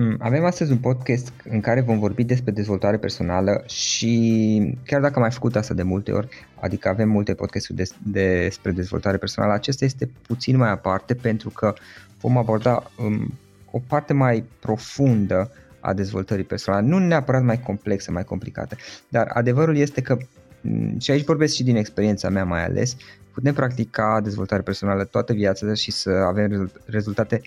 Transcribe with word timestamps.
Mm, 0.00 0.16
Avem 0.18 0.44
astăzi 0.44 0.70
un 0.70 0.78
podcast 0.78 1.32
în 1.48 1.60
care 1.60 1.80
vom 1.80 1.98
vorbi 1.98 2.24
despre 2.24 2.52
dezvoltare 2.52 2.96
personală 2.96 3.62
și 3.66 4.76
chiar 4.86 5.00
dacă 5.00 5.14
am 5.14 5.20
mai 5.20 5.30
făcut 5.30 5.56
asta 5.56 5.74
de 5.74 5.82
multe 5.82 6.12
ori, 6.12 6.28
adică 6.60 6.88
avem 6.88 7.08
multe 7.08 7.34
podcasturi 7.34 7.76
des, 7.76 7.94
despre 8.02 8.70
dezvoltare 8.70 9.16
personală, 9.16 9.52
acesta 9.52 9.84
este 9.84 10.10
puțin 10.26 10.56
mai 10.56 10.70
aparte 10.70 11.14
pentru 11.14 11.50
că 11.50 11.74
vom 12.20 12.36
aborda 12.36 12.90
um, 12.98 13.32
o 13.70 13.80
parte 13.88 14.12
mai 14.12 14.44
profundă 14.60 15.50
a 15.80 15.92
dezvoltării 15.92 16.44
personale, 16.44 16.86
nu 16.86 16.98
neapărat 16.98 17.42
mai 17.42 17.60
complexă, 17.60 18.10
mai 18.10 18.24
complicată, 18.24 18.76
dar 19.08 19.30
adevărul 19.32 19.76
este 19.76 20.02
că 20.02 20.16
mm, 20.60 20.98
și 20.98 21.10
aici 21.10 21.24
vorbesc 21.24 21.54
și 21.54 21.64
din 21.64 21.76
experiența 21.76 22.28
mea 22.28 22.44
mai 22.44 22.64
ales, 22.64 22.96
putem 23.32 23.54
practica 23.54 24.20
dezvoltare 24.22 24.62
personală 24.62 25.04
toată 25.04 25.32
viața 25.32 25.74
și 25.74 25.90
să 25.90 26.10
avem 26.10 26.70
rezultate 26.86 27.40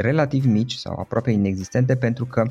relativ 0.00 0.44
mici 0.44 0.74
sau 0.74 0.98
aproape 0.98 1.30
inexistente 1.30 1.96
pentru 1.96 2.24
că 2.24 2.42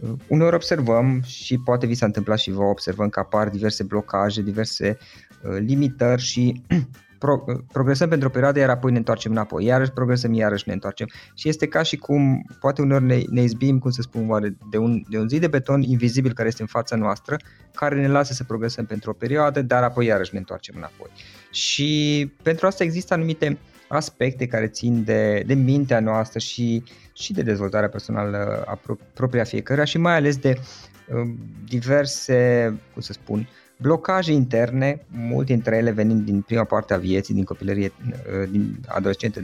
uh, 0.00 0.10
uneori 0.28 0.54
observăm 0.54 1.22
și 1.24 1.58
poate 1.58 1.86
vi 1.86 1.94
s-a 1.94 2.06
întâmplat 2.06 2.38
și 2.38 2.50
vă 2.50 2.62
observăm 2.62 3.08
că 3.08 3.20
apar 3.20 3.48
diverse 3.48 3.82
blocaje, 3.82 4.42
diverse 4.42 4.98
uh, 5.42 5.56
limitări 5.58 6.22
și 6.22 6.62
pro, 7.18 7.44
uh, 7.46 7.58
progresăm 7.72 8.08
pentru 8.08 8.28
o 8.28 8.30
perioadă, 8.30 8.58
iar 8.58 8.70
apoi 8.70 8.90
ne 8.90 8.96
întoarcem 8.98 9.30
înapoi, 9.30 9.64
iarăși 9.64 9.90
progresăm, 9.90 10.32
iarăși 10.32 10.64
ne 10.66 10.72
întoarcem. 10.72 11.06
Și 11.34 11.48
este 11.48 11.66
ca 11.66 11.82
și 11.82 11.96
cum, 11.96 12.46
poate 12.60 12.82
uneori 12.82 13.04
ne, 13.04 13.22
ne 13.30 13.42
izbim, 13.42 13.78
cum 13.78 13.90
să 13.90 14.02
spun, 14.02 14.30
oare, 14.30 14.56
de 14.70 14.78
un, 14.78 15.02
de 15.08 15.18
un 15.18 15.28
zid 15.28 15.40
de 15.40 15.46
beton 15.46 15.82
invizibil 15.82 16.32
care 16.32 16.48
este 16.48 16.62
în 16.62 16.68
fața 16.68 16.96
noastră, 16.96 17.36
care 17.74 18.00
ne 18.00 18.08
lasă 18.08 18.32
să 18.32 18.44
progresăm 18.44 18.84
pentru 18.84 19.10
o 19.10 19.12
perioadă, 19.12 19.62
dar 19.62 19.82
apoi 19.82 20.06
iarăși 20.06 20.30
ne 20.32 20.38
întoarcem 20.38 20.74
înapoi. 20.76 21.10
Și 21.50 22.32
pentru 22.42 22.66
asta 22.66 22.84
există 22.84 23.14
anumite 23.14 23.48
uh, 23.50 23.73
aspecte 23.94 24.46
care 24.46 24.66
țin 24.66 25.04
de, 25.04 25.42
de 25.46 25.54
mintea 25.54 26.00
noastră 26.00 26.38
și, 26.38 26.82
și 27.12 27.32
de 27.32 27.42
dezvoltarea 27.42 27.88
personală 27.88 28.64
a 28.66 28.74
pro, 28.74 28.96
propria 29.14 29.44
fiecăruia 29.44 29.84
și 29.84 29.98
mai 29.98 30.14
ales 30.14 30.36
de 30.36 30.58
uh, 30.58 31.30
diverse, 31.68 32.66
cum 32.92 33.02
să 33.02 33.12
spun, 33.12 33.48
blocaje 33.76 34.32
interne, 34.32 35.06
multe 35.08 35.52
dintre 35.52 35.76
ele 35.76 35.90
venind 35.90 36.24
din 36.24 36.40
prima 36.40 36.64
parte 36.64 36.94
a 36.94 36.98
vieții, 36.98 37.34
din 37.34 37.44
copilărie, 37.44 37.92
uh, 38.06 38.48
din 38.50 38.80
adolescență, 38.86 39.40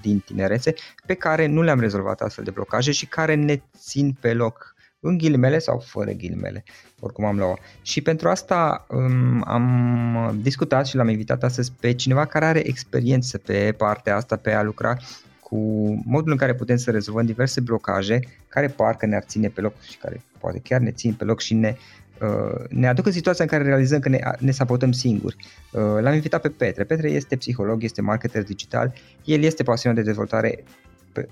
din 0.00 0.18
tinerețe, 0.18 0.74
pe 1.06 1.14
care 1.14 1.46
nu 1.46 1.62
le-am 1.62 1.80
rezolvat 1.80 2.20
astfel 2.20 2.44
de 2.44 2.50
blocaje 2.50 2.92
și 2.92 3.06
care 3.06 3.34
ne 3.34 3.60
țin 3.76 4.16
pe 4.20 4.32
loc 4.32 4.67
în 5.00 5.18
ghilimele 5.18 5.58
sau 5.58 5.78
fără 5.78 6.10
ghilimele, 6.10 6.64
oricum 7.00 7.24
am 7.24 7.36
luat. 7.36 7.58
Și 7.82 8.00
pentru 8.00 8.28
asta 8.28 8.86
um, 8.88 9.42
am 9.46 10.38
discutat 10.42 10.86
și 10.86 10.96
l-am 10.96 11.08
invitat 11.08 11.42
astăzi 11.42 11.72
pe 11.80 11.94
cineva 11.94 12.24
care 12.24 12.44
are 12.44 12.66
experiență 12.68 13.38
pe 13.38 13.74
partea 13.76 14.16
asta, 14.16 14.36
pe 14.36 14.52
a 14.52 14.62
lucra 14.62 14.96
cu 15.40 15.56
modul 16.04 16.30
în 16.32 16.36
care 16.36 16.54
putem 16.54 16.76
să 16.76 16.90
rezolvăm 16.90 17.26
diverse 17.26 17.60
blocaje 17.60 18.20
care 18.48 18.66
parcă 18.66 19.06
ne-ar 19.06 19.22
ține 19.22 19.48
pe 19.48 19.60
loc 19.60 19.80
și 19.80 19.98
care 19.98 20.22
poate 20.38 20.58
chiar 20.58 20.80
ne 20.80 20.90
țin 20.90 21.12
pe 21.12 21.24
loc 21.24 21.40
și 21.40 21.54
ne, 21.54 21.76
uh, 22.20 22.64
ne 22.68 22.88
aduc 22.88 23.06
în 23.06 23.12
situația 23.12 23.44
în 23.44 23.50
care 23.50 23.64
realizăm 23.64 24.00
că 24.00 24.08
ne, 24.08 24.18
ne 24.38 24.50
sabotăm 24.50 24.92
singuri. 24.92 25.36
Uh, 25.72 25.80
l-am 26.00 26.14
invitat 26.14 26.40
pe 26.40 26.48
Petre. 26.48 26.84
Petre 26.84 27.10
este 27.10 27.36
psiholog, 27.36 27.82
este 27.82 28.02
marketer 28.02 28.42
digital, 28.42 28.92
el 29.24 29.42
este 29.42 29.62
pasionat 29.62 29.98
de 29.98 30.04
dezvoltare 30.04 30.64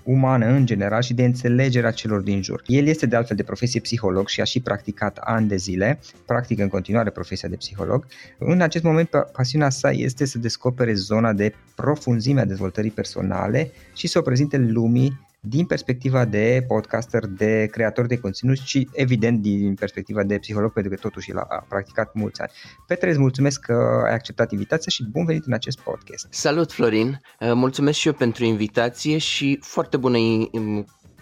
umană 0.03 0.45
în 0.45 0.65
general 0.65 1.01
și 1.01 1.13
de 1.13 1.23
înțelegerea 1.23 1.91
celor 1.91 2.21
din 2.21 2.41
jur. 2.41 2.61
El 2.65 2.87
este 2.87 3.05
de 3.05 3.15
altfel 3.15 3.35
de 3.35 3.43
profesie 3.43 3.79
psiholog 3.79 4.27
și 4.27 4.41
a 4.41 4.43
și 4.43 4.59
practicat 4.59 5.17
ani 5.21 5.47
de 5.47 5.55
zile, 5.55 5.99
practică 6.25 6.61
în 6.61 6.69
continuare 6.69 7.09
profesia 7.09 7.49
de 7.49 7.55
psiholog. 7.55 8.05
În 8.37 8.61
acest 8.61 8.83
moment 8.83 9.09
pasiunea 9.33 9.69
sa 9.69 9.91
este 9.91 10.25
să 10.25 10.37
descopere 10.37 10.93
zona 10.93 11.33
de 11.33 11.53
profunzime 11.75 12.41
a 12.41 12.45
dezvoltării 12.45 12.91
personale 12.91 13.71
și 13.93 14.07
să 14.07 14.19
o 14.19 14.21
prezinte 14.21 14.57
lumii 14.57 15.26
din 15.47 15.65
perspectiva 15.65 16.25
de 16.25 16.63
podcaster, 16.67 17.25
de 17.25 17.67
creator 17.71 18.05
de 18.05 18.19
conținut 18.19 18.57
și 18.57 18.89
evident 18.93 19.41
din 19.41 19.75
perspectiva 19.75 20.23
de 20.23 20.37
psiholog, 20.37 20.73
pentru 20.73 20.91
că 20.91 20.99
totuși 21.01 21.31
el 21.31 21.37
a 21.37 21.65
practicat 21.69 22.13
mulți 22.13 22.41
ani. 22.41 22.51
Petre, 22.87 23.09
îți 23.09 23.19
mulțumesc 23.19 23.59
că 23.59 24.03
ai 24.05 24.13
acceptat 24.13 24.51
invitația 24.51 24.91
și 24.91 25.09
bun 25.09 25.25
venit 25.25 25.45
în 25.45 25.53
acest 25.53 25.79
podcast. 25.79 26.27
Salut 26.29 26.71
Florin, 26.71 27.21
mulțumesc 27.39 27.97
și 27.97 28.07
eu 28.07 28.13
pentru 28.13 28.43
invitație 28.43 29.17
și 29.17 29.59
foarte 29.61 29.97
bună 29.97 30.17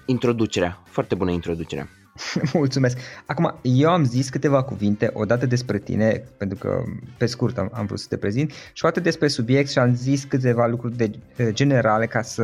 introducerea, 0.06 0.82
foarte 0.86 1.16
bună 1.16 1.32
introducerea. 1.32 1.90
Mulțumesc. 2.54 2.98
Acum, 3.26 3.56
eu 3.62 3.90
am 3.90 4.04
zis 4.04 4.30
câteva 4.30 4.64
cuvinte 4.64 5.10
odată 5.14 5.46
despre 5.46 5.80
tine, 5.80 6.24
pentru 6.38 6.58
că 6.58 6.84
pe 7.18 7.26
scurt 7.26 7.58
am, 7.58 7.70
am 7.74 7.86
vrut 7.86 8.00
să 8.00 8.06
te 8.10 8.18
prezint, 8.18 8.52
și 8.52 8.86
o 8.86 8.88
dată 8.88 9.00
despre 9.00 9.28
subiect 9.28 9.70
și 9.70 9.80
am 9.80 9.96
zis 9.96 10.24
câteva 10.24 10.66
lucruri 10.68 10.96
de, 10.96 11.12
generale 11.50 12.06
ca 12.06 12.22
să 12.22 12.44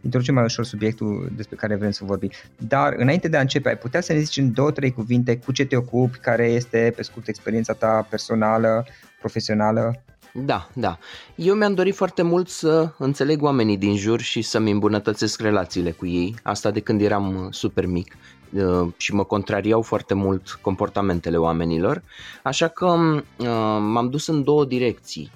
introducem 0.00 0.34
mai 0.34 0.44
ușor 0.44 0.64
subiectul 0.64 1.32
despre 1.36 1.56
care 1.56 1.76
vrem 1.76 1.90
să 1.90 2.04
vorbim. 2.04 2.30
Dar 2.56 2.94
înainte 2.96 3.28
de 3.28 3.36
a 3.36 3.40
începe, 3.40 3.68
ai 3.68 3.76
putea 3.76 4.00
să 4.00 4.12
ne 4.12 4.18
zici 4.18 4.36
în 4.36 4.52
două, 4.52 4.70
trei 4.70 4.92
cuvinte 4.92 5.38
cu 5.38 5.52
ce 5.52 5.64
te 5.64 5.76
ocupi, 5.76 6.18
care 6.18 6.46
este 6.46 6.92
pe 6.96 7.02
scurt 7.02 7.28
experiența 7.28 7.72
ta 7.72 8.06
personală, 8.10 8.84
profesională? 9.18 10.02
Da, 10.34 10.68
da. 10.72 10.98
Eu 11.34 11.54
mi-am 11.54 11.74
dorit 11.74 11.94
foarte 11.94 12.22
mult 12.22 12.48
să 12.48 12.92
înțeleg 12.98 13.42
oamenii 13.42 13.76
din 13.76 13.96
jur 13.96 14.20
și 14.20 14.42
să-mi 14.42 14.70
îmbunătățesc 14.70 15.40
relațiile 15.40 15.90
cu 15.90 16.06
ei, 16.06 16.34
asta 16.42 16.70
de 16.70 16.80
când 16.80 17.00
eram 17.00 17.48
super 17.50 17.86
mic. 17.86 18.16
Uh, 18.56 18.88
și 18.96 19.14
mă 19.14 19.24
contrariau 19.24 19.82
foarte 19.82 20.14
mult 20.14 20.58
comportamentele 20.60 21.36
oamenilor, 21.36 22.02
așa 22.42 22.68
că 22.68 22.86
uh, 22.86 23.46
m-am 23.80 24.08
dus 24.10 24.26
în 24.26 24.44
două 24.44 24.64
direcții. 24.64 25.30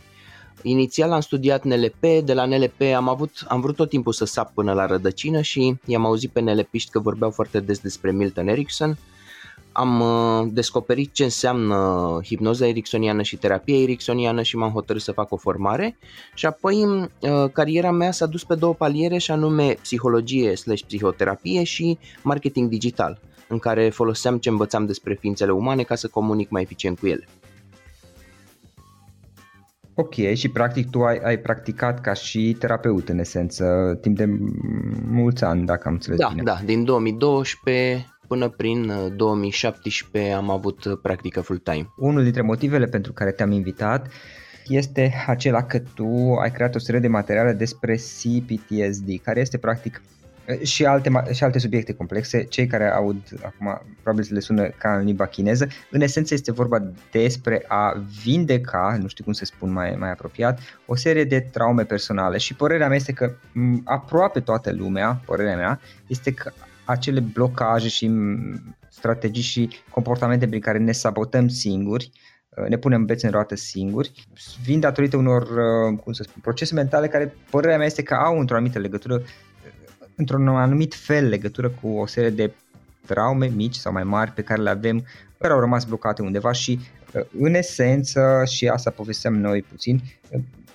Inițial 0.63 1.13
am 1.13 1.21
studiat 1.21 1.65
NLP, 1.65 2.01
de 2.25 2.35
la 2.35 2.47
NLP 2.47 2.81
am, 2.97 3.09
avut, 3.09 3.45
am 3.49 3.61
vrut 3.61 3.77
tot 3.77 3.89
timpul 3.89 4.13
să 4.13 4.25
sap 4.25 4.55
până 4.55 4.73
la 4.73 4.87
rădăcină 4.87 5.41
și 5.41 5.77
i-am 5.85 6.05
auzit 6.05 6.31
pe 6.31 6.41
NLPiști 6.41 6.91
că 6.91 6.99
vorbeau 6.99 7.31
foarte 7.31 7.61
des 7.61 7.79
despre 7.79 8.13
Milton 8.13 8.49
Erickson 8.49 8.99
am 9.77 10.01
uh, 10.01 10.49
descoperit 10.53 11.13
ce 11.13 11.25
înseamnă 11.25 12.19
hipnoza 12.25 12.67
ericksoniană 12.67 13.23
și 13.23 13.37
terapia 13.37 13.83
ericksoniană 13.83 14.43
și 14.43 14.57
m-am 14.57 14.71
hotărât 14.71 15.03
să 15.03 15.13
fac 15.13 15.33
o 15.33 15.37
formare 15.37 15.97
și 16.35 16.47
apoi 16.47 16.85
uh, 16.85 17.51
cariera 17.53 17.91
mea 17.91 18.11
s-a 18.11 18.27
dus 18.27 18.45
pe 18.45 18.55
două 18.55 18.75
paliere 18.75 19.19
și 19.19 19.31
anume 19.31 19.77
psihologie 19.83 20.55
slash 20.55 20.83
psihoterapie 20.87 21.63
și 21.63 21.99
marketing 22.23 22.69
digital 22.69 23.21
în 23.49 23.59
care 23.59 23.89
foloseam 23.89 24.39
ce 24.39 24.49
învățam 24.49 24.87
despre 24.87 25.15
ființele 25.15 25.53
umane 25.53 25.83
ca 25.83 25.95
să 25.95 26.09
comunic 26.09 26.51
mai 26.51 26.63
eficient 26.63 26.99
cu 26.99 27.07
ele. 27.07 27.29
Ok, 29.95 30.15
și 30.35 30.49
practic 30.49 30.91
tu 30.91 31.03
ai, 31.03 31.19
ai 31.19 31.39
practicat 31.39 32.01
ca 32.01 32.13
și 32.13 32.57
terapeut 32.59 33.09
în 33.09 33.19
esență 33.19 33.99
timp 34.01 34.17
de 34.17 34.27
mulți 35.11 35.45
ani, 35.45 35.67
dacă 35.67 35.89
am 35.89 35.95
înțeles 35.95 36.19
da, 36.19 36.29
bine. 36.29 36.43
Da, 36.43 36.59
din 36.65 36.85
2012 36.85 38.07
până 38.29 38.49
prin 38.49 38.93
2017 39.17 40.31
uh, 40.33 40.37
am 40.37 40.51
avut 40.51 40.85
uh, 40.85 40.99
practică 41.03 41.41
full-time. 41.41 41.93
Unul 41.97 42.23
dintre 42.23 42.43
motivele 42.43 42.87
pentru 42.87 43.13
care 43.13 43.33
te-am 43.33 43.51
invitat 43.51 44.13
este 44.67 45.13
acela 45.27 45.63
că 45.63 45.79
tu 45.79 46.35
ai 46.43 46.51
creat 46.51 46.75
o 46.75 46.79
serie 46.79 47.01
de 47.01 47.09
materiale 47.09 47.53
despre 47.53 47.95
CPTSD, 47.95 49.21
care 49.23 49.41
este 49.41 49.59
practic 49.59 50.03
și 50.63 50.85
alte, 50.85 51.11
și 51.33 51.45
alte 51.45 51.59
subiecte 51.59 51.93
complexe. 51.93 52.45
Cei 52.45 52.67
care 52.67 52.91
aud 52.91 53.17
acum 53.45 53.83
probabil 54.03 54.25
să 54.25 54.35
le 54.35 54.41
sună 54.41 54.69
ca 54.69 54.97
în 54.97 55.05
limba 55.05 55.27
chineză. 55.27 55.69
În 55.91 56.01
esență 56.01 56.35
este 56.35 56.53
vorba 56.53 56.93
despre 57.11 57.65
a 57.69 58.05
vindeca, 58.23 58.97
nu 59.01 59.09
știu 59.09 59.25
cum 59.25 59.33
să 59.33 59.45
spun 59.45 59.73
mai, 59.73 59.97
mai 59.99 60.11
apropiat, 60.11 60.61
o 60.87 60.97
serie 60.97 61.25
de 61.25 61.41
traume 61.41 61.85
personale 61.85 62.39
și 62.39 62.55
părerea 62.55 62.87
mea 62.87 62.97
este 62.97 63.13
că 63.13 63.33
aproape 63.85 64.41
toată 64.41 64.73
lumea, 64.73 65.21
părerea 65.27 65.57
mea, 65.57 65.81
este 66.07 66.33
că 66.33 66.53
acele 66.85 67.21
blocaje 67.21 67.89
și 67.89 68.11
strategii 68.89 69.43
și 69.43 69.69
comportamente 69.91 70.49
prin 70.49 70.61
care 70.61 70.79
ne 70.79 70.93
sabotăm 70.93 71.49
singuri, 71.49 72.11
uh, 72.49 72.69
ne 72.69 72.77
punem 72.77 73.05
bețe 73.05 73.27
în 73.27 73.33
roată 73.33 73.55
singuri, 73.55 74.13
vin 74.63 74.81
datorită 74.81 75.17
unor, 75.17 75.43
uh, 75.43 75.99
cum 75.99 76.13
să 76.13 76.23
spun, 76.23 76.41
procese 76.43 76.75
mentale 76.75 77.09
care, 77.09 77.35
părerea 77.51 77.77
mea 77.77 77.87
este 77.87 78.03
că 78.03 78.15
au 78.15 78.39
într-o 78.39 78.57
anumită 78.57 78.79
legătură, 78.79 79.15
uh, 79.15 79.27
într-un 80.17 80.49
anumit 80.49 80.95
fel 80.95 81.29
legătură 81.29 81.69
cu 81.69 81.89
o 81.89 82.07
serie 82.07 82.31
de 82.31 82.53
traume 83.07 83.47
mici 83.47 83.75
sau 83.75 83.93
mai 83.93 84.05
mari 84.05 84.31
pe 84.31 84.43
care 84.43 84.63
le 84.63 84.71
avem, 84.71 85.05
care 85.39 85.53
au 85.53 85.61
rămas 85.61 85.85
blocate 85.85 86.23
undeva 86.23 86.53
și 86.53 86.81
în 87.39 87.55
esență, 87.55 88.43
și 88.47 88.69
asta 88.69 88.91
povesteam 88.91 89.35
noi 89.35 89.63
puțin, 89.63 90.01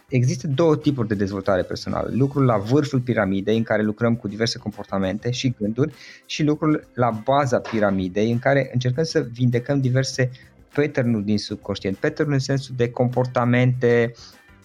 există 0.08 0.48
două 0.48 0.78
tipuri 0.78 1.08
de 1.08 1.16
dezvoltare 1.16 1.62
personală. 1.62 2.10
Lucrul 2.14 2.46
la 2.46 2.58
vârful 2.58 3.00
piramidei 3.00 3.58
în 3.58 3.64
care 3.64 3.82
lucrăm 3.82 4.16
cu 4.16 4.28
diverse 4.28 4.58
comportamente 4.58 5.32
și 5.32 5.54
gânduri 5.60 5.94
și 6.26 6.44
lucrul 6.44 6.88
la 6.94 7.10
baza 7.24 7.60
piramidei 7.60 8.32
în 8.32 8.40
care 8.40 8.70
încercăm 8.74 9.04
să 9.04 9.28
vindecăm 9.34 9.82
diverse 9.82 10.30
pattern 10.74 11.24
din 11.24 11.38
subconștient. 11.38 11.98
pattern 11.98 12.32
în 12.32 12.40
sensul 12.40 12.76
de 12.78 12.90
comportamente 12.90 14.14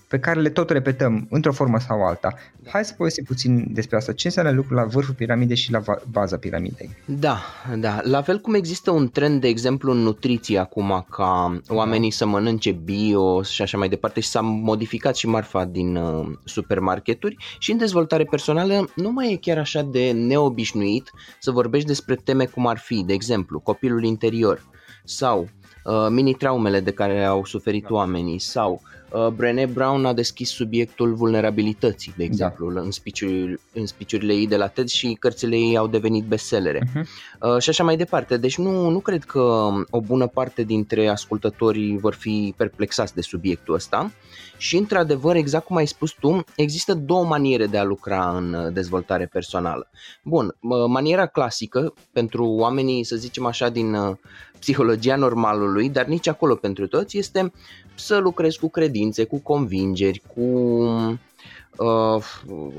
pe 0.09 0.19
care 0.19 0.41
le 0.41 0.49
tot 0.49 0.71
repetăm 0.71 1.27
într-o 1.31 1.53
formă 1.53 1.79
sau 1.79 2.07
alta. 2.07 2.35
Hai 2.67 2.85
să 2.85 2.95
povestim 2.97 3.25
puțin 3.25 3.73
despre 3.73 3.97
asta. 3.97 4.13
Ce 4.13 4.27
înseamnă 4.27 4.53
lucrul 4.53 4.77
la 4.77 4.85
vârful 4.85 5.15
piramidei 5.15 5.57
și 5.57 5.73
la 5.73 5.83
baza 6.11 6.37
piramidei? 6.37 6.97
Da, 7.05 7.39
da. 7.79 8.01
La 8.03 8.23
fel 8.23 8.39
cum 8.39 8.55
există 8.55 8.91
un 8.91 9.09
trend, 9.09 9.41
de 9.41 9.49
exemplu, 9.49 9.93
în 9.93 9.99
nutriție 9.99 10.59
acum, 10.59 11.07
ca 11.11 11.61
oamenii 11.69 12.11
da. 12.11 12.17
să 12.17 12.27
mănânce 12.27 12.73
bio 12.73 13.43
și 13.43 13.63
așa 13.63 13.79
mai 13.79 13.89
departe 13.89 14.21
și 14.21 14.29
s-a 14.29 14.41
modificat 14.41 15.17
și 15.17 15.27
marfa 15.27 15.65
din 15.65 15.97
uh, 15.97 16.27
supermarketuri 16.45 17.37
și 17.59 17.71
în 17.71 17.79
dezvoltare 17.79 18.25
personală 18.25 18.91
nu 18.95 19.13
mai 19.13 19.33
e 19.33 19.37
chiar 19.37 19.59
așa 19.59 19.83
de 19.83 20.11
neobișnuit 20.13 21.11
să 21.41 21.51
vorbești 21.51 21.87
despre 21.87 22.15
teme 22.15 22.45
cum 22.45 22.67
ar 22.67 22.79
fi, 22.79 23.05
de 23.07 23.13
exemplu, 23.13 23.61
copilul 23.61 24.05
interior 24.05 24.75
sau 25.05 25.49
uh, 25.87 26.07
mini-traumele 26.09 26.81
de 26.81 26.91
care 26.91 27.25
au 27.25 27.45
suferit 27.45 27.83
da. 27.83 27.95
oamenii 27.95 28.39
sau 28.39 28.83
uh, 29.11 29.27
Brené 29.27 29.67
Brown 29.73 30.05
a 30.05 30.13
deschis 30.13 30.51
subiectul 30.51 31.15
vulnerabilității, 31.15 32.15
de 32.17 32.23
da. 32.23 32.25
exemplu, 32.25 32.73
da. 32.73 32.81
în, 32.81 32.91
speech 32.91 33.21
în 33.73 33.87
speech 33.87 34.25
ei 34.29 34.47
de 34.47 34.57
la 34.57 34.67
TED 34.67 34.89
și 34.89 35.17
cărțile 35.21 35.57
ei 35.57 35.77
au 35.77 35.87
devenit 35.87 36.25
bestsellere 36.25 36.81
uh-huh. 36.81 37.03
uh, 37.41 37.59
și 37.59 37.69
așa 37.69 37.85
mai 37.85 37.97
departe. 37.97 38.37
Deci 38.37 38.59
nu, 38.59 38.89
nu 38.89 38.99
cred 38.99 39.25
că 39.25 39.69
o 39.91 40.01
bună 40.01 40.27
parte 40.27 40.63
dintre 40.63 41.09
ascultătorii 41.09 41.99
vor 41.99 42.15
fi 42.15 42.55
perplexați 42.57 43.15
de 43.15 43.21
subiectul 43.21 43.75
ăsta 43.75 44.11
și 44.57 44.77
într-adevăr, 44.77 45.37
exact 45.37 45.65
cum 45.65 45.77
ai 45.77 45.87
spus 45.87 46.13
tu, 46.13 46.45
există 46.57 46.95
două 46.95 47.25
maniere 47.25 47.67
de 47.67 47.79
a 47.79 47.85
lucra 47.85 48.37
în 48.37 48.53
uh, 48.53 48.73
dezvoltare 48.73 49.27
personală. 49.27 49.91
Bun, 50.23 50.57
maniera 50.89 51.27
clasică 51.27 51.95
pentru 52.13 52.45
oamenii, 52.45 53.05
să 53.05 53.17
zicem 53.17 53.47
așa, 53.47 53.69
din 53.69 53.95
uh, 53.95 54.17
psihologia 54.59 55.17
normalului, 55.17 55.89
dar 55.89 56.05
nici 56.05 56.29
acolo 56.29 56.55
pentru 56.55 56.87
toți, 56.87 57.19
este 57.19 57.53
să 57.95 58.17
lucrezi 58.17 58.59
cu 58.59 58.71
credințe, 58.71 59.25
cu 59.25 59.39
convingeri, 59.39 60.23
cu 60.35 60.41
uh, 61.77 62.23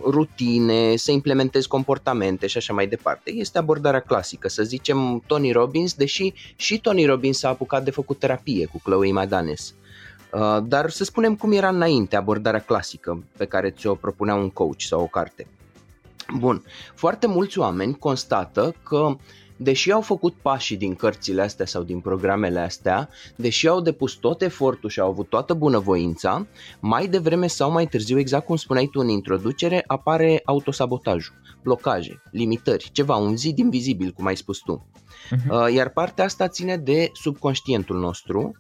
rutine, 0.04 0.96
să 0.96 1.12
implementezi 1.12 1.68
comportamente 1.68 2.48
și 2.48 2.58
așa 2.58 2.74
mai 2.74 2.88
departe. 2.88 3.32
Este 3.32 3.58
abordarea 3.58 4.00
clasică, 4.00 4.48
să 4.48 4.64
zicem 4.64 5.24
Tony 5.26 5.52
Robbins, 5.52 5.94
deși 5.94 6.34
și 6.56 6.80
Tony 6.80 7.06
Robbins 7.06 7.38
s-a 7.38 7.50
apucat 7.50 7.84
de 7.84 7.92
făcut 7.92 8.20
terapie 8.20 8.66
cu 8.66 8.80
Chloe 8.84 9.12
Madanes. 9.12 9.74
Uh, 10.32 10.58
dar 10.64 10.90
să 10.90 11.04
spunem 11.04 11.36
cum 11.36 11.52
era 11.52 11.70
înainte 11.70 12.16
abordarea 12.16 12.60
clasică 12.60 13.24
pe 13.38 13.46
care 13.46 13.70
ți-o 13.70 13.96
propunea 13.96 14.36
un 14.36 14.50
coach 14.50 14.82
sau 14.82 15.02
o 15.02 15.06
carte. 15.08 15.48
Bun, 16.38 16.64
foarte 16.96 17.28
mulți 17.28 17.60
oameni 17.60 17.98
constată 17.98 18.76
că 18.84 19.16
deși 19.58 19.92
au 19.92 20.02
făcut 20.02 20.34
pașii 20.42 20.78
din 20.78 20.96
cărțile 20.96 21.42
astea 21.42 21.66
sau 21.66 21.84
din 21.84 22.00
programele 22.00 22.60
astea, 22.60 23.10
deși 23.36 23.68
au 23.68 23.82
depus 23.82 24.14
tot 24.14 24.42
efortul 24.42 24.90
și 24.90 25.00
au 25.00 25.10
avut 25.10 25.30
toată 25.30 25.54
bunăvoința, 25.54 26.48
mai 26.80 27.08
devreme 27.08 27.48
sau 27.48 27.72
mai 27.72 27.88
târziu, 27.88 28.20
exact 28.20 28.46
cum 28.46 28.56
spuneai 28.56 28.90
tu 28.92 29.00
în 29.00 29.08
introducere, 29.08 29.84
apare 29.88 30.42
autosabotajul, 30.46 31.34
blocaje, 31.64 32.22
limitări, 32.32 32.90
ceva, 32.92 33.16
un 33.16 33.38
zid 33.38 33.58
invizibil, 33.58 34.12
cum 34.12 34.26
ai 34.26 34.36
spus 34.36 34.58
tu. 34.60 34.86
Uh-huh. 35.36 35.74
Iar 35.74 35.90
partea 35.90 36.24
asta 36.24 36.48
ține 36.48 36.78
de 36.78 37.10
subconștientul 37.14 38.00
nostru 38.00 38.56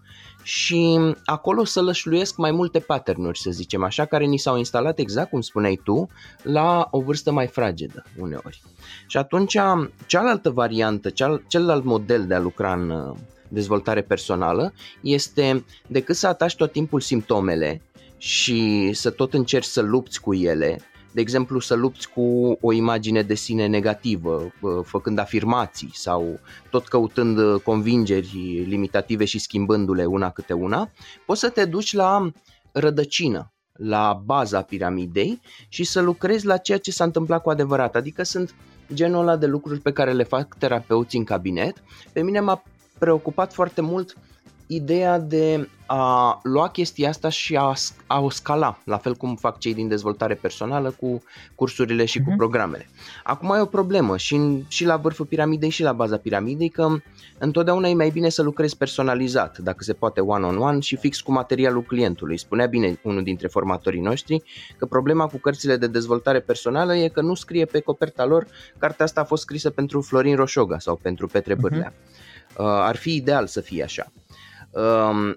și 0.47 0.99
acolo 1.25 1.63
să 1.63 1.81
lășluiesc 1.81 2.37
mai 2.37 2.51
multe 2.51 2.79
patternuri, 2.79 3.39
să 3.39 3.51
zicem 3.51 3.83
așa, 3.83 4.05
care 4.05 4.25
ni 4.25 4.37
s-au 4.37 4.57
instalat 4.57 4.99
exact 4.99 5.29
cum 5.29 5.41
spuneai 5.41 5.79
tu, 5.83 6.09
la 6.43 6.87
o 6.91 7.01
vârstă 7.01 7.31
mai 7.31 7.47
fragedă 7.47 8.03
uneori. 8.17 8.61
Și 9.07 9.17
atunci 9.17 9.57
cealaltă 10.05 10.49
variantă, 10.49 11.09
celălalt 11.47 11.83
model 11.83 12.27
de 12.27 12.33
a 12.33 12.39
lucra 12.39 12.73
în 12.73 12.89
uh, 12.89 13.15
dezvoltare 13.47 14.01
personală 14.01 14.73
este 15.01 15.65
decât 15.87 16.15
să 16.15 16.27
atași 16.27 16.55
tot 16.55 16.71
timpul 16.71 16.99
simptomele 16.99 17.81
și 18.17 18.89
să 18.93 19.09
tot 19.09 19.33
încerci 19.33 19.65
să 19.65 19.81
lupți 19.81 20.21
cu 20.21 20.33
ele, 20.33 20.79
de 21.11 21.21
exemplu, 21.21 21.59
să 21.59 21.75
lupți 21.75 22.09
cu 22.09 22.57
o 22.61 22.71
imagine 22.71 23.21
de 23.21 23.33
sine 23.33 23.67
negativă, 23.67 24.51
făcând 24.83 25.19
afirmații 25.19 25.91
sau 25.93 26.39
tot 26.69 26.87
căutând 26.87 27.61
convingeri 27.61 28.65
limitative 28.67 29.25
și 29.25 29.39
schimbându-le 29.39 30.05
una 30.05 30.29
câte 30.29 30.53
una, 30.53 30.91
poți 31.25 31.39
să 31.39 31.49
te 31.49 31.65
duci 31.65 31.93
la 31.93 32.31
rădăcină, 32.71 33.51
la 33.73 34.21
baza 34.25 34.61
piramidei 34.61 35.41
și 35.67 35.83
să 35.83 36.01
lucrezi 36.01 36.45
la 36.45 36.57
ceea 36.57 36.77
ce 36.77 36.91
s-a 36.91 37.03
întâmplat 37.03 37.41
cu 37.41 37.49
adevărat. 37.49 37.95
Adică 37.95 38.23
sunt 38.23 38.55
genul 38.93 39.21
ăla 39.21 39.37
de 39.37 39.45
lucruri 39.45 39.79
pe 39.79 39.91
care 39.91 40.13
le 40.13 40.23
fac 40.23 40.57
terapeuții 40.57 41.19
în 41.19 41.25
cabinet. 41.25 41.83
Pe 42.13 42.23
mine 42.23 42.39
m-a 42.39 42.63
preocupat 42.99 43.53
foarte 43.53 43.81
mult 43.81 44.17
ideea 44.67 45.19
de 45.19 45.69
a 45.85 46.39
lua 46.43 46.69
chestia 46.69 47.09
asta 47.09 47.29
și 47.29 47.55
a, 47.55 47.73
a 48.07 48.19
o 48.19 48.29
scala, 48.29 48.79
la 48.83 48.97
fel 48.97 49.15
cum 49.15 49.35
fac 49.35 49.59
cei 49.59 49.73
din 49.73 49.87
dezvoltare 49.87 50.33
personală 50.33 50.91
cu 50.99 51.23
cursurile 51.55 52.05
și 52.05 52.19
uh-huh. 52.19 52.23
cu 52.23 52.29
mhm. 52.29 52.37
programele. 52.37 52.89
Acum 53.23 53.53
e 53.55 53.59
o 53.59 53.65
problemă 53.65 54.17
și, 54.17 54.35
în, 54.35 54.63
și 54.67 54.85
la 54.85 54.97
vârful 54.97 55.25
piramidei 55.25 55.69
și 55.69 55.81
la 55.81 55.93
baza 55.93 56.17
piramidei 56.17 56.69
că 56.69 56.95
întotdeauna 57.37 57.87
e 57.87 57.93
mai 57.93 58.09
bine 58.09 58.29
să 58.29 58.41
lucrezi 58.41 58.77
personalizat, 58.77 59.57
dacă 59.57 59.83
se 59.83 59.93
poate 59.93 60.19
one-on-one 60.19 60.79
și 60.79 60.95
fix 60.95 61.21
cu 61.21 61.31
materialul 61.31 61.83
clientului. 61.83 62.37
Spunea 62.37 62.65
bine 62.65 62.99
unul 63.03 63.23
dintre 63.23 63.47
formatorii 63.47 64.01
noștri 64.01 64.43
că 64.77 64.85
problema 64.85 65.27
cu 65.27 65.37
cărțile 65.37 65.77
de 65.77 65.87
dezvoltare 65.87 66.39
personală 66.39 66.95
e 66.95 67.07
că 67.07 67.21
nu 67.21 67.33
scrie 67.33 67.65
pe 67.65 67.79
coperta 67.79 68.25
lor 68.25 68.47
cartea 68.77 69.05
asta 69.05 69.21
a 69.21 69.23
fost 69.23 69.41
scrisă 69.41 69.69
pentru 69.69 70.01
Florin 70.01 70.35
Roșoga 70.35 70.79
sau 70.79 70.95
pentru 70.95 71.27
Petre 71.27 71.55
Bârlea. 71.55 71.93
Uh-huh. 71.93 72.25
Uh, 72.57 72.65
ar 72.65 72.95
fi 72.95 73.15
ideal 73.15 73.47
să 73.47 73.61
fie 73.61 73.83
așa. 73.83 74.11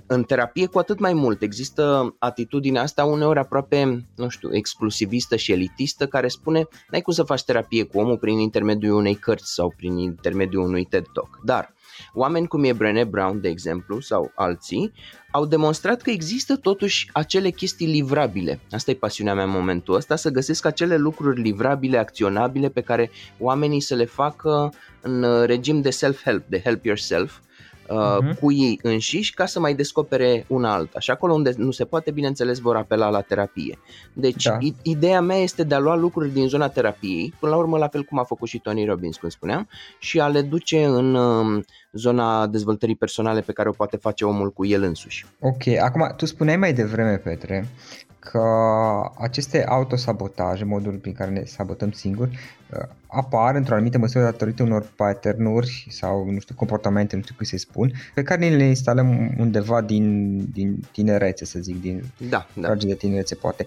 În 0.07 0.23
terapie 0.23 0.67
cu 0.67 0.79
atât 0.79 0.99
mai 0.99 1.13
mult 1.13 1.43
există 1.43 2.15
atitudinea 2.19 2.83
asta 2.83 3.05
uneori 3.05 3.39
aproape, 3.39 4.07
nu 4.17 4.29
știu, 4.29 4.55
exclusivistă 4.55 5.37
și 5.37 5.53
elitistă 5.53 6.07
care 6.07 6.29
spune 6.29 6.69
n-ai 6.91 7.01
cum 7.01 7.13
să 7.13 7.23
faci 7.23 7.45
terapie 7.45 7.85
cu 7.85 7.99
omul 7.99 8.19
prin 8.19 8.39
intermediul 8.39 8.97
unei 8.97 9.15
cărți 9.15 9.55
sau 9.55 9.73
prin 9.77 9.97
intermediul 9.97 10.63
unui 10.63 10.85
TED 10.85 11.07
Talk. 11.13 11.39
Dar 11.45 11.75
oameni 12.15 12.47
cum 12.47 12.65
e 12.65 12.73
Brené 12.73 13.05
Brown, 13.05 13.41
de 13.41 13.49
exemplu, 13.49 14.01
sau 14.01 14.33
alții, 14.35 14.93
au 15.31 15.47
demonstrat 15.47 16.03
că 16.03 16.11
există 16.11 16.57
totuși 16.57 17.11
acele 17.13 17.51
chestii 17.51 17.87
livrabile. 17.87 18.61
Asta 18.71 18.91
e 18.91 18.95
pasiunea 18.95 19.35
mea 19.35 19.45
în 19.45 19.51
momentul 19.51 19.95
ăsta, 19.95 20.17
să 20.17 20.31
găsesc 20.31 20.65
acele 20.65 20.97
lucruri 20.97 21.41
livrabile, 21.41 21.99
acționabile 21.99 22.69
pe 22.69 22.81
care 22.81 23.11
oamenii 23.39 23.81
să 23.81 23.95
le 23.95 24.05
facă 24.05 24.73
în 25.01 25.45
regim 25.45 25.81
de 25.81 25.91
self-help, 25.91 26.49
de 26.49 26.61
help 26.61 26.85
yourself, 26.85 27.39
uh-huh. 27.91 28.39
cu 28.41 28.53
ei 28.53 28.79
înșiși 28.83 29.35
ca 29.35 29.47
să 29.47 29.61
mai 29.61 29.75
descopere 29.75 30.45
una 30.49 30.73
alta. 30.73 30.99
Și 30.99 31.11
acolo 31.11 31.33
unde 31.33 31.53
nu 31.57 31.71
se 31.71 31.85
poate, 31.85 32.11
bineînțeles, 32.11 32.59
vor 32.59 32.77
apela 32.77 33.09
la 33.09 33.21
terapie. 33.21 33.79
Deci, 34.13 34.45
da. 34.45 34.59
ideea 34.83 35.21
mea 35.21 35.37
este 35.37 35.63
de 35.63 35.75
a 35.75 35.79
lua 35.79 35.97
lucruri 35.97 36.33
din 36.33 36.49
zona 36.49 36.69
terapiei, 36.69 37.35
până 37.41 37.53
la 37.53 37.59
urmă, 37.59 37.79
la 37.79 37.89
fel 37.89 38.03
cum 38.03 38.19
a 38.19 38.25
făcut 38.25 38.49
și 38.49 38.59
Tony 38.59 38.85
Robbins, 38.85 39.17
cum 39.17 39.29
spuneam, 39.29 39.69
și 39.99 40.21
a 40.21 40.29
le 40.29 40.43
duce 40.43 40.85
în 40.85 41.15
uh, 41.15 41.65
zona 41.93 42.47
dezvoltării 42.47 42.97
personale 42.97 43.41
pe 43.41 43.53
care 43.53 43.69
o 43.69 43.73
poate 43.73 43.97
face 43.97 44.25
omul 44.25 44.53
cu 44.53 44.67
el 44.67 44.83
însuși. 44.83 45.27
Ok, 45.41 45.67
acum 45.83 46.15
tu 46.17 46.27
spuneai 46.27 46.57
mai 46.57 46.73
devreme, 46.73 47.17
Petre, 47.17 47.69
că 48.21 48.43
aceste 49.19 49.65
autosabotaje, 49.65 50.65
modul 50.65 50.93
prin 50.93 51.13
care 51.13 51.31
ne 51.31 51.45
sabotăm 51.45 51.91
singuri, 51.91 52.39
uh, 52.73 52.89
apar 53.07 53.55
într-o 53.55 53.75
anumită 53.75 53.99
măsură 53.99 54.25
datorită 54.25 54.63
unor 54.63 54.93
patternuri 54.97 55.87
sau, 55.91 56.31
nu 56.31 56.39
știu, 56.39 56.55
comportamente, 56.55 57.17
nu 57.17 57.23
știu 57.23 57.35
cum 57.35 57.45
să 57.45 57.57
spun, 57.57 57.93
pe 58.15 58.23
care 58.23 58.49
le 58.49 58.65
instalăm 58.65 59.35
undeva 59.39 59.81
din, 59.81 60.39
din 60.53 60.81
tinerețe, 60.93 61.45
să 61.45 61.59
zic, 61.59 61.81
din 61.81 62.03
da, 62.29 62.47
da. 62.55 62.75
de 62.75 62.95
tinerețe, 62.95 63.35
poate. 63.35 63.67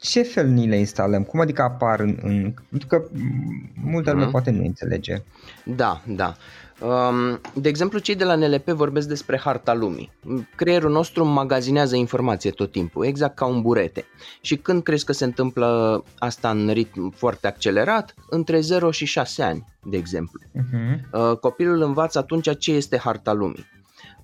ce 0.00 0.22
fel 0.22 0.48
ni 0.48 0.66
le 0.66 0.76
instalăm? 0.76 1.22
Cum 1.22 1.40
adică 1.40 1.62
apar 1.62 2.00
în... 2.00 2.18
în 2.22 2.54
pentru 2.68 2.88
că 2.88 3.02
multă 3.74 4.12
lume 4.12 4.26
uh-huh. 4.26 4.30
poate 4.30 4.50
nu 4.50 4.64
înțelege. 4.64 5.22
Da, 5.64 6.02
da. 6.06 6.36
Um, 6.80 7.40
de 7.54 7.68
exemplu, 7.68 7.98
cei 7.98 8.14
de 8.14 8.24
la 8.24 8.34
NLP 8.34 8.68
vorbesc 8.68 9.08
despre 9.08 9.38
harta 9.38 9.74
lumii. 9.74 10.10
Creierul 10.56 10.90
nostru 10.90 11.24
magazinează 11.24 11.96
informație 11.96 12.50
tot 12.50 12.70
timpul, 12.70 13.04
exact 13.04 13.34
ca 13.34 13.46
un 13.46 13.62
burete. 13.62 14.04
Și 14.40 14.56
când 14.56 14.82
crezi 14.82 15.04
că 15.04 15.12
se 15.12 15.24
întâmplă 15.24 16.02
asta 16.18 16.50
în 16.50 16.70
ritm 16.72 17.10
foarte 17.10 17.46
accelerat? 17.46 18.14
Între 18.30 18.60
0 18.60 18.90
și 18.90 19.04
6 19.04 19.42
ani, 19.42 19.64
de 19.82 19.96
exemplu. 19.96 20.40
Uh-huh. 20.40 21.40
Copilul 21.40 21.82
învață 21.82 22.18
atunci 22.18 22.58
ce 22.58 22.72
este 22.72 22.98
harta 22.98 23.32
lumii. 23.32 23.66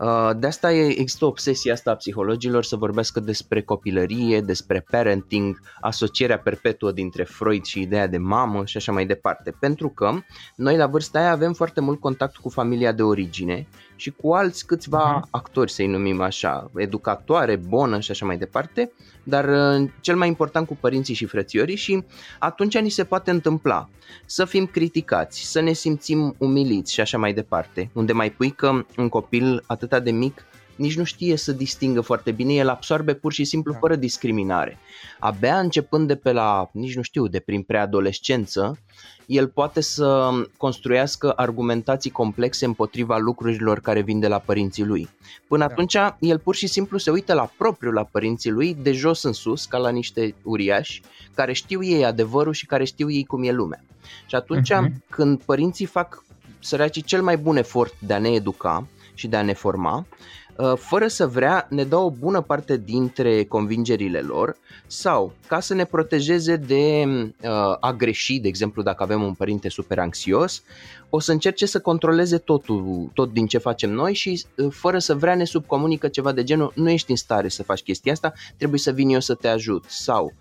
Uh, 0.01 0.31
de 0.37 0.47
asta 0.47 0.73
există 0.73 1.25
obsesia 1.25 1.73
asta 1.73 1.91
a 1.91 1.95
psihologilor 1.95 2.65
să 2.65 2.77
vorbească 2.77 3.21
despre 3.21 3.63
copilărie, 3.63 4.41
despre 4.41 4.85
parenting, 4.91 5.61
asocierea 5.81 6.39
perpetuă 6.39 6.93
dintre 6.93 7.23
Freud 7.23 7.65
și 7.65 7.81
ideea 7.81 8.07
de 8.07 8.19
mamă 8.19 8.65
și 8.65 8.77
așa 8.77 8.93
mai 8.93 9.07
departe. 9.07 9.55
Pentru 9.61 9.89
că 9.89 10.11
noi 10.57 10.77
la 10.77 10.87
vârsta 10.87 11.19
aia 11.19 11.31
avem 11.31 11.53
foarte 11.53 11.81
mult 11.81 12.01
contact 12.01 12.37
cu 12.37 12.49
familia 12.49 12.93
de 12.93 13.03
origine 13.03 13.67
și 14.01 14.11
cu 14.11 14.33
alți 14.33 14.67
câțiva 14.67 15.21
uh-huh. 15.21 15.31
actori, 15.31 15.71
să-i 15.71 15.87
numim 15.87 16.21
așa, 16.21 16.71
educatoare, 16.75 17.57
bonă 17.57 18.01
și 18.01 18.11
așa 18.11 18.27
mai 18.27 18.39
departe, 18.39 18.93
dar 19.23 19.49
uh, 19.49 19.89
cel 20.01 20.17
mai 20.17 20.29
important 20.29 20.67
cu 20.67 20.77
părinții 20.81 21.15
și 21.15 21.25
frățiorii 21.25 21.77
și 21.77 22.05
atunci 22.39 22.79
ni 22.79 22.89
se 22.89 23.05
poate 23.05 23.31
întâmpla 23.31 23.89
să 24.27 24.45
fim 24.45 24.67
criticați, 24.67 25.51
să 25.51 25.61
ne 25.61 25.73
simțim 25.73 26.35
umiliți 26.39 26.93
și 26.93 27.01
așa 27.01 27.19
mai 27.19 27.33
departe, 27.33 27.91
unde 27.93 28.13
mai 28.13 28.31
pui 28.31 28.51
că 28.51 28.85
un 28.97 29.09
copil 29.09 29.65
atât 29.67 30.03
de 30.03 30.11
mic 30.11 30.45
nici 30.81 30.97
nu 30.97 31.05
știe 31.05 31.37
să 31.37 31.53
distingă 31.53 32.01
foarte 32.01 32.31
bine, 32.31 32.53
el 32.53 32.69
absorbe 32.69 33.15
pur 33.15 33.33
și 33.33 33.45
simplu 33.45 33.73
da. 33.73 33.79
fără 33.79 33.97
discriminare. 33.97 34.79
Abia 35.19 35.59
începând 35.59 36.07
de 36.07 36.17
pe 36.17 36.33
la, 36.33 36.71
nici 36.73 36.97
nu 36.97 37.03
știu, 37.03 37.27
de 37.27 37.39
prin 37.39 37.63
preadolescență, 37.63 38.79
el 39.27 39.49
poate 39.49 39.81
să 39.81 40.31
construiască 40.57 41.33
argumentații 41.37 42.11
complexe 42.11 42.65
împotriva 42.65 43.19
lucrurilor 43.19 43.81
care 43.81 44.01
vin 44.01 44.21
de 44.21 44.29
la 44.29 44.39
părinții 44.39 44.85
lui. 44.85 45.09
Până 45.49 45.67
da. 45.67 45.73
atunci, 45.73 45.97
el 46.19 46.39
pur 46.39 46.55
și 46.55 46.67
simplu 46.67 46.99
se 46.99 47.11
uită 47.11 47.35
la 47.35 47.51
propriul 47.57 47.95
la 47.95 48.05
părinții 48.05 48.51
lui, 48.51 48.77
de 48.83 48.93
jos 48.93 49.23
în 49.23 49.33
sus, 49.33 49.67
ca 49.67 49.79
la 49.79 49.91
niște 49.91 50.35
uriași, 50.43 51.03
care 51.35 51.53
știu 51.53 51.83
ei 51.83 52.05
adevărul 52.05 52.53
și 52.53 52.67
care 52.67 52.85
știu 52.85 53.11
ei 53.11 53.25
cum 53.25 53.45
e 53.45 53.53
lumea. 53.53 53.85
Și 54.27 54.35
atunci, 54.35 54.73
uh-huh. 54.73 55.09
când 55.09 55.41
părinții 55.43 55.87
fac 55.87 56.25
săracii 56.59 57.03
cel 57.03 57.23
mai 57.23 57.37
bun 57.37 57.57
efort 57.57 57.95
de 57.99 58.15
a 58.15 58.19
ne 58.19 58.29
educa 58.29 58.87
și 59.15 59.29
de 59.29 59.37
a 59.37 59.43
ne 59.43 59.53
forma, 59.53 59.97
Uh, 59.99 60.40
fără 60.77 61.07
să 61.07 61.27
vrea, 61.27 61.67
ne 61.71 61.85
dau 61.85 62.05
o 62.05 62.11
bună 62.11 62.41
parte 62.41 62.77
dintre 62.77 63.45
convingerile 63.45 64.21
lor 64.21 64.57
sau 64.87 65.33
ca 65.47 65.61
să 65.61 65.75
ne 65.75 65.85
protejeze 65.85 66.57
de 66.57 67.05
uh, 67.43 67.77
a 67.81 67.93
greși, 67.93 68.39
de 68.39 68.49
exemplu 68.49 68.83
dacă 68.83 69.03
avem 69.03 69.23
un 69.23 69.35
părinte 69.35 69.69
super 69.69 69.99
anxios, 69.99 70.63
o 71.11 71.21
să 71.21 71.33
încerce 71.33 71.67
să 71.67 71.81
controleze 71.81 72.39
totul, 72.39 73.11
tot 73.15 73.33
din 73.33 73.47
ce 73.47 73.59
facem 73.59 73.91
noi 73.91 74.15
și 74.15 74.45
uh, 74.57 74.67
fără 74.71 74.99
să 74.99 75.15
vrea 75.15 75.35
ne 75.35 75.45
subcomunică 75.45 76.09
ceva 76.09 76.33
de 76.33 76.45
genul 76.45 76.73
nu 76.75 76.91
ești 76.91 77.11
în 77.11 77.17
stare 77.17 77.49
să 77.49 77.63
faci 77.63 77.83
chestia 77.83 78.13
asta, 78.13 78.33
trebuie 78.57 78.81
să 78.81 78.91
vin 78.91 79.09
eu 79.09 79.21
să 79.21 79.35
te 79.35 79.49
ajut 79.49 79.85
sau 79.89 80.33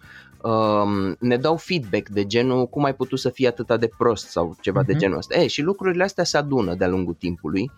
um, 0.41 1.15
ne 1.19 1.37
dau 1.37 1.57
feedback 1.57 2.09
de 2.09 2.25
genul 2.25 2.67
cum 2.67 2.83
ai 2.83 2.93
putut 2.93 3.19
să 3.19 3.29
fii 3.29 3.47
atât 3.47 3.79
de 3.79 3.89
prost 3.97 4.27
sau 4.27 4.55
ceva 4.61 4.83
uh-huh. 4.83 4.85
de 4.85 4.91
mhm. 4.91 5.01
genul 5.01 5.17
ăsta. 5.17 5.39
E, 5.39 5.47
și 5.47 5.61
lucrurile 5.61 6.03
astea 6.03 6.23
se 6.23 6.37
adună 6.37 6.75
de-a 6.75 6.87
lungul 6.87 7.13
timpului. 7.13 7.71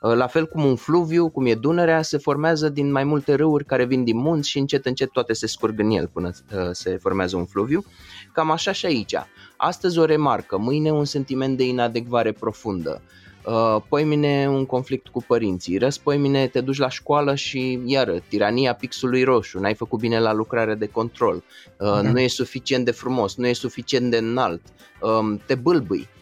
Uh, 0.00 0.14
la 0.14 0.26
fel 0.26 0.46
cum 0.46 0.64
un 0.64 0.76
fluviu, 0.76 1.28
cum 1.28 1.46
e 1.46 1.54
Dunărea, 1.54 2.02
se 2.02 2.18
formează 2.18 2.68
din 2.68 2.92
mai 2.92 3.04
multe 3.04 3.34
râuri 3.34 3.64
care 3.64 3.84
vin 3.84 4.04
din 4.04 4.16
munți 4.16 4.48
și 4.48 4.58
încet 4.58 4.86
încet 4.86 5.10
toate 5.10 5.32
se 5.32 5.46
scurg 5.46 5.78
în 5.78 5.90
el 5.90 6.08
până 6.12 6.30
uh, 6.54 6.68
se 6.72 6.96
formează 6.96 7.36
un 7.36 7.44
fluviu. 7.44 7.84
Cam 8.32 8.50
așa 8.50 8.72
și 8.72 8.86
aici. 8.86 9.14
Astăzi 9.56 9.98
o 9.98 10.04
remarcă, 10.04 10.58
mâine 10.58 10.90
un 10.90 11.04
sentiment 11.04 11.56
de 11.56 11.66
inadecvare 11.66 12.32
profundă. 12.32 13.02
Uh, 13.44 13.82
poimine 13.88 14.48
un 14.48 14.66
conflict 14.66 15.08
cu 15.08 15.24
părinții, 15.26 15.78
răs 15.78 15.98
poimine 15.98 16.46
te 16.46 16.60
duci 16.60 16.78
la 16.78 16.88
școală 16.88 17.34
și 17.34 17.80
iară, 17.84 18.18
tirania 18.28 18.74
pixului 18.74 19.22
roșu, 19.22 19.58
n-ai 19.58 19.74
făcut 19.74 19.98
bine 19.98 20.20
la 20.20 20.32
lucrare 20.32 20.74
de 20.74 20.86
control, 20.86 21.34
uh, 21.34 21.42
da. 21.78 22.00
nu 22.00 22.20
e 22.20 22.28
suficient 22.28 22.84
de 22.84 22.90
frumos, 22.90 23.36
nu 23.36 23.46
e 23.46 23.52
suficient 23.52 24.10
de 24.10 24.16
înalt, 24.16 24.62
uh, 25.00 25.40
te 25.46 25.54
bâlbâi 25.54 26.08
uh, 26.10 26.15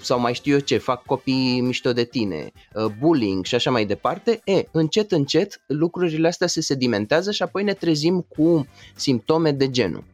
sau 0.00 0.20
mai 0.20 0.34
știu 0.34 0.52
eu 0.52 0.58
ce, 0.58 0.78
fac 0.78 1.04
copii 1.04 1.60
mișto 1.60 1.92
de 1.92 2.04
tine, 2.04 2.52
uh, 2.74 2.84
bullying 2.98 3.44
și 3.44 3.54
așa 3.54 3.70
mai 3.70 3.84
departe, 3.84 4.40
e, 4.44 4.64
încet, 4.70 5.12
încet 5.12 5.60
lucrurile 5.66 6.28
astea 6.28 6.46
se 6.46 6.60
sedimentează 6.60 7.30
și 7.30 7.42
apoi 7.42 7.62
ne 7.62 7.72
trezim 7.72 8.26
cu 8.28 8.66
simptome 8.94 9.50
de 9.50 9.70
genul 9.70 10.04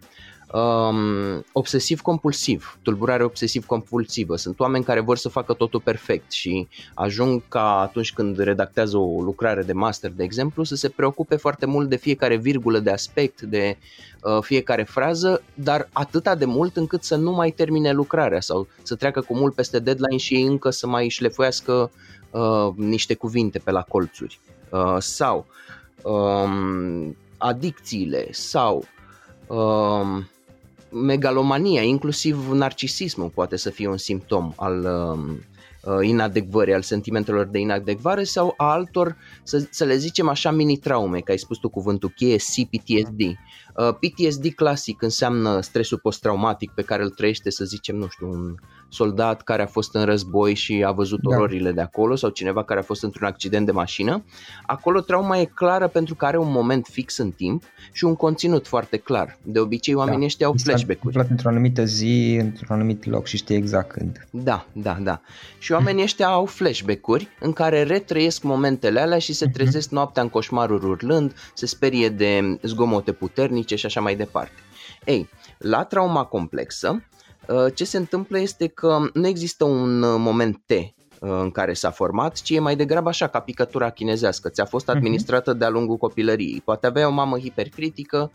um, 0.52 1.44
obsesiv-compulsiv, 1.52 2.78
tulburare 2.82 3.24
obsesiv-compulsivă. 3.24 4.36
Sunt 4.36 4.60
oameni 4.60 4.84
care 4.84 5.00
vor 5.00 5.16
să 5.16 5.28
facă 5.28 5.52
totul 5.52 5.80
perfect 5.80 6.32
și 6.32 6.68
ajung 6.94 7.42
ca 7.48 7.80
atunci 7.80 8.12
când 8.12 8.38
redactează 8.38 8.96
o 8.96 9.22
lucrare 9.22 9.62
de 9.62 9.72
master, 9.72 10.10
de 10.10 10.22
exemplu, 10.22 10.64
să 10.64 10.74
se 10.74 10.88
preocupe 10.88 11.36
foarte 11.36 11.66
mult 11.66 11.88
de 11.88 11.96
fiecare 11.96 12.36
virgulă 12.36 12.78
de 12.78 12.90
aspect, 12.90 13.40
de 13.40 13.76
uh, 14.22 14.42
fiecare 14.42 14.82
frază, 14.82 15.42
dar 15.54 15.88
atâta 15.92 16.34
de 16.34 16.44
mult 16.44 16.76
încât 16.76 17.02
să 17.02 17.16
nu 17.16 17.32
mai 17.32 17.50
termine 17.50 17.92
lucrarea 17.92 18.40
sau 18.40 18.68
să 18.82 18.94
treacă 18.94 19.20
cu 19.20 19.34
mult 19.34 19.54
peste 19.54 19.78
deadline 19.78 20.16
și 20.16 20.34
ei 20.34 20.44
încă 20.44 20.70
să 20.70 20.86
mai 20.86 21.08
șlefuiască 21.08 21.90
uh, 22.30 22.68
niște 22.76 23.14
cuvinte 23.14 23.58
pe 23.58 23.70
la 23.70 23.82
colțuri. 23.82 24.40
Uh, 24.70 24.96
sau 24.98 25.46
um, 26.02 27.16
adicțiile 27.38 28.28
sau 28.30 28.84
um, 29.46 30.28
megalomania, 30.90 31.82
inclusiv 31.82 32.50
narcisismul 32.52 33.28
poate 33.28 33.56
să 33.56 33.70
fie 33.70 33.88
un 33.88 33.96
simptom 33.96 34.52
al 34.56 34.84
um, 34.84 35.40
uh, 35.82 36.06
inadecvării, 36.06 36.74
al 36.74 36.82
sentimentelor 36.82 37.46
de 37.46 37.58
inadecvare 37.58 38.24
sau 38.24 38.54
a 38.56 38.72
altor, 38.72 39.16
să, 39.42 39.66
să 39.70 39.84
le 39.84 39.96
zicem 39.96 40.28
așa, 40.28 40.50
mini-traume, 40.50 41.18
că 41.18 41.30
ai 41.30 41.38
spus 41.38 41.58
tu 41.58 41.68
cuvântul 41.68 42.12
cheie, 42.16 42.36
CPTSD. 42.36 43.20
Uh, 43.78 43.94
PTSD 43.94 44.54
clasic 44.54 45.02
înseamnă 45.02 45.60
stresul 45.60 45.98
post-traumatic 45.98 46.70
pe 46.70 46.82
care 46.82 47.02
îl 47.02 47.10
trăiește, 47.10 47.50
să 47.50 47.64
zicem, 47.64 47.96
nu 47.96 48.08
știu, 48.08 48.28
un 48.28 48.54
soldat 48.88 49.42
care 49.42 49.62
a 49.62 49.66
fost 49.66 49.94
în 49.94 50.04
război 50.04 50.54
și 50.54 50.84
a 50.86 50.90
văzut 50.90 51.20
da. 51.22 51.36
ororile 51.36 51.72
de 51.72 51.80
acolo 51.80 52.14
sau 52.14 52.30
cineva 52.30 52.64
care 52.64 52.80
a 52.80 52.82
fost 52.82 53.02
într-un 53.02 53.26
accident 53.26 53.66
de 53.66 53.72
mașină. 53.72 54.24
Acolo 54.66 55.00
trauma 55.00 55.38
e 55.38 55.44
clară 55.44 55.88
pentru 55.88 56.14
că 56.14 56.24
are 56.24 56.38
un 56.38 56.50
moment 56.50 56.86
fix 56.90 57.16
în 57.16 57.30
timp 57.30 57.62
și 57.92 58.04
un 58.04 58.14
conținut 58.14 58.66
foarte 58.66 58.96
clar. 58.96 59.38
De 59.42 59.58
obicei 59.58 59.94
oamenii 59.94 60.18
da. 60.18 60.24
ăștia 60.24 60.46
au 60.46 60.54
flashback-uri. 60.62 61.26
într-o 61.30 61.48
anumită 61.48 61.84
zi, 61.84 62.38
într-un 62.40 62.76
anumit 62.76 63.04
loc 63.04 63.26
și 63.26 63.36
știe 63.36 63.56
exact 63.56 63.90
când. 63.90 64.26
Da, 64.30 64.66
da, 64.72 64.98
da. 65.02 65.20
Și 65.58 65.72
oamenii 65.72 66.02
ăștia 66.02 66.26
au 66.26 66.44
flashback-uri 66.44 67.28
în 67.40 67.52
care 67.52 67.82
retrăiesc 67.82 68.42
momentele 68.42 69.00
alea 69.00 69.18
și 69.18 69.32
se 69.32 69.44
mhm. 69.44 69.54
trezesc 69.54 69.90
noaptea 69.90 70.22
în 70.22 70.28
coșmaruri 70.28 70.84
urlând, 70.84 71.34
se 71.54 71.66
sperie 71.66 72.08
de 72.08 72.58
zgomote 72.62 73.12
puternice 73.12 73.67
și 73.76 73.86
așa 73.86 74.00
mai 74.00 74.16
departe. 74.16 74.60
Ei, 75.04 75.28
la 75.58 75.84
trauma 75.84 76.24
complexă, 76.24 77.02
Uh, 77.48 77.66
ce 77.74 77.84
se 77.84 77.96
întâmplă 77.96 78.38
este 78.38 78.66
că 78.66 78.98
nu 79.12 79.26
există 79.26 79.64
un 79.64 80.02
uh, 80.02 80.14
moment 80.18 80.62
T 80.66 80.70
uh, 80.70 80.90
în 81.18 81.50
care 81.50 81.72
s-a 81.72 81.90
format, 81.90 82.40
ci 82.40 82.50
e 82.50 82.58
mai 82.58 82.76
degrabă 82.76 83.08
așa 83.08 83.26
ca 83.26 83.40
picătura 83.40 83.90
chinezească. 83.90 84.48
Ți-a 84.48 84.64
fost 84.64 84.86
mhm. 84.86 84.96
administrată 84.96 85.52
de-a 85.52 85.68
lungul 85.68 85.96
copilăriei. 85.96 86.62
Poate 86.64 86.86
avea 86.86 87.08
o 87.08 87.10
mamă 87.10 87.38
hipercritică, 87.38 88.30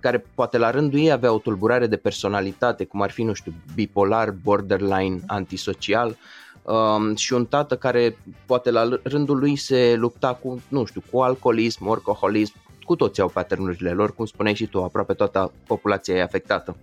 care 0.00 0.24
poate 0.34 0.58
la 0.58 0.70
rândul 0.70 0.98
ei 0.98 1.10
avea 1.10 1.32
o 1.32 1.38
tulburare 1.38 1.86
de 1.86 1.96
personalitate, 1.96 2.84
cum 2.84 3.02
ar 3.02 3.10
fi, 3.10 3.22
nu 3.22 3.32
știu, 3.32 3.54
bipolar, 3.74 4.30
borderline, 4.30 5.20
antisocial, 5.26 6.16
um, 6.62 7.14
și 7.16 7.32
un 7.32 7.46
tată 7.46 7.76
care 7.76 8.18
poate 8.46 8.70
la 8.70 8.88
rândul 9.02 9.38
lui 9.38 9.56
se 9.56 9.94
lupta 9.96 10.34
cu, 10.34 10.62
nu 10.68 10.84
știu, 10.84 11.02
cu 11.10 11.18
alcoolism, 11.18 11.86
orcoholism, 11.86 12.54
cu 12.84 12.96
toți 12.96 13.20
au 13.20 13.28
paternurile 13.28 13.90
lor, 13.90 14.14
cum 14.14 14.24
spuneai 14.24 14.54
și 14.54 14.66
tu, 14.66 14.82
aproape 14.82 15.12
toată 15.12 15.52
populația 15.66 16.14
e 16.14 16.22
afectată. 16.22 16.76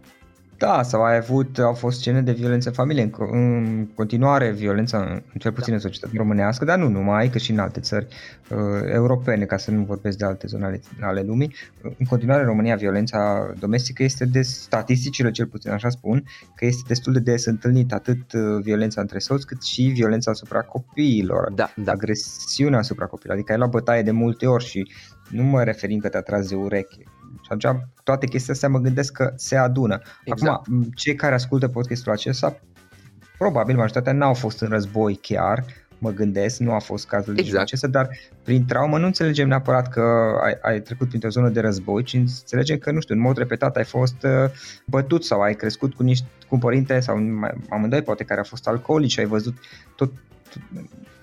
Da, 0.62 0.84
sau 0.84 1.04
ai 1.04 1.16
avut, 1.16 1.60
au 1.60 1.74
fost 1.74 2.00
scene 2.00 2.22
de 2.22 2.32
violență 2.32 2.68
în 2.68 2.74
familie, 2.74 3.04
în, 3.04 3.12
în 3.32 3.88
continuare 3.96 4.52
violența, 4.52 4.98
în 4.98 5.40
cel 5.40 5.52
puțin 5.52 5.70
da. 5.70 5.76
în 5.76 5.80
societatea 5.80 6.20
românească, 6.22 6.66
dar 6.66 6.78
nu 6.78 6.88
numai, 6.88 7.30
că 7.30 7.38
și 7.38 7.52
în 7.52 7.60
alte 7.60 7.80
țări 7.80 8.08
uh, 8.50 8.58
europene, 8.94 9.46
ca 9.46 9.58
să 9.58 9.72
nu 9.72 9.84
vorbesc 9.84 10.18
de 10.18 10.26
alte 10.26 10.48
zone 10.48 10.66
ale, 10.66 10.82
ale 11.02 11.22
lumii. 11.22 11.54
În 11.82 12.06
continuare, 12.06 12.42
în 12.42 12.48
România, 12.48 12.76
violența 12.76 13.52
domestică 13.60 14.04
este 14.04 14.26
de 14.26 14.42
statisticile, 14.42 15.32
cel 15.32 15.46
puțin 15.46 15.72
așa 15.72 15.90
spun, 15.90 16.24
că 16.56 16.66
este 16.66 16.82
destul 16.88 17.14
de 17.14 17.20
des 17.20 17.46
întâlnit 17.46 17.94
atât 17.94 18.34
uh, 18.34 18.62
violența 18.62 19.02
între 19.02 19.20
soți, 19.20 19.46
cât 19.46 19.64
și 19.64 19.82
violența 19.84 20.32
asupra 20.32 20.62
copiilor, 20.62 21.52
da, 21.52 21.74
da. 21.76 21.92
agresiunea 21.92 22.80
asupra 22.80 23.06
copiilor, 23.06 23.36
adică 23.36 23.52
ai 23.52 23.58
la 23.58 23.68
bătaie 23.68 24.02
de 24.02 24.12
multe 24.12 24.48
ori 24.48 24.66
și 24.66 24.92
nu 25.32 25.44
mă 25.44 25.64
referim 25.64 26.00
că 26.00 26.10
te-a 26.10 26.22
tras 26.22 26.50
de 26.50 26.56
ureche 26.56 27.04
și 27.42 27.50
atunci 27.50 27.82
toate 28.04 28.26
chestiile 28.26 28.54
astea 28.54 28.70
mă 28.70 28.80
gândesc 28.80 29.14
că 29.14 29.34
se 29.36 29.56
adună. 29.56 30.02
Exact. 30.24 30.52
Acum, 30.52 30.84
cei 30.96 31.16
care 31.16 31.34
ascultă 31.34 31.68
podcastul 31.68 32.12
acesta, 32.12 32.60
probabil 33.38 33.76
majoritatea 33.76 34.14
n-au 34.14 34.34
fost 34.34 34.62
în 34.62 34.68
război 34.68 35.16
chiar, 35.16 35.66
mă 35.98 36.12
gândesc, 36.12 36.60
nu 36.60 36.74
a 36.74 36.80
fost 36.80 37.08
cazul 37.08 37.38
exact. 37.38 37.64
acesta, 37.64 37.88
dar 37.88 38.10
prin 38.44 38.66
traumă 38.66 38.98
nu 38.98 39.06
înțelegem 39.06 39.48
neapărat 39.48 39.90
că 39.90 40.02
ai, 40.44 40.58
ai 40.62 40.82
trecut 40.82 41.08
printr-o 41.08 41.30
zonă 41.30 41.50
de 41.50 41.60
război, 41.60 42.04
ci 42.04 42.14
înțelegem 42.14 42.78
că, 42.78 42.92
nu 42.92 43.00
știu, 43.00 43.16
în 43.16 43.22
mod 43.22 43.38
repetat 43.38 43.76
ai 43.76 43.84
fost 43.84 44.24
uh, 44.24 44.52
bătut 44.86 45.26
sau 45.26 45.42
ai 45.42 45.54
crescut 45.54 45.94
cu 45.94 46.04
niște 46.04 46.28
cu 46.48 46.58
părinte 46.58 47.00
sau 47.00 47.18
amândoi 47.70 48.02
poate 48.02 48.24
care 48.24 48.40
au 48.40 48.46
fost 48.46 48.68
alcoolici, 48.68 49.20
ai 49.20 49.26
văzut 49.26 49.58
tot, 49.96 50.12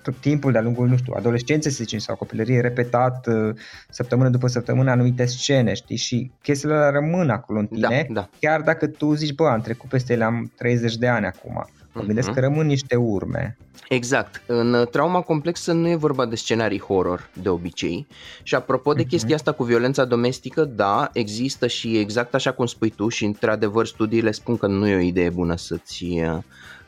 tot, 0.01 0.13
tot 0.13 0.21
timpul 0.21 0.51
de-a 0.51 0.61
lungul, 0.61 0.87
nu 0.87 0.97
știu, 0.97 1.13
adolescenței, 1.17 1.71
să 1.71 1.83
zicem, 1.83 1.99
sau 1.99 2.15
copilărie, 2.15 2.59
repetat 2.61 3.27
uh, 3.27 3.55
săptămână 3.89 4.29
după 4.29 4.47
săptămână 4.47 4.91
anumite 4.91 5.25
scene, 5.25 5.73
știi, 5.73 5.95
și 5.97 6.31
chestiile 6.41 6.73
alea 6.73 6.89
rămân 6.89 7.29
acolo 7.29 7.59
în 7.59 7.67
Da, 7.71 7.87
tine, 7.87 8.07
da. 8.09 8.29
chiar 8.39 8.61
dacă 8.61 8.87
tu 8.87 9.13
zici, 9.13 9.33
bă, 9.35 9.47
am 9.47 9.61
trecut 9.61 9.89
peste 9.89 10.13
ele, 10.13 10.23
am 10.23 10.51
30 10.57 10.95
de 10.95 11.07
ani 11.07 11.25
acum. 11.25 11.65
Mă 11.93 12.01
gândesc 12.01 12.27
Mhm. 12.27 12.35
că 12.35 12.41
rămân 12.41 12.65
niște 12.67 12.95
urme. 12.95 13.57
Exact. 13.89 14.41
În 14.45 14.73
uh, 14.73 14.87
trauma 14.87 15.21
complexă 15.21 15.71
nu 15.73 15.89
e 15.89 15.95
vorba 15.95 16.25
de 16.25 16.35
scenarii 16.35 16.79
horror 16.79 17.29
de 17.41 17.49
obicei. 17.49 18.07
Și 18.43 18.55
apropo 18.55 18.93
de 18.93 18.99
Mhm. 19.01 19.09
chestia 19.09 19.35
asta 19.35 19.51
cu 19.51 19.63
violența 19.63 20.05
domestică, 20.05 20.63
da, 20.63 21.09
există 21.13 21.67
și 21.67 21.97
exact 21.97 22.33
așa 22.35 22.51
cum 22.51 22.65
spui 22.65 22.89
tu 22.89 23.07
și 23.09 23.25
într-adevăr 23.25 23.85
studiile 23.85 24.31
spun 24.31 24.57
că 24.57 24.67
nu 24.67 24.87
e 24.87 24.95
o 24.95 24.99
idee 24.99 25.29
bună 25.29 25.55
să-ți 25.55 26.05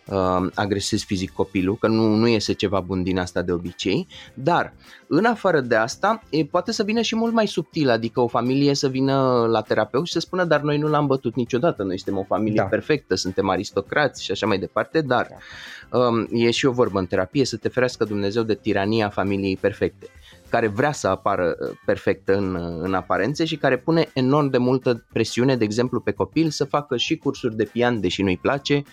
uh, 0.05 0.15
uh, 0.15 0.51
agresezi 0.55 1.05
fizic 1.05 1.31
copilul, 1.31 1.77
că 1.77 1.87
nu, 1.87 2.15
nu 2.15 2.27
iese 2.27 2.53
ceva 2.53 2.79
bun 2.79 3.03
din 3.03 3.19
asta 3.19 3.41
de 3.41 3.51
obicei, 3.51 4.07
dar 4.33 4.73
în 5.07 5.25
afară 5.25 5.61
de 5.61 5.75
asta 5.75 6.23
e, 6.29 6.45
poate 6.45 6.71
să 6.71 6.83
vină 6.83 7.01
și 7.01 7.15
mult 7.15 7.33
mai 7.33 7.47
subtil, 7.47 7.89
adică 7.89 8.19
o 8.19 8.27
familie 8.27 8.73
să 8.73 8.87
vină 8.87 9.45
la 9.49 9.61
terapeut 9.61 10.05
și 10.05 10.13
să 10.13 10.19
spună 10.19 10.43
dar 10.43 10.61
noi 10.61 10.77
nu 10.77 10.87
l-am 10.87 11.07
bătut 11.07 11.35
niciodată, 11.35 11.83
noi 11.83 11.99
suntem 11.99 12.21
o 12.21 12.23
familie 12.23 12.61
Da. 12.61 12.63
perfectă, 12.63 13.15
suntem 13.15 13.49
aristocrați 13.49 14.23
și 14.23 14.31
așa 14.31 14.47
mai 14.47 14.57
departe, 14.57 15.01
dar 15.01 15.27
um, 15.91 16.27
e 16.31 16.51
și 16.51 16.65
o 16.65 16.71
vorbă 16.71 16.99
în 16.99 17.05
terapie 17.05 17.45
să 17.45 17.57
te 17.57 17.69
ferească 17.69 18.03
Dumnezeu 18.03 18.43
de 18.43 18.55
tirania 18.55 19.09
familiei 19.09 19.57
perfecte 19.57 20.07
care 20.49 20.67
vrea 20.67 20.91
să 20.91 21.07
apară 21.07 21.55
uh, 21.59 21.77
perfectă 21.85 22.37
în, 22.37 22.55
uh, 22.55 22.79
în 22.81 22.93
aparențe 22.93 23.45
și 23.45 23.55
care 23.55 23.77
pune 23.77 24.09
enorm 24.13 24.49
de 24.49 24.57
multă 24.57 25.05
presiune, 25.13 25.55
de 25.55 25.63
exemplu, 25.63 25.99
pe 25.99 26.11
copil 26.11 26.49
să 26.49 26.63
facă 26.63 26.97
și 26.97 27.17
cursuri 27.17 27.55
de 27.55 27.63
pian, 27.63 27.99
deși 27.99 28.21
nu-i 28.21 28.37
place, 28.37 28.83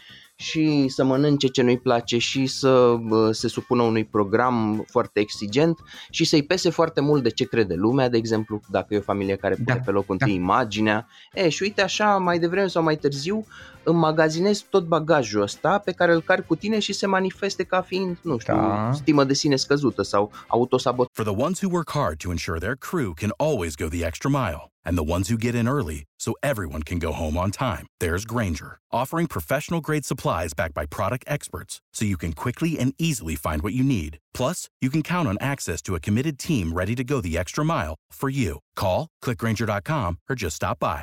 și 0.40 0.88
să 0.88 1.04
mănânce 1.04 1.46
ce 1.46 1.62
nu-i 1.62 1.78
place 1.78 2.18
și 2.18 2.46
să 2.46 2.68
uh, 2.68 3.28
se 3.30 3.48
supună 3.48 3.82
unui 3.82 4.04
program 4.04 4.84
foarte 4.88 5.20
exigent 5.20 5.78
și 6.10 6.24
să-i 6.24 6.42
pese 6.42 6.70
foarte 6.70 7.00
mult 7.00 7.22
de 7.22 7.30
ce 7.30 7.44
crede 7.44 7.74
lumea, 7.74 8.08
de 8.08 8.16
exemplu, 8.16 8.60
dacă 8.70 8.94
e 8.94 8.98
o 8.98 9.00
familie 9.00 9.36
care 9.36 9.54
pune 9.54 9.66
Da, 9.66 9.82
pe 9.84 9.90
locul 9.90 10.16
da. 10.16 10.24
întâi 10.24 10.40
imaginea. 10.40 11.06
E, 11.32 11.48
și 11.48 11.62
uite 11.62 11.82
așa, 11.82 12.16
mai 12.16 12.38
devreme 12.38 12.66
sau 12.66 12.82
mai 12.82 12.96
târziu, 12.96 13.46
înmagazinezi 13.88 14.64
tot 14.70 14.84
bagajul 14.84 15.42
ăsta 15.42 15.78
pe 15.78 15.92
care 15.92 16.12
îl 16.12 16.22
cari 16.22 16.46
cu 16.46 16.56
tine 16.56 16.78
și 16.78 16.92
se 16.92 17.06
manifeste 17.06 17.62
ca 17.64 17.80
fiind, 17.80 18.18
nu 18.22 18.38
știu, 18.38 18.54
Da. 18.54 18.90
stimă 18.92 19.24
de 19.24 19.34
sine 19.34 19.56
scăzută 19.56 20.02
sau 20.02 20.32
autosabotare. 20.46 21.10
For 21.12 21.24
the 21.34 21.42
ones 21.44 21.60
who 21.62 21.70
work 21.72 21.90
hard 21.90 22.16
to 22.18 22.30
ensure 22.30 22.58
their 22.58 22.76
crew 22.76 23.12
can 23.14 23.30
always 23.36 23.74
go 23.74 23.86
the 23.88 24.04
extra 24.04 24.30
mile, 24.30 24.62
and 24.86 24.96
the 24.96 25.12
ones 25.14 25.28
who 25.28 25.36
get 25.46 25.54
in 25.54 25.66
early 25.66 25.98
so 26.24 26.30
everyone 26.50 26.82
can 26.82 26.98
go 26.98 27.12
home 27.12 27.36
on 27.44 27.50
time, 27.50 27.84
there's 28.02 28.24
Granger, 28.34 28.72
offering 29.00 29.26
professional 29.36 29.80
grade 29.88 30.04
supplies 30.10 30.52
backed 30.60 30.74
by 30.80 30.84
product 30.98 31.24
experts 31.26 31.72
so 31.96 32.04
you 32.12 32.16
can 32.16 32.32
quickly 32.44 32.72
and 32.80 32.90
easily 33.08 33.36
find 33.46 33.60
what 33.62 33.74
you 33.78 33.84
need. 33.98 34.12
Plus, 34.38 34.58
you 34.84 34.90
can 34.94 35.02
count 35.02 35.26
on 35.28 35.36
access 35.52 35.80
to 35.82 35.94
a 35.94 36.00
committed 36.06 36.36
team 36.38 36.66
ready 36.80 36.94
to 36.94 37.04
go 37.12 37.20
the 37.20 37.36
extra 37.42 37.64
mile 37.64 37.94
for 38.22 38.28
you. 38.40 38.52
Call, 38.82 39.00
clickgranger.com, 39.24 40.10
or 40.28 40.34
just 40.44 40.56
stop 40.56 40.78
by. 40.78 41.02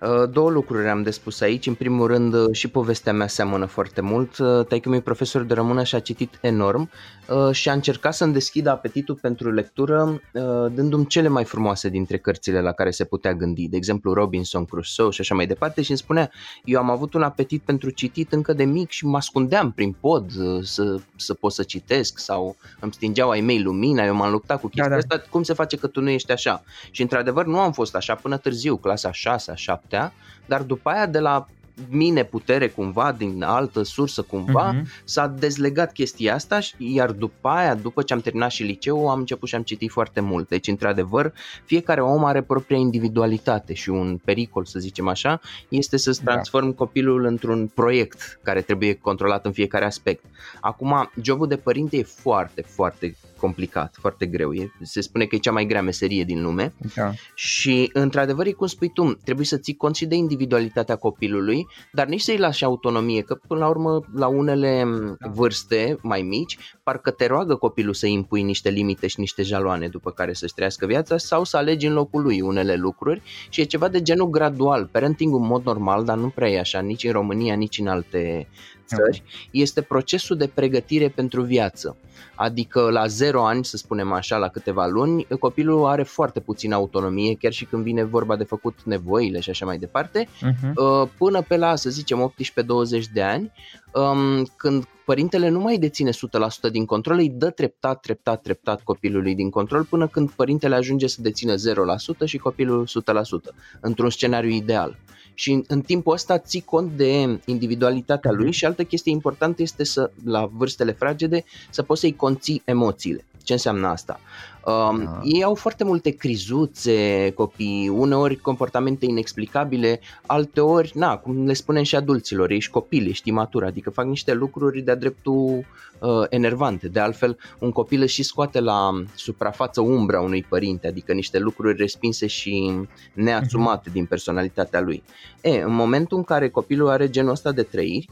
Uh, 0.00 0.30
Două 0.30 0.50
lucruri 0.50 0.88
am 0.88 1.02
de 1.02 1.10
spus 1.10 1.40
aici. 1.40 1.66
În 1.66 1.74
primul 1.74 2.06
rând, 2.06 2.34
uh, 2.34 2.48
și 2.52 2.68
povestea 2.68 3.12
mea 3.12 3.26
seamănă 3.26 3.66
foarte 3.66 4.00
mult. 4.00 4.38
Uh, 4.38 4.66
Taică 4.66 4.88
mi 4.88 5.00
profesor 5.00 5.42
de 5.42 5.54
română 5.54 5.82
și 5.82 5.94
a 5.94 6.00
citit 6.00 6.38
enorm 6.40 6.90
uh, 7.28 7.54
și 7.54 7.68
a 7.68 7.72
încercat 7.72 8.14
să-mi 8.14 8.32
deschidă 8.32 8.70
apetitul 8.70 9.18
pentru 9.20 9.52
lectură, 9.52 10.20
uh, 10.32 10.42
dându-mi 10.74 11.06
cele 11.06 11.28
mai 11.28 11.44
frumoase 11.44 11.88
dintre 11.88 12.18
cărțile 12.18 12.60
la 12.60 12.72
care 12.72 12.90
se 12.90 13.04
putea 13.04 13.34
gândi. 13.34 13.68
De 13.68 13.76
exemplu, 13.76 14.12
Robinson 14.12 14.64
Crusoe 14.64 15.10
și 15.10 15.20
așa 15.20 15.34
mai 15.34 15.46
departe 15.46 15.82
și 15.82 15.90
îmi 15.90 15.98
spunea, 15.98 16.30
eu 16.64 16.78
am 16.78 16.90
avut 16.90 17.14
un 17.14 17.22
apetit 17.22 17.62
pentru 17.62 17.90
citit 17.90 18.32
încă 18.32 18.52
de 18.52 18.64
mic 18.64 18.90
și 18.90 19.06
mă 19.06 19.16
ascundeam 19.16 19.72
prin 19.72 19.92
pod 20.00 20.30
uh, 20.36 20.62
să, 20.62 21.00
să 21.16 21.34
pot 21.34 21.52
să 21.52 21.62
citesc 21.62 22.18
sau 22.18 22.56
îmi 22.80 22.92
stingeau 22.92 23.30
ai 23.30 23.40
mei 23.40 23.62
lumina, 23.62 24.04
eu 24.04 24.14
m-am 24.14 24.30
luptat 24.30 24.60
cu 24.60 24.66
chestia 24.66 24.88
da. 24.88 24.96
asta, 24.96 25.22
cum 25.30 25.42
se 25.42 25.52
face 25.52 25.76
că 25.76 25.86
tu 25.86 26.00
nu 26.00 26.10
ești 26.10 26.32
așa? 26.32 26.62
Și 26.90 27.02
într-adevăr 27.02 27.46
nu 27.46 27.58
am 27.58 27.72
fost 27.72 27.94
așa 27.94 28.14
până 28.14 28.36
târziu, 28.36 28.76
clasa 28.76 29.12
6 29.12 29.50
a 29.50 29.54
7 29.62 30.12
dar 30.46 30.62
după 30.62 30.88
aia 30.90 31.06
de 31.06 31.18
la 31.18 31.46
mine 31.88 32.24
putere 32.24 32.68
cumva, 32.68 33.12
din 33.12 33.42
altă 33.42 33.82
sursă 33.82 34.22
cumva, 34.22 34.70
Mhm. 34.72 34.86
s-a 35.04 35.26
dezlegat 35.26 35.92
chestia 35.92 36.34
asta 36.34 36.60
și- 36.60 36.74
iar 36.78 37.10
după 37.10 37.48
aia, 37.48 37.74
după 37.74 38.02
ce 38.02 38.12
am 38.12 38.20
terminat 38.20 38.50
și 38.50 38.62
liceu, 38.62 39.10
am 39.10 39.18
început 39.18 39.48
și 39.48 39.54
am 39.54 39.62
citit 39.62 39.90
foarte 39.90 40.20
mult. 40.20 40.48
Deci, 40.48 40.66
într-adevăr, 40.68 41.32
fiecare 41.64 42.00
om 42.02 42.24
are 42.24 42.42
propria 42.42 42.76
individualitate 42.76 43.74
și 43.74 43.90
un 43.90 44.20
pericol, 44.24 44.64
să 44.64 44.78
zicem 44.78 45.08
așa, 45.08 45.40
este 45.68 45.96
să-ți 45.96 46.22
Da. 46.24 46.30
transform 46.32 46.72
copilul 46.72 47.24
într-un 47.24 47.66
proiect 47.74 48.38
care 48.42 48.60
trebuie 48.60 48.94
controlat 48.94 49.44
în 49.44 49.52
fiecare 49.52 49.84
aspect. 49.84 50.24
Acum, 50.60 51.10
jobul 51.22 51.48
de 51.48 51.56
părinte 51.56 51.96
e 51.96 52.02
foarte, 52.02 52.62
foarte 52.66 53.16
complicat, 53.42 53.96
foarte 54.00 54.26
greu. 54.26 54.52
E, 54.52 54.72
se 54.82 55.00
spune 55.00 55.24
că 55.24 55.34
e 55.34 55.38
cea 55.38 55.52
mai 55.52 55.66
grea 55.66 55.82
meserie 55.82 56.24
din 56.24 56.42
lume 56.42 56.74
Da. 56.94 57.10
și, 57.34 57.90
într-adevăr, 57.92 58.46
e 58.46 58.50
cum 58.52 58.66
spui 58.66 58.88
tu, 58.88 59.12
trebuie 59.24 59.46
să 59.46 59.56
ții 59.56 59.76
cont 59.76 59.94
și 59.94 60.06
de 60.06 60.14
individualitatea 60.14 60.96
copilului, 60.96 61.66
dar 61.92 62.06
nici 62.06 62.20
să-i 62.20 62.36
lași 62.38 62.64
autonomie, 62.64 63.22
că 63.22 63.34
până 63.34 63.60
la 63.60 63.68
urmă, 63.68 64.00
la 64.14 64.26
unele 64.26 64.84
Da. 65.18 65.28
vârste 65.28 65.98
mai 66.02 66.22
mici, 66.22 66.58
parcă 66.82 67.10
te 67.10 67.26
roagă 67.26 67.54
copilul 67.54 67.94
să 67.94 68.06
impui 68.06 68.42
niște 68.42 68.70
limite 68.70 69.06
și 69.06 69.20
niște 69.20 69.42
jaloane 69.42 69.88
după 69.88 70.10
care 70.10 70.32
să-și 70.32 70.54
trăiască 70.54 70.86
viața 70.86 71.16
sau 71.16 71.44
să 71.44 71.56
alegi 71.56 71.86
în 71.86 71.92
locul 71.92 72.22
lui 72.22 72.40
unele 72.40 72.74
lucruri 72.74 73.22
și 73.48 73.60
e 73.60 73.64
ceva 73.64 73.88
de 73.88 74.02
genul 74.02 74.30
gradual, 74.30 74.88
parenting 74.92 75.34
în 75.34 75.46
mod 75.46 75.64
normal, 75.64 76.04
dar 76.04 76.16
nu 76.16 76.28
prea 76.28 76.48
e 76.48 76.58
așa, 76.58 76.80
nici 76.80 77.04
în 77.04 77.12
România, 77.12 77.54
nici 77.54 77.78
în 77.78 77.86
alte 77.86 78.48
țări, 78.86 79.22
este 79.50 79.80
procesul 79.82 80.36
de 80.36 80.46
pregătire 80.54 81.08
pentru 81.08 81.42
viață. 81.42 81.96
Adică 82.34 82.90
la 82.90 83.06
0 83.06 83.44
ani, 83.46 83.64
să 83.64 83.76
spunem 83.76 84.12
așa, 84.12 84.36
la 84.36 84.48
câteva 84.48 84.86
luni, 84.86 85.26
copilul 85.38 85.86
are 85.86 86.02
foarte 86.02 86.40
puțină 86.40 86.74
autonomie, 86.74 87.34
chiar 87.34 87.52
și 87.52 87.64
când 87.64 87.82
vine 87.82 88.04
vorba 88.04 88.36
de 88.36 88.44
făcut 88.44 88.78
nevoile 88.84 89.40
și 89.40 89.50
așa 89.50 89.64
mai 89.66 89.78
departe, 89.78 90.28
Mhm. 90.40 90.72
uh, 90.76 91.08
până 91.18 91.42
pe 91.42 91.56
la, 91.56 91.76
să 91.76 91.90
zicem, 91.90 92.20
18-20 92.20 93.06
de 93.12 93.22
ani, 93.22 93.52
um, 93.94 94.44
când 94.56 94.84
părintele 95.04 95.48
nu 95.48 95.58
mai 95.60 95.76
deține 95.76 96.10
100% 96.10 96.68
din 96.70 96.84
control, 96.84 97.18
îi 97.18 97.28
dă 97.28 97.50
treptat, 97.50 98.00
treptat, 98.00 98.42
treptat 98.42 98.82
copilului 98.82 99.34
din 99.34 99.50
control 99.50 99.84
până 99.84 100.06
când 100.06 100.30
părintele 100.30 100.74
ajunge 100.74 101.06
să 101.06 101.22
dețină 101.22 101.54
0% 101.54 102.24
și 102.24 102.38
copilul 102.38 102.86
100%, 102.86 103.54
într-un 103.80 104.10
scenariu 104.10 104.50
ideal. 104.50 104.98
Și 105.34 105.52
în, 105.52 105.64
în 105.66 105.80
timpul 105.80 106.12
ăsta 106.12 106.38
ții 106.38 106.60
cont 106.60 106.92
de 106.96 107.40
individualitatea 107.44 108.30
lui 108.30 108.52
și 108.52 108.64
altă 108.64 108.84
chestie 108.84 109.12
importantă 109.12 109.62
este 109.62 109.84
să, 109.84 110.10
la 110.24 110.46
vârstele 110.46 110.92
fragede, 110.92 111.44
să 111.70 111.82
poți 111.82 112.00
să-i 112.00 112.16
conții 112.16 112.62
emoțiile. 112.64 113.24
Ce 113.44 113.52
înseamnă 113.52 113.86
asta? 113.86 114.20
Um, 114.66 115.04
Da. 115.04 115.20
Ei 115.22 115.42
au 115.42 115.54
foarte 115.54 115.84
multe 115.84 116.10
crizuțe 116.10 117.30
copii, 117.34 117.88
uneori 117.88 118.36
comportamente 118.36 119.04
inexplicabile, 119.06 120.00
alteori, 120.26 120.92
na, 120.94 121.16
cum 121.16 121.46
le 121.46 121.52
spunem 121.52 121.82
și 121.82 121.96
adulților, 121.96 122.50
ești 122.50 122.70
copil, 122.70 123.08
ești 123.08 123.28
imatur, 123.28 123.64
adică 123.64 123.90
fac 123.90 124.04
niște 124.06 124.32
lucruri 124.32 124.80
de-a 124.80 124.94
dreptul 124.94 125.66
uh, 125.98 126.24
enervante. 126.28 126.88
De 126.88 127.00
altfel, 127.00 127.38
un 127.58 127.70
copil 127.70 128.00
își 128.00 128.14
și 128.14 128.22
scoate 128.22 128.60
la 128.60 129.02
suprafață 129.14 129.80
umbra 129.80 130.20
unui 130.20 130.42
părinte, 130.48 130.86
adică 130.86 131.12
niște 131.12 131.38
lucruri 131.38 131.76
respinse 131.76 132.26
și 132.26 132.72
neasumate 133.12 133.90
din 133.90 134.04
personalitatea 134.04 134.80
lui. 134.80 135.02
E, 135.40 135.60
în 135.62 135.74
momentul 135.74 136.16
în 136.16 136.24
care 136.24 136.48
copilul 136.48 136.88
are 136.88 137.10
genul 137.10 137.30
ăsta 137.30 137.52
de 137.52 137.62
trăiri, 137.62 138.08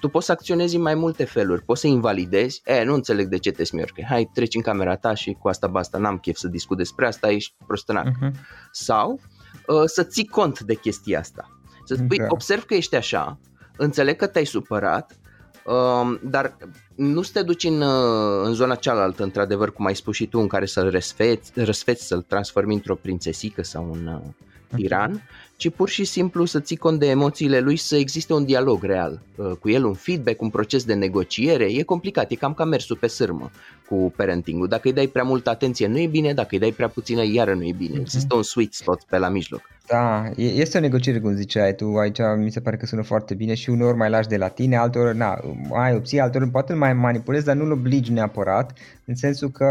tu 0.00 0.08
poți 0.08 0.26
să 0.26 0.32
acționezi 0.32 0.76
în 0.76 0.82
mai 0.82 0.94
multe 0.94 1.24
feluri. 1.24 1.62
Poți 1.62 1.80
să 1.80 1.86
invalidezi, 1.86 2.62
e, 2.64 2.84
nu 2.84 2.94
înțeleg 2.94 3.28
de 3.28 3.38
ce 3.38 3.50
te 3.50 3.64
smiorcă. 3.64 4.02
Hai, 4.08 4.30
treci 4.34 4.54
în 4.54 4.60
camera 4.60 4.96
ta 4.96 5.14
și 5.14 5.36
cu 5.40 5.48
asta 5.48 5.66
basta, 5.66 5.98
n-am 5.98 6.18
chef 6.18 6.36
să 6.36 6.48
discut 6.48 6.76
despre 6.76 7.06
asta, 7.06 7.30
ești 7.30 7.54
prostănac. 7.66 8.06
Mhm. 8.20 8.34
Sau 8.72 9.20
uh, 9.66 9.82
să 9.84 10.02
ții 10.02 10.26
cont 10.26 10.60
de 10.60 10.74
chestia 10.74 11.18
asta. 11.18 11.60
Să 11.84 11.94
spui, 11.94 12.18
Da. 12.18 12.26
observ 12.28 12.64
că 12.64 12.74
ești 12.74 12.96
așa, 12.96 13.38
înțeleg 13.76 14.16
că 14.16 14.26
te-ai 14.26 14.44
supărat, 14.44 15.18
um, 15.64 16.20
dar 16.22 16.56
nu 16.94 17.22
să 17.22 17.30
te 17.32 17.42
duci 17.42 17.64
în, 17.64 17.80
uh, 17.80 18.42
în 18.44 18.54
zona 18.54 18.74
cealaltă, 18.74 19.22
într-adevăr, 19.22 19.72
cum 19.72 19.86
ai 19.86 19.96
spus 19.96 20.14
și 20.14 20.26
tu, 20.26 20.38
în 20.38 20.46
care 20.46 20.66
să-l 20.66 20.90
răsfeți, 20.90 21.52
răsfeți 21.54 22.06
să-l 22.06 22.22
transformi 22.22 22.74
într-o 22.74 22.94
prințesică 22.94 23.62
sau 23.62 23.88
un 23.90 24.06
uh, 24.06 24.20
tiran, 24.74 25.22
ci 25.58 25.70
pur 25.70 25.88
și 25.88 26.04
simplu 26.04 26.44
să 26.44 26.60
ții 26.60 26.76
cont 26.76 26.98
de 26.98 27.06
emoțiile 27.06 27.60
lui 27.60 27.76
să 27.76 27.96
existe 27.96 28.32
un 28.32 28.44
dialog 28.44 28.82
real 28.82 29.20
uh, 29.36 29.50
cu 29.60 29.68
el, 29.68 29.84
un 29.84 29.94
feedback, 29.94 30.40
un 30.40 30.50
proces 30.50 30.84
de 30.84 30.94
negociere. 30.94 31.64
E 31.64 31.82
complicat, 31.82 32.30
e 32.30 32.34
cam 32.34 32.54
ca 32.54 32.64
mersul 32.64 32.96
pe 32.96 33.06
sârmă 33.06 33.50
cu 33.88 34.12
parenting-ul. 34.16 34.68
Dacă 34.68 34.82
îi 34.84 34.92
dai 34.94 35.06
prea 35.06 35.22
multă 35.22 35.50
atenție 35.50 35.86
nu 35.86 35.98
e 35.98 36.06
bine, 36.06 36.32
dacă 36.34 36.48
îi 36.50 36.58
dai 36.58 36.70
prea 36.70 36.88
puțină 36.88 37.24
iară 37.24 37.54
nu 37.54 37.64
e 37.64 37.72
bine. 37.76 37.92
Mhm. 37.92 38.00
Există 38.00 38.34
un 38.34 38.42
sweet 38.42 38.72
spot 38.72 39.02
pe 39.02 39.18
la 39.18 39.28
mijloc. 39.28 39.60
Da, 39.86 40.30
este 40.36 40.78
o 40.78 40.80
negociere, 40.80 41.20
cum 41.20 41.34
ziceai 41.34 41.74
tu, 41.74 41.94
aici 41.96 42.18
mi 42.36 42.50
se 42.50 42.60
pare 42.60 42.76
că 42.76 42.86
sună 42.86 43.02
foarte 43.02 43.34
bine 43.34 43.54
și 43.54 43.70
uneori 43.70 43.96
mai 43.96 44.10
lași 44.10 44.28
de 44.28 44.36
la 44.36 44.48
tine, 44.48 44.76
altor 44.76 45.12
na, 45.12 45.40
ai 45.72 45.94
opții, 45.94 46.20
altor 46.20 46.48
poate 46.50 46.72
mai 46.72 46.92
manipulezi, 46.92 47.44
dar 47.44 47.56
nu-l 47.56 47.72
obligi 47.72 48.12
neapărat, 48.12 48.78
în 49.04 49.14
sensul 49.14 49.50
că 49.50 49.66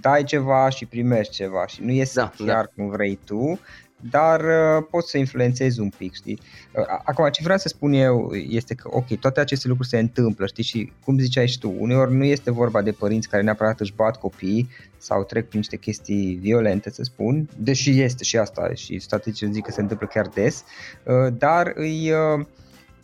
dai 0.00 0.24
ceva 0.24 0.68
și 0.68 0.86
primești 0.86 1.34
ceva 1.34 1.66
și 1.66 1.82
nu 1.84 1.90
iese 1.90 2.20
da, 2.20 2.32
chiar 2.44 2.64
da. 2.64 2.70
cum 2.74 2.90
vrei 2.90 3.18
tu, 3.24 3.58
dar 4.00 4.40
uh, 4.40 4.86
poți 4.90 5.10
să 5.10 5.18
influențezi 5.18 5.80
un 5.80 5.88
pic, 5.88 6.14
știi? 6.14 6.40
Uh, 6.72 6.84
acum, 7.04 7.28
ce 7.30 7.42
vreau 7.42 7.58
să 7.58 7.68
spun 7.68 7.92
eu 7.92 8.34
este 8.34 8.74
că, 8.74 8.88
ok, 8.92 9.18
toate 9.18 9.40
aceste 9.40 9.68
lucruri 9.68 9.88
se 9.88 9.98
întâmplă, 9.98 10.46
știi? 10.46 10.64
Și 10.64 10.92
cum 11.04 11.18
ziceai 11.18 11.48
și 11.48 11.58
tu, 11.58 11.74
uneori 11.78 12.14
nu 12.14 12.24
este 12.24 12.50
vorba 12.50 12.82
de 12.82 12.92
părinți 12.92 13.28
care 13.28 13.42
neapărat 13.42 13.80
își 13.80 13.94
bat 13.94 14.16
copiii 14.16 14.68
sau 14.98 15.24
trec 15.24 15.46
prin 15.46 15.58
niște 15.58 15.76
chestii 15.76 16.38
violente, 16.40 16.90
să 16.90 17.02
spun, 17.02 17.48
deși 17.56 18.00
este 18.00 18.24
și 18.24 18.38
asta 18.38 18.74
și 18.74 18.98
statisticile 18.98 19.50
zic 19.50 19.64
că 19.64 19.70
se 19.70 19.80
întâmplă 19.80 20.06
chiar 20.06 20.26
des, 20.26 20.64
uh, 21.02 21.34
dar 21.38 21.72
îi, 21.74 22.12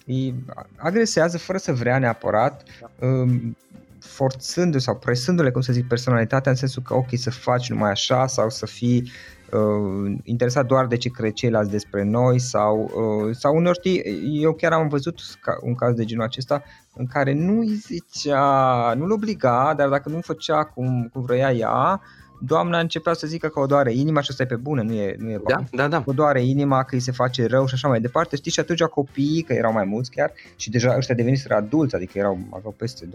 îi 0.07 0.35
agresează 0.77 1.39
fără 1.39 1.59
să 1.59 1.73
vrea 1.73 1.99
neapărat, 1.99 2.63
um, 3.01 3.57
forțându 3.99 4.79
sau 4.79 4.97
presându-le, 4.97 5.51
cum 5.51 5.61
să 5.61 5.73
zic, 5.73 5.89
personalitatea 5.89 6.51
în 6.51 6.57
sensul 6.57 6.83
că 6.83 6.95
ok, 6.95 7.09
să 7.15 7.31
faci 7.31 7.71
numai 7.71 7.91
așa 7.91 8.27
sau 8.27 8.51
să 8.51 8.67
fii 8.67 9.11
uh, 9.53 10.15
interesat 10.23 10.67
doar 10.67 10.87
de 10.87 10.97
ce 10.97 11.09
cred 11.09 11.33
ceilalți 11.33 11.71
despre 11.71 12.05
noi 12.05 12.38
sau, 12.38 12.91
uh, 12.95 13.35
sau 13.35 13.57
uneori 13.57 13.79
știi, 13.79 14.03
eu 14.43 14.53
chiar 14.53 14.73
am 14.73 14.88
văzut 14.88 15.21
ca, 15.41 15.59
un 15.62 15.75
caz 15.75 15.95
de 15.95 16.05
genul 16.05 16.25
acesta 16.25 16.62
în 16.95 17.07
care 17.07 17.33
nu 17.33 17.59
îi 17.59 17.75
zicea, 17.75 18.95
nu-l 18.97 19.11
obliga, 19.11 19.75
dar 19.77 19.88
dacă 19.88 20.09
nu 20.09 20.21
făcea 20.21 20.65
cum, 20.65 21.11
cum 21.12 21.23
vrea 21.23 21.53
ea, 21.53 22.01
doamna 22.45 22.79
începea 22.79 23.13
să 23.13 23.27
zică 23.27 23.49
că 23.49 23.61
o 23.61 23.67
doare 23.67 23.93
inima 23.93 24.21
și 24.21 24.31
asta 24.31 24.43
e 24.43 24.47
pe 24.47 24.57
bune, 24.57 24.83
nu 24.83 24.93
e, 24.93 25.15
nu 25.19 25.31
e 25.31 25.41
da, 25.47 25.65
da, 25.71 25.89
da. 25.89 26.03
O 26.07 26.13
doare 26.13 26.43
inima, 26.43 26.83
că 26.83 26.95
îi 26.95 27.01
se 27.01 27.13
face 27.13 27.47
rău 27.47 27.67
și 27.67 27.75
așa 27.75 27.89
mai 27.89 28.01
departe. 28.01 28.37
Știți, 28.37 28.55
și 28.55 28.61
atunci 28.61 28.83
copiii, 28.83 29.43
că 29.43 29.53
erau 29.53 29.73
mai 29.73 29.85
mulți 29.85 30.11
chiar, 30.11 30.33
și 30.57 30.71
deja 30.71 30.97
ăștia 30.97 31.15
deveniseră 31.15 31.55
adulți, 31.55 31.95
adică 31.95 32.19
erau, 32.19 32.39
aveau 32.51 32.75
peste 32.77 33.07
20-30 33.07 33.09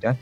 de 0.00 0.06
ani, 0.06 0.18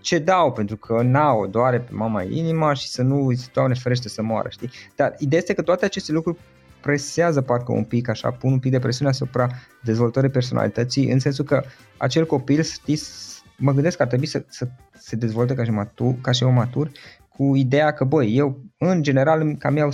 ce 0.00 0.18
dau 0.18 0.52
pentru 0.52 0.76
că 0.76 1.02
n-au, 1.02 1.46
doare 1.46 1.80
pe 1.80 1.92
mama 1.92 2.22
inima 2.22 2.72
și 2.72 2.88
să 2.88 3.02
nu, 3.02 3.32
doamne 3.52 3.74
ferește 3.74 4.08
să 4.08 4.22
moară, 4.22 4.48
știi? 4.48 4.70
Dar 4.96 5.14
ideea 5.18 5.40
este 5.40 5.54
că 5.54 5.62
toate 5.62 5.84
aceste 5.84 6.12
lucruri 6.12 6.38
presează 6.80 7.40
parcă 7.40 7.72
un 7.72 7.84
pic 7.84 8.08
așa, 8.08 8.30
pun 8.30 8.52
un 8.52 8.58
pic 8.58 8.70
de 8.70 8.78
presiune 8.78 9.10
asupra 9.10 9.48
dezvoltării 9.82 10.30
personalității, 10.30 11.10
în 11.10 11.18
sensul 11.18 11.44
că 11.44 11.62
acel 11.96 12.26
copil, 12.26 12.62
știți, 12.62 13.42
mă 13.56 13.72
gândesc 13.72 13.96
că 13.96 14.02
ar 14.02 14.08
trebui 14.08 14.26
să, 14.26 14.44
să 14.48 14.68
se 14.98 15.16
dezvolte 15.16 15.54
ca 15.54 15.64
și, 15.64 15.70
matur, 15.70 16.14
ca 16.20 16.30
și 16.30 16.42
om 16.42 16.54
matur 16.54 16.90
cu 17.36 17.54
ideea 17.54 17.92
că, 17.92 18.04
băi, 18.04 18.36
eu 18.36 18.60
în 18.78 19.02
general 19.02 19.54
cam 19.58 19.76
iau 19.76 19.90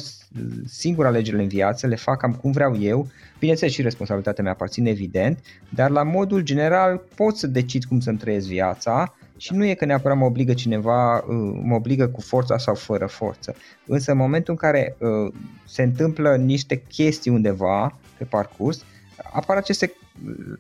singur 0.67 1.07
alegerile 1.07 1.43
în 1.43 1.49
viață, 1.49 1.87
le 1.87 1.97
fac 1.97 2.19
cam 2.19 2.35
cum 2.35 2.51
vreau 2.51 2.81
eu, 2.81 3.07
bineînțeles 3.39 3.75
și 3.75 3.83
responsabilitatea 3.83 4.43
mea 4.43 4.53
aparține 4.53 4.91
evident, 4.91 5.39
dar 5.75 5.91
la 5.91 6.03
modul 6.03 6.41
general 6.41 7.03
pot 7.15 7.37
să 7.37 7.47
decid 7.47 7.85
cum 7.85 8.01
să-mi 8.01 8.19
trăiesc 8.19 8.47
viața 8.47 9.15
și 9.37 9.55
nu 9.55 9.65
e 9.65 9.75
că 9.75 9.85
neapărat 9.85 10.17
mă 10.17 10.25
obligă 10.25 10.55
cineva, 10.55 11.17
uh, 11.17 11.61
mă 11.63 11.75
obligă 11.75 12.09
cu 12.09 12.21
forța 12.21 12.59
sau 12.59 12.75
fără 12.75 13.07
forță. 13.07 13.55
Însă 13.87 14.11
în 14.11 14.17
momentul 14.17 14.53
în 14.53 14.59
care 14.59 14.97
uh, 14.99 15.33
se 15.67 15.83
întâmplă 15.83 16.37
niște 16.37 16.77
chestii 16.77 17.31
undeva 17.31 17.99
pe 18.19 18.25
parcurs, 18.25 18.85
apar 19.33 19.57
aceste, 19.57 19.93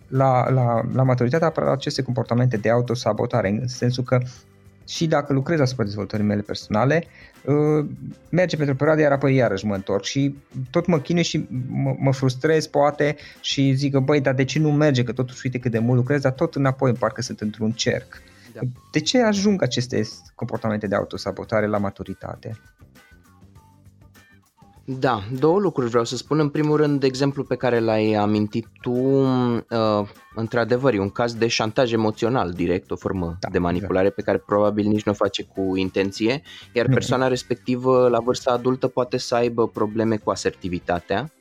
la, 0.08 0.50
la, 0.50 0.82
la 0.92 1.02
maturitate 1.02 1.44
apar 1.44 1.64
aceste 1.64 2.02
comportamente 2.02 2.56
de 2.56 2.70
autosabotare, 2.70 3.48
în 3.48 3.68
sensul 3.68 4.04
că 4.04 4.20
și 4.88 5.06
dacă 5.06 5.32
lucrez 5.32 5.60
asupra 5.60 5.84
dezvoltării 5.84 6.24
mele 6.26 6.40
personale, 6.40 7.04
uh, 7.44 7.86
merge 8.30 8.56
pentru 8.56 8.74
o 8.74 8.76
perioadă, 8.76 9.02
iar 9.02 9.12
apoi 9.12 9.34
iarăși 9.34 9.66
mă 9.66 9.74
întorc 9.74 10.04
și 10.04 10.34
tot 10.70 10.86
mă 10.86 11.00
chinui 11.00 11.22
și 11.22 11.46
mă, 11.68 11.96
mă 11.98 12.12
frustrez 12.12 12.66
poate 12.66 13.16
și 13.40 13.72
zic 13.72 13.92
că 13.92 14.00
băi, 14.00 14.20
dar 14.20 14.34
de 14.34 14.44
ce 14.44 14.58
nu 14.58 14.72
merge, 14.72 15.04
că 15.04 15.12
totuși 15.12 15.40
uite 15.44 15.58
cât 15.58 15.70
de 15.70 15.78
mult 15.78 15.98
lucrez, 15.98 16.20
dar 16.20 16.32
tot 16.32 16.54
înapoi 16.54 16.92
parcă 16.92 17.22
sunt 17.22 17.40
într-un 17.40 17.70
cerc. 17.70 18.22
Da. 18.54 18.60
De 18.92 19.00
ce 19.00 19.22
ajung 19.22 19.62
aceste 19.62 20.02
comportamente 20.34 20.86
de 20.86 20.94
autosabotare 20.94 21.66
la 21.66 21.78
maturitate? 21.78 22.60
Da, 24.90 25.22
două 25.38 25.58
lucruri 25.58 25.88
vreau 25.88 26.04
să 26.04 26.16
spun. 26.16 26.38
În 26.38 26.48
primul 26.48 26.76
rând, 26.76 27.00
de 27.00 27.06
exemplu 27.06 27.44
pe 27.44 27.56
care 27.56 27.78
l-ai 27.78 28.12
amintit 28.12 28.66
tu, 28.80 28.90
uh, 28.90 30.08
într-adevăr, 30.34 30.94
e 30.94 31.00
un 31.00 31.10
caz 31.10 31.34
de 31.34 31.46
șantaj 31.46 31.92
emoțional 31.92 32.52
direct, 32.52 32.90
o 32.90 32.96
formă 32.96 33.36
da, 33.40 33.48
de 33.48 33.58
manipulare 33.58 34.10
pe 34.10 34.22
care 34.22 34.38
probabil 34.38 34.86
nici 34.86 35.02
nu 35.02 35.12
o 35.12 35.14
face 35.14 35.42
cu 35.42 35.76
intenție, 35.76 36.42
iar 36.72 36.86
persoana 36.86 37.28
respectivă 37.28 38.08
la 38.08 38.18
vârsta 38.18 38.52
adultă 38.52 38.86
poate 38.86 39.16
să 39.16 39.34
aibă 39.34 39.68
probleme 39.68 40.16
cu 40.16 40.30
asertivitatea, 40.30 41.30
uh, 41.32 41.37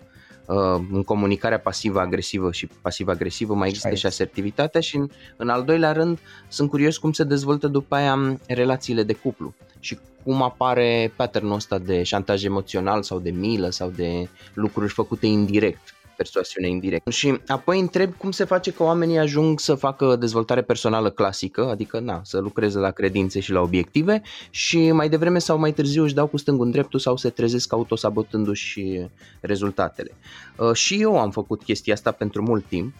în 0.92 1.04
comunicarea 1.04 1.60
pasivă-agresivă 1.60 2.52
și 2.52 2.70
pasiv-agresivă 2.82 3.54
mai 3.54 3.68
există 3.68 3.96
și 3.96 4.06
asertivitatea 4.06 4.82
și 4.82 4.96
în, 4.96 5.10
în 5.36 5.50
al 5.50 5.64
doilea 5.64 5.92
rând 5.92 6.20
sunt 6.48 6.70
curios 6.70 6.98
cum 6.98 7.12
se 7.12 7.24
dezvoltă 7.24 7.68
după 7.68 7.96
aia 7.96 8.38
relațiile 8.48 9.04
de 9.04 9.14
cuplu 9.14 9.54
și 9.80 9.98
cum 10.24 10.42
apare 10.42 11.14
patternul 11.16 11.54
ăsta 11.54 11.78
de 11.78 12.04
șantaj 12.04 12.44
emoțional 12.44 13.04
sau 13.04 13.20
de 13.20 13.30
milă 13.30 13.70
sau 13.70 13.90
de 13.90 14.30
lucruri 14.54 14.92
făcute 14.92 15.26
indirect 15.26 15.97
persoasiune 16.18 16.68
indirect. 16.68 17.12
Și 17.12 17.40
apoi 17.48 17.80
întreb 17.80 18.14
cum 18.14 18.32
se 18.32 18.44
face 18.44 18.72
că 18.72 18.84
oamenii 18.84 19.18
ajung 19.18 19.60
să 19.60 19.76
facă 19.76 20.16
dezvoltare 20.16 20.62
personală 20.62 21.10
clasică, 21.10 21.70
adică 21.70 22.00
na, 22.00 22.22
să 22.24 22.40
lucreze 22.40 22.80
la 22.80 22.92
credințe 22.92 23.40
și 23.40 23.52
la 23.52 23.62
obiective 23.62 24.22
și 24.50 24.92
mai 24.92 25.10
devreme 25.10 25.40
sau 25.40 25.58
mai 25.58 25.72
târziu 25.72 26.04
își 26.04 26.14
dau 26.14 26.28
cu 26.28 26.38
stângul 26.38 26.66
în 26.66 26.72
dreptul 26.72 27.00
sau 27.00 27.18
se 27.18 27.30
trezesc 27.30 27.74
autosabotându-și 27.74 29.08
rezultatele. 29.42 30.12
Uh, 30.58 30.74
și 30.74 31.02
eu 31.02 31.20
am 31.20 31.32
făcut 31.32 31.64
chestia 31.64 31.94
asta 31.94 32.12
pentru 32.12 32.42
mult 32.42 32.66
timp 32.66 32.94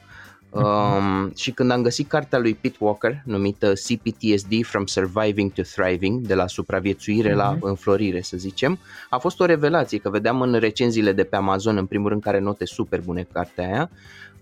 Um, 0.64 1.32
și 1.36 1.52
când 1.52 1.72
am 1.72 1.82
găsit 1.82 2.08
cartea 2.08 2.40
lui 2.40 2.54
Pete 2.54 2.78
Walker, 2.80 3.22
numită 3.26 3.74
CPTSD 3.74 4.54
From 4.64 4.86
Surviving 4.86 5.52
to 5.52 5.62
Thriving, 5.62 6.28
de 6.28 6.34
la 6.34 6.48
supraviețuire 6.48 7.32
uh-huh. 7.32 7.36
la 7.36 7.52
mhm. 7.52 7.68
înflorire, 7.68 8.22
să 8.22 8.38
zicem, 8.38 8.80
a 9.10 9.18
fost 9.18 9.40
o 9.40 9.46
revelație, 9.46 9.98
că 9.98 10.10
vedeam 10.10 10.42
în 10.42 10.54
recenziile 10.54 11.12
de 11.12 11.24
pe 11.24 11.36
Amazon, 11.36 11.78
în 11.78 11.86
primul 11.86 12.10
rând, 12.10 12.22
care 12.22 12.40
note 12.40 12.66
super 12.66 13.02
bune 13.02 13.28
cartea 13.32 13.66
aia, 13.66 13.90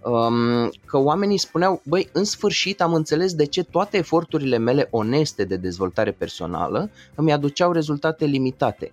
um, 0.03 0.71
că 0.85 0.97
oamenii 0.97 1.37
spuneau, 1.37 1.81
băi, 1.83 2.09
în 2.11 2.23
sfârșit 2.23 2.81
am 2.81 2.93
înțeles 2.93 3.33
de 3.33 3.45
ce 3.45 3.63
toate 3.63 3.97
eforturile 3.97 4.57
mele 4.57 4.87
oneste 4.91 5.43
de 5.43 5.55
dezvoltare 5.55 6.11
personală 6.11 6.89
îmi 7.15 7.31
aduceau 7.31 7.71
rezultate 7.71 8.25
limitate. 8.25 8.91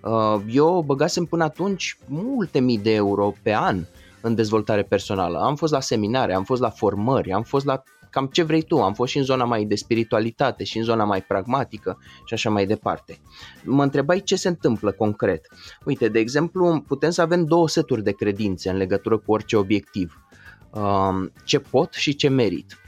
Uh, 0.00 0.40
eu 0.50 0.82
băgasem 0.86 1.24
până 1.24 1.44
atunci 1.44 1.98
multe 2.06 2.60
mii 2.60 2.78
de 2.78 2.94
euro 2.94 3.34
pe 3.42 3.54
an 3.54 3.84
în 4.20 4.34
dezvoltare 4.34 4.82
personală. 4.82 5.38
Am 5.38 5.56
fost 5.56 5.72
la 5.72 5.80
seminare, 5.80 6.34
am 6.34 6.44
fost 6.44 6.60
la 6.60 6.70
formări, 6.70 7.32
am 7.32 7.42
fost 7.42 7.64
la 7.64 7.82
cam 8.10 8.26
ce 8.26 8.42
vrei 8.42 8.62
tu, 8.62 8.82
am 8.82 8.94
fost 8.94 9.10
și 9.10 9.18
în 9.18 9.24
zona 9.24 9.44
mai 9.44 9.64
de 9.64 9.74
spiritualitate 9.74 10.64
și 10.64 10.78
în 10.78 10.84
zona 10.84 11.04
mai 11.04 11.22
pragmatică 11.22 11.98
și 12.26 12.34
așa 12.34 12.50
mai 12.50 12.66
departe. 12.66 13.18
Mă 13.64 13.82
întrebai 13.82 14.22
ce 14.22 14.36
se 14.36 14.48
întâmplă 14.48 14.92
concret. 14.92 15.46
Uite, 15.84 16.08
de 16.08 16.18
exemplu, 16.18 16.84
putem 16.86 17.10
să 17.10 17.22
avem 17.22 17.44
două 17.44 17.68
seturi 17.68 18.02
de 18.02 18.12
credințe 18.12 18.70
în 18.70 18.76
legătură 18.76 19.18
cu 19.18 19.32
orice 19.32 19.56
obiectiv. 19.56 20.22
Um, 20.70 21.32
ce 21.44 21.58
pot 21.58 21.92
și 21.92 22.14
ce 22.14 22.28
merit. 22.28 22.78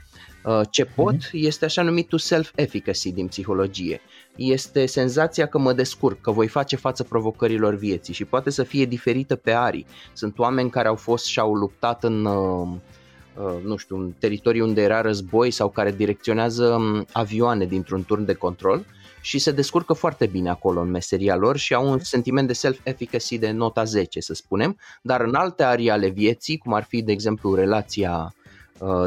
Uh, 0.45 0.61
ce 0.69 0.85
pot 0.85 1.13
mhm. 1.15 1.29
este 1.31 1.65
așa 1.65 1.81
numitul 1.81 2.17
self-efficacy 2.17 3.11
din 3.11 3.27
psihologie 3.27 4.01
este 4.35 4.85
senzația 4.85 5.45
că 5.45 5.57
mă 5.57 5.73
descurc, 5.73 6.21
că 6.21 6.31
voi 6.31 6.47
face 6.47 6.75
față 6.75 7.03
provocărilor 7.03 7.75
vieții 7.75 8.13
și 8.13 8.25
poate 8.25 8.49
să 8.49 8.63
fie 8.63 8.85
diferită 8.85 9.35
pe 9.35 9.51
arii. 9.51 9.85
Sunt 10.13 10.39
oameni 10.39 10.69
care 10.69 10.87
au 10.87 10.95
fost 10.95 11.25
și 11.25 11.39
au 11.39 11.53
luptat 11.53 12.03
în 12.03 12.25
uh, 12.25 12.67
uh, 13.35 13.63
nu 13.63 13.75
știu, 13.75 13.97
un 13.97 14.11
teritoriu 14.19 14.65
unde 14.65 14.81
era 14.81 15.01
război 15.01 15.51
sau 15.51 15.69
care 15.69 15.91
direcționează 15.91 16.65
um, 16.65 17.05
avioane 17.11 17.65
dintr-un 17.65 18.03
turn 18.03 18.25
de 18.25 18.33
control 18.33 18.85
și 19.21 19.39
se 19.39 19.51
descurcă 19.51 19.93
foarte 19.93 20.25
bine 20.25 20.49
acolo 20.49 20.79
în 20.81 20.89
meseria 20.89 21.35
lor 21.35 21.57
și 21.57 21.73
au 21.73 21.91
un 21.91 21.99
sentiment 21.99 22.47
de 22.47 22.53
self-efficacy 22.53 23.37
de 23.37 23.51
nota 23.51 23.83
10, 23.83 24.19
să 24.19 24.33
spunem, 24.33 24.77
dar 25.01 25.21
în 25.21 25.35
alte 25.35 25.63
arii 25.63 25.89
ale 25.89 26.07
vieții, 26.07 26.57
cum 26.57 26.73
ar 26.73 26.83
fi, 26.83 27.01
de 27.01 27.11
exemplu, 27.11 27.55
relația 27.55 28.33
Uh, 28.35 28.40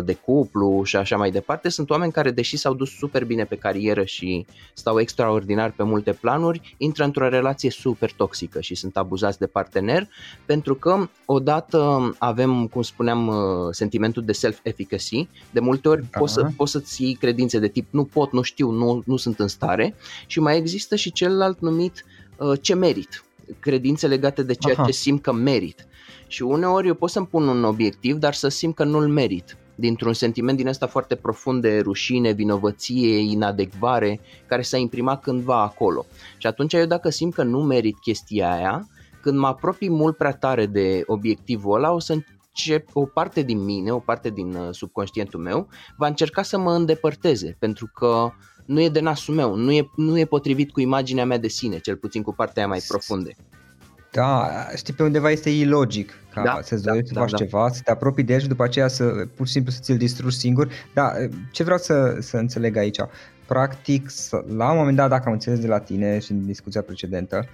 de 0.05 0.15
cuplu 0.15 0.83
și 0.85 0.97
așa 0.97 1.17
mai 1.17 1.31
departe, 1.31 1.69
sunt 1.69 1.91
oameni 1.91 2.13
care, 2.13 2.31
deși 2.31 2.57
s-au 2.57 2.75
dus 2.75 2.91
super 2.91 3.25
bine 3.25 3.45
pe 3.45 3.57
carieră 3.57 4.05
și 4.05 4.47
stau 4.75 5.01
extraordinar 5.01 5.71
pe 5.71 5.83
multe 5.83 6.13
planuri, 6.13 6.75
intră 6.79 7.05
într-o 7.05 7.29
relație 7.29 7.71
super 7.71 8.13
toxică 8.13 8.61
și 8.61 8.75
sunt 8.75 8.97
abuzați 8.97 9.39
de 9.39 9.47
partener, 9.47 10.09
pentru 10.47 10.75
că 10.75 11.09
odată 11.25 12.15
avem, 12.19 12.67
cum 12.67 12.83
spuneam, 12.83 13.27
uh, 13.27 13.35
sentimentul 13.71 14.25
de 14.25 14.33
self-efficacy, 14.33 15.29
de 15.51 15.61
multe 15.61 15.89
ori 15.89 16.03
poți, 16.03 16.33
să, 16.33 16.47
poți 16.57 16.73
să-ți 16.73 17.03
iei 17.03 17.15
credințe 17.15 17.59
de 17.59 17.69
tip 17.69 17.87
nu 17.91 18.05
pot, 18.05 18.33
nu 18.33 18.43
știu, 18.43 18.71
nu, 18.71 19.03
nu 19.07 19.17
sunt 19.17 19.41
în 19.41 19.49
stare. 19.49 19.95
Și 20.27 20.41
mai 20.41 20.57
există 20.57 20.97
și 20.97 21.13
celălalt 21.13 21.61
numit 21.61 22.05
uh, 22.37 22.59
ce 22.61 22.75
merit? 22.75 23.25
Credințe 23.61 24.07
legate 24.07 24.43
de 24.43 24.55
ceea 24.55 24.75
Aha. 24.75 24.85
ce 24.85 24.93
simt 24.93 25.23
că 25.23 25.33
merit. 25.33 25.87
Și 26.27 26.43
uneori 26.43 26.87
eu 26.87 26.95
pot 26.95 27.11
să-mi 27.11 27.27
pun 27.27 27.49
un 27.49 27.65
obiectiv, 27.65 28.17
dar 28.17 28.35
să 28.35 28.49
simt 28.49 28.75
că 28.75 28.85
nu-l 28.85 29.09
merit 29.09 29.57
dintr-un 29.75 30.13
sentiment 30.13 30.57
din 30.57 30.69
asta 30.69 30.87
foarte 30.87 31.15
profund 31.15 31.63
de 31.63 31.79
rușine, 31.79 32.33
vinovăție, 32.33 33.19
inadecvare, 33.19 34.21
care 34.47 34.63
s-a 34.63 34.77
imprimat 34.77 35.23
cândva 35.23 35.63
acolo. 35.63 36.07
Și 36.39 36.47
atunci 36.47 36.73
eu 36.73 36.87
dacă 36.87 37.11
simt 37.11 37.35
că 37.35 37.43
nu 37.43 37.63
merit 37.63 37.99
chestia 37.99 38.53
aia, 38.53 38.89
când 39.23 39.39
mă 39.39 39.47
apropii 39.47 39.91
mult 39.91 40.17
prea 40.17 40.33
tare 40.33 40.67
de 40.67 41.03
obiectivul 41.07 41.77
ăla, 41.77 41.93
o 41.93 41.99
să 41.99 42.13
încep, 42.13 42.89
o 42.93 43.05
parte 43.05 43.43
din 43.43 43.65
mine, 43.65 43.93
o 43.93 43.99
parte 43.99 44.31
din 44.31 44.55
uh, 44.55 44.69
subconștientul 44.71 45.41
meu, 45.41 45.69
va 45.97 46.07
încerca 46.07 46.43
să 46.43 46.59
mă 46.59 46.73
îndepărteze, 46.73 47.57
pentru 47.59 47.91
că 47.95 48.31
nu 48.67 48.81
e 48.81 48.89
de 48.89 49.01
nasul 49.01 49.35
meu, 49.35 49.55
nu 49.55 49.73
e, 49.73 49.91
nu 49.97 50.19
e 50.19 50.25
potrivit 50.25 50.73
cu 50.73 50.81
imaginea 50.81 51.25
mea 51.25 51.39
de 51.39 51.49
sine, 51.49 51.79
cel 51.79 51.97
puțin 51.97 52.23
cu 52.23 52.35
partea 52.35 52.63
aia 52.63 52.71
mai 52.71 52.85
profunde. 52.89 53.37
Da, 54.15 54.67
știi, 54.77 54.95
pe 54.95 55.03
undeva 55.03 55.31
este 55.31 55.51
ilogic 55.51 56.13
ca 56.35 56.43
da, 56.43 56.59
să-ți 56.63 56.83
da, 56.83 56.91
dorești 56.91 57.15
da, 57.15 57.21
să 57.21 57.27
faci 57.27 57.31
da. 57.31 57.45
ceva, 57.45 57.69
să 57.69 57.81
te 57.85 57.91
apropii 57.91 58.25
de 58.25 58.33
el 58.33 58.41
și 58.41 58.49
după 58.49 58.63
aceea 58.63 58.89
să 58.89 59.05
pur 59.35 59.47
și 59.47 59.53
simplu 59.53 59.73
să 59.73 59.79
ți-l 59.83 59.97
distrugi 59.97 60.37
singur. 60.37 60.69
Da, 60.93 61.13
ce 61.53 61.63
vreau 61.63 61.79
să, 61.79 62.17
să 62.21 62.37
înțeleg 62.37 62.77
aici? 62.77 62.99
Practic, 63.47 64.11
la 64.57 64.71
un 64.71 64.77
moment 64.77 64.97
dat, 64.97 65.09
dacă 65.09 65.23
am 65.27 65.33
înțeles 65.33 65.59
de 65.59 65.67
la 65.67 65.79
tine 65.79 66.19
și 66.19 66.33
în 66.33 66.47
discuția 66.47 66.83
precedentă, 66.83 67.49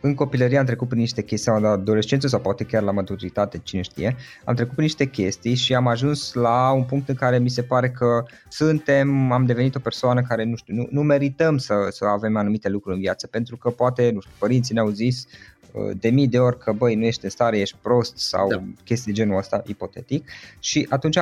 în 0.00 0.14
copilărie 0.14 0.58
am 0.58 0.64
trecut 0.64 0.88
prin 0.88 1.00
niște 1.00 1.22
chestii, 1.22 1.52
sau 1.52 1.60
la 1.60 1.68
adolescență 1.68 2.26
sau 2.26 2.40
poate 2.40 2.64
chiar 2.64 2.82
la 2.82 2.90
maturitate, 2.90 3.60
cine 3.62 3.82
știe, 3.82 4.16
am 4.44 4.54
trecut 4.54 4.72
prin 4.72 4.84
niște 4.84 5.06
chestii 5.06 5.54
și 5.54 5.74
am 5.74 5.86
ajuns 5.86 6.32
la 6.32 6.70
un 6.70 6.82
punct 6.82 7.08
în 7.08 7.14
care 7.14 7.38
mi 7.38 7.50
se 7.50 7.62
pare 7.62 7.90
că 7.90 8.24
suntem, 8.48 9.32
am 9.32 9.44
devenit 9.44 9.74
o 9.74 9.78
persoană 9.78 10.22
care, 10.22 10.44
nu 10.44 10.56
știu, 10.56 10.74
nu, 10.74 10.88
nu 10.90 11.02
merităm 11.02 11.58
să, 11.58 11.74
să 11.90 12.04
avem 12.04 12.36
anumite 12.36 12.68
lucruri 12.68 12.94
în 12.94 13.02
viață, 13.02 13.26
pentru 13.26 13.56
că 13.56 13.70
poate, 13.70 14.10
nu 14.14 14.20
știu, 14.20 14.32
părinții 14.38 14.74
ne-au 14.74 14.88
zis 14.88 15.24
uh, 15.24 15.57
de 16.00 16.08
mii 16.08 16.28
de 16.28 16.38
ori 16.38 16.58
că 16.58 16.72
băi, 16.72 16.94
nu 16.94 17.04
ești 17.04 17.24
în 17.24 17.30
stare, 17.30 17.58
ești 17.58 17.76
prost 17.82 18.18
sau 18.18 18.48
da. 18.48 18.62
chestii 18.84 19.12
genul 19.12 19.36
ăsta, 19.36 19.62
ipotetic 19.66 20.28
și 20.58 20.86
atunci 20.88 21.18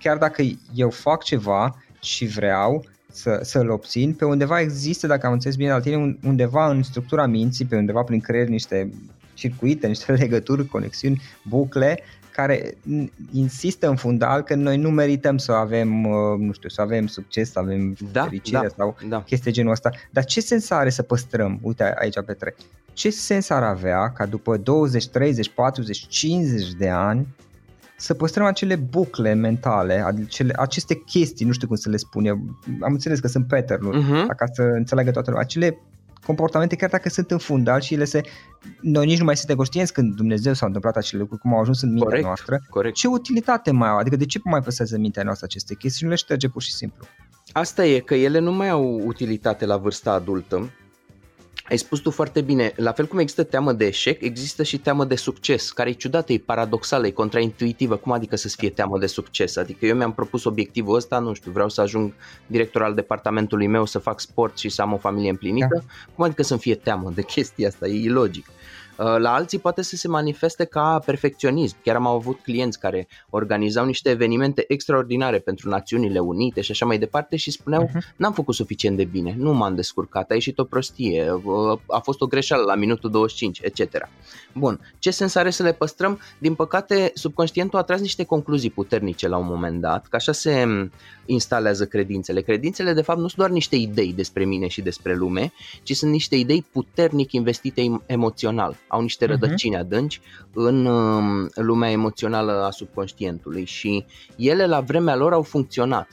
chiar 0.00 0.16
dacă 0.16 0.42
eu 0.74 0.90
fac 0.90 1.22
ceva 1.22 1.82
și 2.00 2.26
vreau, 2.26 2.84
să, 3.14 3.40
să-l 3.42 3.70
obțin, 3.70 4.12
pe 4.12 4.24
undeva 4.24 4.60
există, 4.60 5.06
dacă 5.06 5.26
am 5.26 5.32
înțeles 5.32 5.56
bine 5.56 5.70
la 5.70 5.80
tine, 5.80 6.18
undeva 6.24 6.70
în 6.70 6.82
structura 6.82 7.26
minții, 7.26 7.64
pe 7.64 7.76
undeva 7.76 8.02
prin 8.02 8.20
creier 8.20 8.48
niște 8.48 8.90
circuite, 9.34 9.86
niște 9.86 10.12
legături, 10.22 10.66
conexiuni, 10.66 11.22
bucle 11.48 12.02
care 12.36 12.76
insistă 13.32 13.88
în 13.88 13.96
fundal 13.96 14.42
că 14.42 14.54
noi 14.54 14.76
nu 14.76 14.90
merităm 14.90 15.38
să 15.38 15.52
avem, 15.52 16.04
uh, 16.04 16.38
nu 16.38 16.52
știu, 16.52 16.68
să 16.68 16.80
avem 16.80 17.06
succes, 17.06 17.50
să 17.50 17.58
avem 17.58 17.96
da, 18.12 18.22
fericire 18.22 18.58
da, 18.58 18.68
sau 18.76 18.96
da. 19.08 19.22
chestii 19.22 19.52
genul 19.52 19.72
ăsta. 19.72 19.90
Dar 20.10 20.24
ce 20.24 20.40
sens 20.40 20.70
are 20.70 20.90
să 20.90 21.02
păstrăm, 21.02 21.58
uite 21.62 21.94
aici 21.98 22.20
pe 22.26 22.32
trei, 22.32 22.54
ce 22.92 23.10
sens 23.10 23.50
ar 23.50 23.62
avea 23.62 24.12
ca 24.12 24.26
după 24.26 24.56
20, 24.56 25.08
30, 25.08 25.48
40, 25.48 26.06
50 26.08 26.72
de 26.72 26.88
ani 26.88 27.26
să 27.96 28.14
păstrăm 28.14 28.46
acele 28.46 28.76
bucle 28.76 29.34
mentale, 29.34 30.04
acele, 30.06 30.52
aceste 30.56 30.94
chestii, 30.94 31.46
nu 31.46 31.52
știu 31.52 31.66
cum 31.66 31.76
să 31.76 31.88
le 31.88 31.96
spun 31.96 32.24
eu, 32.24 32.40
am 32.80 32.92
înțeles 32.92 33.18
că 33.18 33.28
sunt 33.28 33.46
pattern-uri, 33.46 34.02
uh-huh. 34.02 34.36
ca 34.36 34.44
să 34.52 34.62
înțeleagă 34.62 35.10
toată 35.10 35.30
lumea, 35.30 35.44
acele 35.44 35.78
comportamente, 36.26 36.76
chiar 36.76 36.90
dacă 36.90 37.08
sunt 37.08 37.30
în 37.30 37.38
fundal 37.38 37.80
și 37.80 37.94
ele 37.94 38.04
se... 38.04 38.20
Noi 38.80 39.06
nici 39.06 39.18
nu 39.18 39.24
mai 39.24 39.36
suntem 39.36 39.56
conștienți 39.56 39.92
când 39.92 40.14
Dumnezeu 40.14 40.52
s-a 40.52 40.66
întâmplat 40.66 40.96
acele 40.96 41.20
lucruri, 41.20 41.40
cum 41.40 41.54
au 41.54 41.60
ajuns 41.60 41.82
în 41.82 41.88
mintea 41.88 42.06
corect, 42.06 42.24
noastră. 42.24 42.60
Corect. 42.68 42.94
Ce 42.94 43.08
utilitate 43.08 43.70
mai 43.70 43.88
au? 43.88 43.96
Adică 43.96 44.16
de 44.16 44.26
ce 44.26 44.40
mai 44.44 44.60
păstrează 44.60 44.98
mintea 44.98 45.22
noastră 45.22 45.46
aceste 45.48 45.74
chestii 45.74 45.98
și 45.98 46.04
nu 46.04 46.10
le 46.10 46.16
șterge 46.16 46.48
pur 46.48 46.62
și 46.62 46.72
simplu? 46.72 47.04
Asta 47.52 47.86
e, 47.86 47.98
că 47.98 48.14
ele 48.14 48.38
nu 48.38 48.52
mai 48.52 48.68
au 48.68 49.00
utilitate 49.04 49.66
la 49.66 49.76
vârsta 49.76 50.12
adultă 50.12 50.70
ai 51.68 51.76
spus 51.76 51.98
tu 51.98 52.10
foarte 52.10 52.40
bine, 52.40 52.72
la 52.76 52.92
fel 52.92 53.06
cum 53.06 53.18
există 53.18 53.42
teamă 53.42 53.72
de 53.72 53.86
eșec, 53.86 54.22
există 54.22 54.62
și 54.62 54.78
teamă 54.78 55.04
de 55.04 55.14
succes, 55.14 55.70
care 55.70 55.90
e 55.90 55.92
ciudată, 55.92 56.32
e 56.32 56.38
paradoxală, 56.38 57.06
e 57.06 57.10
contraintuitivă. 57.10 57.96
Cum 57.96 58.12
adică 58.12 58.36
să 58.36 58.48
fie 58.48 58.70
teamă 58.70 58.98
de 58.98 59.06
succes? 59.06 59.56
Adică 59.56 59.86
eu 59.86 59.96
mi-am 59.96 60.12
propus 60.12 60.44
obiectivul 60.44 60.96
ăsta, 60.96 61.18
nu 61.18 61.32
știu, 61.32 61.50
vreau 61.50 61.68
să 61.68 61.80
ajung 61.80 62.12
director 62.46 62.82
al 62.82 62.94
departamentului 62.94 63.66
meu, 63.66 63.84
să 63.84 63.98
fac 63.98 64.20
sport 64.20 64.58
și 64.58 64.68
să 64.68 64.82
am 64.82 64.92
o 64.92 64.96
familie 64.96 65.30
împlinită. 65.30 65.68
Da. 65.70 65.80
Cum 66.14 66.24
adică 66.24 66.42
să-mi 66.42 66.60
fie 66.60 66.74
teamă 66.74 67.12
de 67.14 67.22
chestia 67.22 67.68
asta? 67.68 67.86
E 67.86 68.02
ilogic. 68.02 68.46
Uh, 68.46 68.54
la 68.96 69.34
alții 69.34 69.58
poate 69.58 69.82
să 69.82 69.96
se 69.96 70.08
manifeste 70.08 70.64
ca 70.64 70.98
perfecționism. 71.04 71.76
Chiar 71.82 71.96
am 71.96 72.06
avut 72.06 72.40
clienți 72.42 72.78
care 72.78 73.08
organizau 73.30 73.84
niște 73.84 74.10
evenimente 74.10 74.64
extraordinare 74.68 75.38
pentru 75.38 75.68
Națiunile 75.68 76.18
Unite 76.18 76.60
și 76.60 76.70
așa 76.70 76.86
mai 76.86 76.98
departe 76.98 77.36
și 77.36 77.50
spuneau 77.50 77.86
uh-huh. 77.88 78.16
n-am 78.16 78.32
făcut 78.32 78.54
suficient 78.54 78.96
de 78.96 79.04
bine, 79.04 79.34
nu 79.38 79.52
m-am 79.52 79.74
descurcat, 79.74 80.30
a 80.30 80.34
ieșit 80.34 80.58
o 80.58 80.64
prostie, 80.64 81.32
uh, 81.32 81.78
a 81.86 81.98
fost 81.98 82.20
o 82.20 82.26
greșeală 82.26 82.62
la 82.62 82.74
minutul 82.74 83.10
25, 83.10 83.60
etc. 83.62 84.08
Bun, 84.52 84.80
ce 84.98 85.10
sens 85.10 85.34
are 85.34 85.50
să 85.50 85.62
le 85.62 85.72
păstrăm? 85.72 86.20
Din 86.38 86.54
păcate, 86.54 87.10
subconștientul 87.14 87.78
a 87.78 87.82
tras 87.82 88.00
niște 88.00 88.24
concluzii 88.24 88.70
puternice 88.70 89.28
la 89.28 89.36
un 89.36 89.46
moment 89.46 89.80
dat, 89.80 90.06
că 90.06 90.16
așa 90.16 90.32
se 90.32 90.66
instalează 91.26 91.86
credințele. 91.86 92.40
Credințele, 92.40 92.92
de 92.92 93.02
fapt, 93.02 93.18
nu 93.18 93.26
sunt 93.26 93.38
doar 93.38 93.50
niște 93.50 93.76
idei 93.76 94.12
despre 94.12 94.44
mine 94.44 94.66
și 94.66 94.82
despre 94.82 95.14
lume, 95.14 95.52
ci 95.82 95.96
sunt 95.96 96.10
niște 96.10 96.36
idei 96.36 96.66
puternic 96.72 97.32
investite 97.32 98.00
emoțional 98.06 98.76
au 98.88 99.00
niște 99.00 99.26
mhm. 99.26 99.32
rădăcini 99.32 99.76
uh-huh. 99.76 99.80
adânci 99.80 100.20
în 100.52 100.86
um, 100.86 101.50
lumea 101.54 101.90
emoțională 101.90 102.64
a 102.64 102.70
subconștientului 102.70 103.64
și 103.64 104.04
ele 104.36 104.66
la 104.66 104.80
vremea 104.80 105.16
lor 105.16 105.32
au 105.32 105.42
funcționat. 105.42 106.08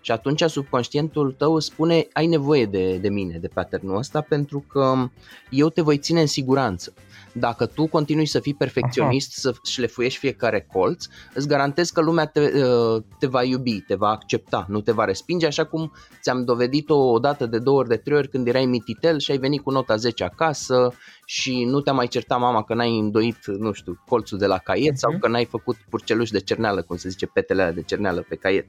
Și 0.00 0.12
atunci 0.12 0.42
subconștientul 0.42 1.32
tău 1.38 1.58
spune 1.58 2.06
ai 2.12 2.26
nevoie 2.26 2.66
de, 2.66 2.96
de 2.96 3.08
mine, 3.08 3.38
de 3.38 3.48
patternul 3.48 3.96
ăsta, 3.96 4.20
pentru 4.20 4.64
că 4.68 5.08
eu 5.50 5.68
te 5.68 5.80
voi 5.80 5.98
ține 5.98 6.20
în 6.20 6.26
siguranță. 6.26 6.92
Dacă 7.32 7.66
tu 7.66 7.86
continui 7.86 8.26
să 8.26 8.40
fii 8.40 8.54
perfecționist, 8.54 9.46
Aha. 9.46 9.54
să 9.54 9.70
șlefuiești 9.70 10.18
fiecare 10.18 10.66
colț, 10.72 11.06
îți 11.34 11.48
garantez 11.48 11.90
că 11.90 12.00
lumea 12.00 12.26
te, 12.26 12.40
uh, 12.40 13.02
te 13.18 13.26
va 13.26 13.42
iubi, 13.42 13.80
te 13.80 13.94
va 13.94 14.08
accepta, 14.08 14.66
nu 14.68 14.80
te 14.80 14.92
va 14.92 15.04
respinge, 15.04 15.46
așa 15.46 15.64
cum 15.64 15.92
ți-am 16.22 16.44
dovedit-o 16.44 16.94
o 16.94 17.18
dată 17.18 17.46
de 17.46 17.58
două 17.58 17.78
ori, 17.78 17.88
de 17.88 17.96
trei 17.96 18.16
ori 18.16 18.28
când 18.28 18.46
erai 18.46 18.64
mititel 18.64 19.18
și 19.18 19.30
ai 19.30 19.38
venit 19.38 19.62
cu 19.62 19.70
nota 19.70 19.96
10 19.96 20.24
acasă 20.24 20.92
și 21.24 21.64
nu 21.64 21.80
te-a 21.80 21.92
mai 21.92 22.06
certat 22.06 22.38
mama 22.38 22.62
că 22.62 22.74
n-ai 22.74 22.98
îndoit, 22.98 23.46
nu 23.46 23.72
știu, 23.72 24.02
colțul 24.06 24.38
de 24.38 24.46
la 24.46 24.58
caiet 24.58 24.92
uh-huh. 24.92 24.96
sau 24.96 25.10
mhm. 25.10 25.20
că 25.20 25.28
n-ai 25.28 25.44
făcut 25.44 25.76
purceluși 25.88 26.32
de 26.32 26.40
cerneală, 26.40 26.82
cum 26.82 26.96
se 26.96 27.08
zice, 27.08 27.26
petele 27.26 27.72
de 27.74 27.82
cerneală 27.82 28.24
pe 28.28 28.34
caiet. 28.34 28.66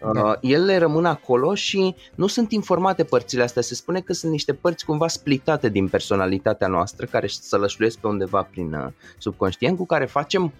Da. 0.00 0.22
Uh, 0.22 0.34
ele 0.40 0.78
rămân 0.78 1.04
acolo 1.04 1.54
și 1.54 1.94
nu 2.14 2.26
sunt 2.26 2.52
informate 2.52 3.04
părțile 3.04 3.42
astea. 3.42 3.62
Se 3.62 3.74
spune 3.74 4.00
că 4.00 4.12
sunt 4.12 4.32
niște 4.32 4.54
părți 4.54 4.84
cumva 4.84 5.08
splitate 5.08 5.68
din 5.68 5.88
personalitatea 5.88 6.66
noastră 6.66 7.06
care 7.06 7.26
se 7.26 7.56
lășluiesc 7.56 7.98
pe 7.98 8.06
undeva 8.06 8.42
prin 8.42 8.72
uh, 8.72 8.86
subconștient 9.18 9.76
cu 9.76 9.86
care 9.86 10.04
facem 10.04 10.52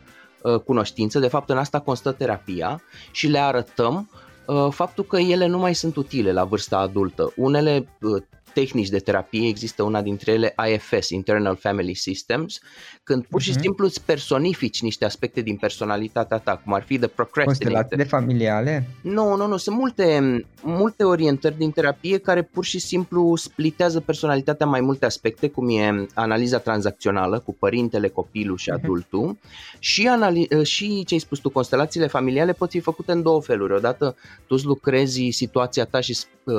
uh, 0.42 0.60
cunoștință. 0.60 1.18
De 1.18 1.28
fapt 1.28 1.50
în 1.50 1.58
asta 1.58 1.80
constă 1.80 2.12
terapia 2.12 2.82
și 3.10 3.26
le 3.26 3.38
arătăm 3.38 4.10
faptul 4.70 5.04
că 5.04 5.16
ele 5.16 5.46
nu 5.46 5.58
mai 5.58 5.74
sunt 5.74 5.96
utile 5.96 6.32
la 6.32 6.44
vârsta 6.44 6.78
adultă. 6.78 7.32
Unele 7.36 7.88
tehnici 8.58 8.88
de 8.88 8.98
terapie, 8.98 9.48
există 9.48 9.82
una 9.82 10.02
dintre 10.02 10.32
ele 10.32 10.54
IFS, 10.72 11.08
Internal 11.08 11.56
Family 11.56 11.94
Systems, 11.94 12.60
când 13.02 13.24
pur 13.26 13.40
și 13.40 13.50
uh-huh. 13.50 13.60
simplu 13.60 13.84
îți 13.84 14.04
personifici 14.04 14.82
niște 14.82 15.04
aspecte 15.04 15.40
din 15.40 15.56
personalitatea 15.56 16.38
ta, 16.38 16.60
cum 16.64 16.72
ar 16.72 16.82
fi 16.82 16.98
de 16.98 17.06
procrastinator. 17.06 17.98
de 17.98 18.04
familiale? 18.04 18.88
Nu, 19.02 19.36
nu, 19.36 19.46
nu, 19.46 19.56
sunt 19.56 19.76
multe, 19.76 20.04
multe 20.62 21.04
orientări 21.04 21.58
din 21.58 21.70
terapie 21.70 22.18
care 22.18 22.42
pur 22.42 22.64
și 22.64 22.78
simplu 22.78 23.36
splitează 23.36 24.00
personalitatea 24.00 24.66
mai 24.66 24.80
multe 24.80 25.04
aspecte, 25.04 25.48
cum 25.48 25.68
e 25.68 26.06
analiza 26.14 26.58
tranzacțională 26.58 27.38
cu 27.38 27.54
părintele, 27.54 28.08
copilul 28.08 28.56
și 28.56 28.70
mhm. 28.70 28.80
adultul 28.82 29.36
uh-huh. 29.36 29.78
și, 29.78 30.08
anali- 30.08 30.62
și 30.62 31.04
ce 31.04 31.14
ai 31.14 31.20
spus 31.20 31.38
tu, 31.38 31.50
constelațiile 31.50 32.06
familiale 32.06 32.52
pot 32.52 32.70
fi 32.70 32.80
făcute 32.80 33.12
în 33.12 33.22
două 33.22 33.42
feluri. 33.42 33.72
Odată 33.72 34.16
tu 34.46 34.54
îți 34.54 34.64
lucrezi 34.64 35.28
situația 35.30 35.84
ta 35.84 36.00
și 36.00 36.18
uh, 36.44 36.54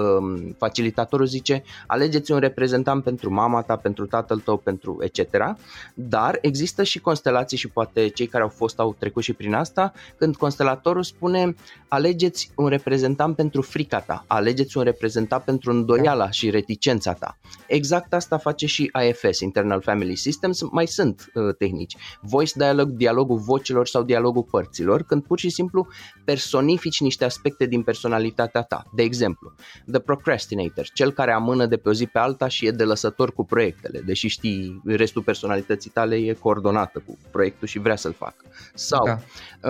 facilitatorul 0.58 1.26
zice 1.26 1.64
alegeți 1.89 2.32
un 2.32 2.39
reprezentant 2.39 3.04
pentru 3.04 3.34
mama 3.34 3.62
ta, 3.62 3.75
pentru 3.75 4.06
tatăl 4.06 4.39
tău, 4.39 4.58
pentru 4.58 4.97
etc. 5.02 5.56
Dar 5.93 6.38
există 6.41 6.84
și 6.84 6.99
constelații 6.99 7.58
și 7.58 7.67
poate 7.67 8.08
cei 8.08 8.28
care 8.28 8.43
au 8.43 8.49
fost 8.49 8.80
au 8.80 8.95
trecut 8.99 9.23
și 9.23 9.34
prin 9.34 9.54
asta, 9.54 9.93
când 10.17 10.36
constelatorul 10.36 11.04
spune 11.04 11.56
alegeți 11.88 12.52
un 12.56 12.67
reprezentant 12.67 13.36
pentru 13.36 13.62
frica 13.62 13.99
ta, 13.99 14.23
alegeți 14.28 14.78
un 14.78 14.84
reprezentant 14.84 15.43
pentru 15.43 15.71
îndoiala 15.71 16.30
și 16.30 16.49
reticența 16.49 17.13
ta. 17.13 17.38
Exact 17.67 18.13
asta 18.13 18.38
face 18.38 18.65
și 18.65 18.91
IFS, 19.08 19.39
Internal 19.39 19.82
Family 19.82 20.15
Systems, 20.15 20.62
mai 20.71 20.88
sunt 20.88 21.32
uh, 21.34 21.56
tehnici. 21.58 21.95
Voice 22.21 22.54
dialog, 22.56 22.89
dialogul 22.89 23.38
vocilor 23.38 23.88
sau 23.88 24.04
dialogul 24.04 24.43
părților, 24.43 25.04
când 25.04 25.23
pur 25.23 25.39
și 25.39 25.49
simplu 25.49 25.88
personifici 26.25 26.99
niște 26.99 27.25
aspecte 27.25 27.65
din 27.65 27.84
personalitatea 27.84 28.62
ta. 28.62 28.84
De 28.93 29.04
exemplu, 29.04 29.54
the 29.91 29.99
procrastinator, 29.99 30.88
cel 30.93 31.12
care 31.12 31.32
amână 31.32 31.65
de 31.65 31.78
pe 31.84 31.89
o 31.89 31.94
zi 31.94 32.06
pe 32.06 32.20
alta 32.20 32.48
și 32.48 32.65
e 32.65 32.72
de 32.72 32.84
lăsător 32.84 33.34
cu 33.34 33.46
proiectele, 33.46 34.00
deși 34.00 34.28
știi 34.28 34.82
restul 34.86 35.22
personalității 35.22 35.89
tale 35.89 36.15
e 36.15 36.34
coordonată 36.34 37.02
cu 37.06 37.18
proiectul 37.32 37.68
și 37.68 37.80
vrea 37.80 37.96
să-l 37.96 38.13
facă. 38.13 38.46
Sau 38.74 39.06
da. 39.06 39.20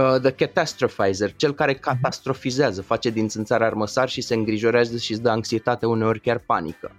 uh, 0.02 0.22
The 0.22 0.32
Catastrophizer, 0.32 1.34
cel 1.36 1.54
care 1.54 1.72
mhm. 1.72 1.82
catastrofizează, 1.82 2.82
face 2.82 3.10
din 3.10 3.28
țânțar 3.28 3.62
armăsar 3.62 4.10
și 4.10 4.22
se 4.22 4.34
îngrijorează 4.34 4.98
și 4.98 5.12
îți 5.12 5.22
dă 5.22 5.30
anxietate, 5.30 5.86
uneori 5.86 6.19
chiar 6.19 6.38
panică. 6.38 6.91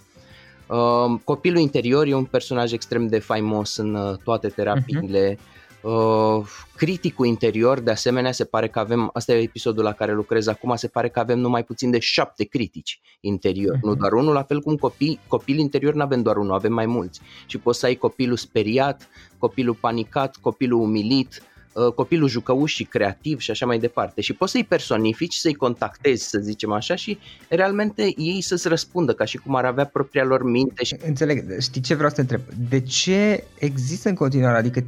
Uh, 0.66 1.20
copilul 1.24 1.58
interior 1.58 2.06
e 2.06 2.14
un 2.14 2.24
personaj 2.24 2.72
extrem 2.72 3.06
de 3.06 3.18
faimos 3.18 3.76
în 3.76 3.94
uh, 3.94 4.16
toate 4.24 4.48
terapiile. 4.48 5.34
Uh-huh. 5.34 5.58
Uh, 5.82 6.46
criticul 6.76 7.26
interior, 7.26 7.80
de 7.80 7.90
asemenea, 7.90 8.32
se 8.32 8.44
pare 8.44 8.68
că 8.68 8.78
avem, 8.78 9.10
asta 9.12 9.32
e 9.32 9.42
episodul 9.42 9.84
la 9.84 9.92
care 9.92 10.12
lucrez 10.12 10.46
acum, 10.46 10.76
se 10.76 10.88
pare 10.88 11.08
că 11.08 11.18
avem 11.18 11.38
numai 11.38 11.64
puțin 11.64 11.90
de 11.90 11.98
șapte 11.98 12.44
critici 12.44 13.00
interior, 13.20 13.76
uh-huh. 13.76 13.82
nu 13.82 13.94
doar 13.94 14.12
unul, 14.12 14.32
la 14.32 14.42
fel 14.42 14.60
cum 14.60 14.76
copii, 14.76 15.20
copil 15.26 15.58
interior 15.58 15.94
nu 15.94 16.02
avem 16.02 16.22
doar 16.22 16.36
unul, 16.36 16.54
avem 16.54 16.72
mai 16.72 16.86
mulți. 16.86 17.20
Și 17.46 17.58
poți 17.58 17.78
să 17.78 17.86
ai 17.86 17.94
copilul 17.94 18.36
speriat, 18.36 19.08
copilul 19.38 19.74
panicat, 19.74 20.36
copilul 20.36 20.80
umilit, 20.80 21.42
uh, 21.72 21.92
copilul 21.92 22.28
jucăuș 22.28 22.74
și 22.74 22.84
creativ 22.84 23.40
și 23.40 23.50
așa 23.50 23.66
mai 23.66 23.78
departe. 23.78 24.20
Și 24.20 24.32
poți 24.32 24.52
să-i 24.52 24.64
personifici, 24.64 25.34
să-i 25.34 25.54
contactezi, 25.54 26.28
să 26.28 26.38
zicem 26.38 26.72
așa, 26.72 26.94
și 26.94 27.18
realmente 27.48 28.12
ei 28.16 28.40
să-ți 28.40 28.68
răspundă 28.68 29.12
ca 29.12 29.24
și 29.24 29.36
cum 29.36 29.54
ar 29.54 29.64
avea 29.64 29.84
propria 29.84 30.24
lor 30.24 30.42
minte. 30.42 30.84
Și... 30.84 30.96
Înțeleg, 31.06 31.60
știi 31.60 31.80
ce 31.80 31.94
vreau 31.94 32.08
să 32.08 32.14
te 32.14 32.20
întreb? 32.20 32.40
De 32.68 32.80
ce 32.80 33.44
există 33.58 34.08
în 34.08 34.14
continuare, 34.14 34.58
adică 34.58 34.84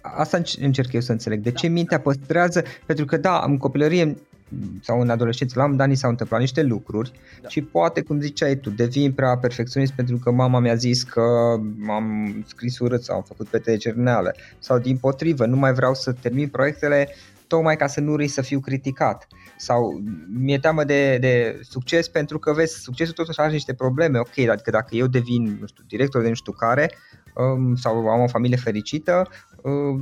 Asta 0.00 0.40
încerc 0.60 0.92
eu 0.92 1.00
să 1.00 1.12
înțeleg. 1.12 1.40
De 1.40 1.52
ce 1.52 1.66
mintea 1.66 2.00
păstrează? 2.00 2.62
Pentru 2.86 3.04
că 3.04 3.16
da, 3.16 3.44
în 3.46 3.58
copilărie 3.58 4.16
sau 4.82 5.00
în 5.00 5.10
adolescență, 5.10 5.58
la 5.58 5.64
un 5.64 5.76
dat 5.76 5.96
s-au 5.96 6.10
întâmplat 6.10 6.40
niște 6.40 6.62
lucruri 6.62 7.12
da. 7.42 7.48
și 7.48 7.62
poate, 7.62 8.00
cum 8.00 8.20
ziceai 8.20 8.56
tu, 8.56 8.70
devin 8.70 9.12
prea 9.12 9.36
perfecționist 9.36 9.92
pentru 9.92 10.16
că 10.16 10.30
mama 10.30 10.58
mi-a 10.58 10.74
zis 10.74 11.02
că 11.02 11.22
am 11.88 12.36
scris 12.46 12.78
urât 12.78 13.02
sau 13.02 13.16
am 13.16 13.22
făcut 13.22 13.48
petreceri 13.48 13.98
neale 13.98 14.34
sau 14.58 14.78
din 14.78 14.96
potrivă, 14.96 15.46
nu 15.46 15.56
mai 15.56 15.72
vreau 15.72 15.94
să 15.94 16.12
termin 16.12 16.48
proiectele 16.48 17.08
tocmai 17.46 17.76
ca 17.76 17.86
să 17.86 18.00
nu 18.00 18.16
rei 18.16 18.28
să 18.28 18.42
fiu 18.42 18.60
criticat 18.60 19.26
sau 19.56 20.02
mi-e 20.38 20.58
teamă 20.58 20.84
de, 20.84 21.18
de 21.18 21.60
succes 21.62 22.08
pentru 22.08 22.38
că 22.38 22.52
vezi, 22.52 22.80
succesul 22.80 23.14
totuși 23.14 23.40
are 23.40 23.52
niște 23.52 23.74
probleme, 23.74 24.18
ok, 24.18 24.38
adică 24.38 24.70
dacă 24.70 24.94
eu 24.94 25.06
devin, 25.06 25.56
nu 25.60 25.66
știu, 25.66 25.84
director 25.86 26.22
de 26.22 26.28
nu 26.28 26.34
știu 26.34 26.52
care 26.52 26.90
um, 26.92 27.25
sau 27.74 28.08
am 28.08 28.20
o 28.20 28.26
familie 28.26 28.56
fericită, 28.56 29.28
Uh, 29.66 30.00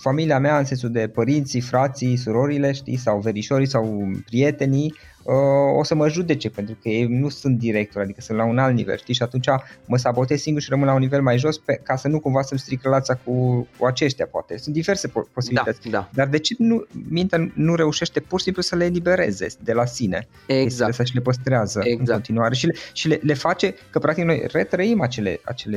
familia 0.00 0.38
mea 0.38 0.58
în 0.58 0.64
sensul 0.64 0.90
de 0.90 1.08
părinții, 1.08 1.60
frații, 1.60 2.16
surorile, 2.16 2.72
știi, 2.72 2.96
sau 2.96 3.18
verișorii 3.18 3.66
sau 3.66 4.10
prietenii 4.24 4.94
uh, 5.24 5.78
o 5.78 5.84
să 5.84 5.94
mă 5.94 6.08
judece 6.08 6.50
pentru 6.50 6.76
că 6.82 6.88
ei 6.88 7.06
nu 7.06 7.28
sunt 7.28 7.58
director, 7.58 8.02
adică 8.02 8.20
sunt 8.20 8.38
la 8.38 8.44
un 8.44 8.58
alt 8.58 8.74
nivel, 8.74 8.96
știi, 8.96 9.14
și 9.14 9.22
atunci 9.22 9.46
mă 9.86 9.96
sabotez 9.96 10.40
singur 10.40 10.62
și 10.62 10.70
rămân 10.70 10.86
la 10.86 10.94
un 10.94 11.00
nivel 11.00 11.22
mai 11.22 11.38
jos 11.38 11.58
pe, 11.58 11.80
ca 11.82 11.96
să 11.96 12.08
nu 12.08 12.20
cumva 12.20 12.42
să-mi 12.42 12.60
stric 12.60 12.82
relația 12.82 13.20
cu, 13.24 13.66
cu 13.78 13.84
aceștia, 13.84 14.26
poate. 14.26 14.56
Sunt 14.56 14.74
diverse 14.74 15.08
posibilități. 15.32 15.88
Da, 15.88 15.90
da. 15.90 16.08
Dar 16.12 16.26
de 16.26 16.38
ce 16.38 16.54
nu, 16.58 16.86
mintea 17.08 17.50
nu 17.54 17.74
reușește 17.74 18.20
pur 18.20 18.38
și 18.38 18.44
simplu 18.44 18.62
să 18.62 18.76
le 18.76 18.84
elibereze 18.84 19.46
de 19.60 19.72
la 19.72 19.84
sine? 19.84 20.28
Exact. 20.46 20.94
Să 20.94 21.04
și 21.04 21.14
le 21.14 21.20
păstrează 21.20 21.80
exact. 21.84 22.08
în 22.08 22.14
continuare 22.14 22.54
și, 22.54 22.66
le, 22.66 22.74
și 22.92 23.08
le, 23.08 23.20
le 23.22 23.34
face 23.34 23.74
că 23.90 23.98
practic 23.98 24.24
noi 24.24 24.44
retrăim 24.52 25.00
acele, 25.00 25.40
acele 25.44 25.76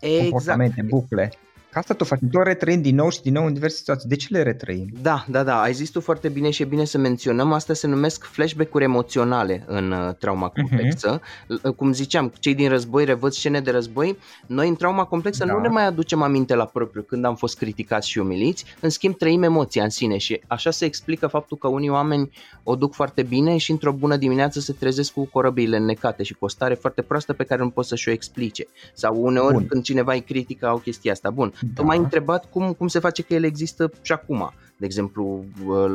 exact. 0.00 0.20
comportamente, 0.20 0.82
bucle. 0.82 1.30
Ca 1.70 1.82
asta 1.82 1.94
tot 1.94 2.06
facem, 2.06 2.28
tot 2.28 2.44
retrăim 2.44 2.82
din 2.82 2.94
nou 2.94 3.10
și 3.10 3.22
din 3.22 3.32
nou 3.32 3.46
în 3.46 3.52
diverse 3.52 3.76
situații. 3.76 4.08
De 4.08 4.16
ce 4.16 4.26
le 4.30 4.42
retrăim? 4.42 4.88
Da, 5.02 5.24
da, 5.28 5.42
da, 5.42 5.60
ai 5.60 5.72
zis 5.72 5.90
tu 5.90 6.00
foarte 6.00 6.28
bine 6.28 6.50
și 6.50 6.62
e 6.62 6.64
bine 6.64 6.84
să 6.84 6.98
menționăm. 6.98 7.52
Asta 7.52 7.74
se 7.74 7.86
numesc 7.86 8.24
flashback-uri 8.24 8.84
emoționale 8.84 9.64
în 9.66 9.90
uh, 9.90 10.14
trauma 10.14 10.52
mhm. 10.54 10.60
complexă. 10.60 11.20
Uh-huh. 11.20 11.76
Cum 11.76 11.92
ziceam, 11.92 12.32
cei 12.38 12.54
din 12.54 12.68
război 12.68 13.04
revăd 13.04 13.32
scene 13.32 13.60
de 13.60 13.70
război. 13.70 14.18
Noi 14.46 14.68
în 14.68 14.74
trauma 14.74 15.04
complexă 15.04 15.44
da. 15.44 15.52
nu 15.52 15.60
ne 15.60 15.68
mai 15.68 15.86
aducem 15.86 16.22
aminte 16.22 16.54
la 16.54 16.64
propriu 16.64 17.02
când 17.02 17.24
am 17.24 17.34
fost 17.36 17.58
criticați 17.58 18.08
și 18.08 18.18
umiliți. 18.18 18.64
În 18.80 18.90
schimb, 18.90 19.16
trăim 19.16 19.42
emoția 19.42 19.82
în 19.82 19.90
sine 19.90 20.16
și 20.16 20.40
așa 20.46 20.70
se 20.70 20.84
explică 20.84 21.26
faptul 21.26 21.56
că 21.56 21.68
unii 21.68 21.88
oameni 21.88 22.30
o 22.62 22.76
duc 22.76 22.94
foarte 22.94 23.22
bine 23.22 23.56
și 23.56 23.70
într-o 23.70 23.92
bună 23.92 24.16
dimineață 24.16 24.60
se 24.60 24.72
trezesc 24.72 25.12
cu 25.12 25.24
corăbiile 25.26 25.76
înnecate 25.76 26.22
și 26.22 26.34
cu 26.34 26.44
o 26.44 26.48
stare 26.48 26.74
foarte 26.74 27.02
proastă 27.02 27.32
pe 27.32 27.44
care 27.44 27.62
nu 27.62 27.70
pot 27.70 27.84
să-și 27.84 28.08
o 28.08 28.12
explice. 28.12 28.66
Sau 28.92 29.16
uneori 29.16 29.54
Bun. 29.54 29.66
când 29.66 29.82
cineva 29.82 30.12
îi 30.12 30.22
critică 30.22 30.66
au 30.66 30.78
chestia 30.78 31.12
asta. 31.12 31.30
Bun, 31.30 31.52
da. 31.74 31.80
Tu 31.80 31.86
m-ai 31.86 31.98
întrebat 31.98 32.50
cum, 32.50 32.72
cum 32.72 32.88
se 32.88 32.98
face 32.98 33.22
că 33.22 33.34
el 33.34 33.44
există 33.44 33.90
și 34.02 34.12
acum. 34.12 34.52
De 34.78 34.84
exemplu, 34.84 35.44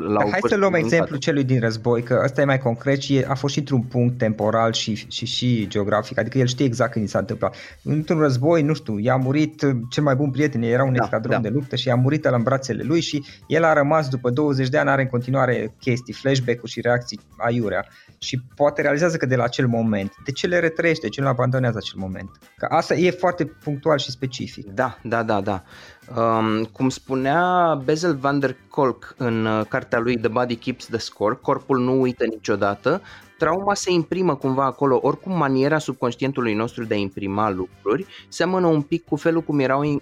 la 0.08 0.22
Hai 0.30 0.40
să 0.48 0.56
luăm 0.56 0.74
exemplu 0.74 1.18
celui 1.18 1.44
din 1.44 1.60
război, 1.60 2.04
că 2.04 2.22
ăsta 2.24 2.42
e 2.42 2.46
mai 2.46 2.58
concret 2.58 3.02
și 3.02 3.24
a 3.28 3.36
fost 3.36 3.54
și 3.54 3.60
într-un 3.60 3.82
punct 3.82 4.18
temporal 4.18 4.74
și, 4.74 5.06
și, 5.08 5.26
și 5.26 5.68
geografic, 5.68 6.20
adică 6.20 6.38
el 6.38 6.48
știe 6.48 6.66
exact 6.66 6.92
când 6.92 7.06
i 7.06 7.10
s-a 7.10 7.20
întâmplat. 7.20 7.56
Într-un 7.84 8.20
război, 8.20 8.62
nu 8.62 8.74
știu, 8.74 8.98
i-a 8.98 9.16
murit 9.16 9.62
cel 9.90 10.04
mai 10.04 10.16
bun 10.16 10.32
prieten, 10.32 10.62
era 10.62 10.84
un 10.84 10.94
da, 10.94 11.04
escadron 11.04 11.42
da. 11.42 11.50
de 11.50 11.54
luptă 11.54 11.76
și 11.76 11.88
i-a 11.88 11.96
murit 11.96 12.24
la 12.24 12.36
în 12.36 12.44
brațele 12.44 12.84
lui 12.84 13.02
și 13.02 13.24
el 13.48 13.64
a 13.64 13.74
rămas 13.74 14.08
după 14.08 14.30
20 14.30 14.70
de 14.70 14.78
ani, 14.78 14.90
are 14.90 15.02
în 15.02 15.08
continuare 15.08 15.76
chestii, 15.80 16.14
flashback-uri 16.14 16.72
și 16.72 16.82
reacții 16.82 17.20
aiurea 17.38 17.86
și 18.18 18.42
poate 18.56 18.82
realizează 18.82 19.18
că 19.18 19.26
de 19.26 19.36
la 19.36 19.44
acel 19.44 19.68
moment, 19.68 20.14
de 20.26 20.32
ce 20.32 20.48
le 20.48 20.60
retrăiește, 20.60 21.06
de 21.06 21.12
ce 21.12 21.22
nu 21.22 21.28
abandonează 21.28 21.78
acel 21.78 22.00
moment? 22.00 22.30
Că 22.58 22.66
asta 22.70 22.94
e 22.94 23.12
foarte 23.12 23.46
punctual 23.46 23.98
și 23.98 24.12
specific. 24.12 24.66
Da, 24.66 24.98
da, 25.04 25.24
da, 25.24 25.42
da. 25.42 25.64
Um, 26.10 26.64
cum 26.64 26.90
spunea 26.90 27.76
Bezel 27.84 28.16
van 28.16 28.40
der 28.40 28.56
Kolk 28.70 29.14
în 29.18 29.46
uh, 29.46 29.66
cartea 29.68 30.00
lui 30.00 30.18
The 30.18 30.28
Body 30.28 30.56
Keeps 30.56 30.86
the 30.86 30.98
Score, 30.98 31.40
corpul 31.42 31.80
nu 31.80 32.02
uită 32.02 32.26
niciodată, 32.26 33.02
trauma 33.38 33.74
se 33.74 33.92
imprimă 33.92 34.36
cumva 34.36 34.66
acolo, 34.66 35.00
oricum 35.02 35.38
maniera 35.38 35.78
subconștientului 35.78 36.54
nostru 36.54 36.84
de 36.84 36.94
a 36.94 36.98
imprima 36.98 37.50
lucruri 37.50 38.06
seamănă 38.28 38.68
un 38.68 38.82
pic 38.82 39.06
cu 39.06 39.16
felul 39.16 39.42
cum 39.42 39.60
erau 39.60 39.82
uh, 39.84 40.02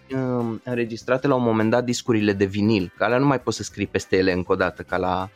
înregistrate 0.63 1.27
la 1.27 1.35
un 1.35 1.43
moment 1.43 1.69
dat 1.69 1.83
discurile 1.83 2.33
de 2.33 2.45
vinil, 2.45 2.93
că 2.97 3.03
alea 3.03 3.17
nu 3.17 3.25
mai 3.25 3.39
poți 3.39 3.57
să 3.57 3.63
scrii 3.63 3.87
peste 3.87 4.17
ele 4.17 4.31
încă 4.31 4.51
o 4.51 4.55
dată 4.55 4.81
ca 4.81 4.97
la, 4.97 5.29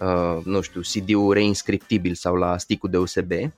uh, 0.00 0.44
nu 0.44 0.60
știu, 0.60 0.80
CD-ul 0.80 1.32
reinscriptibil 1.32 2.14
sau 2.14 2.34
la 2.34 2.58
stick 2.58 2.88
de 2.88 2.96
USB. 2.96 3.30
Uh, 3.30 3.50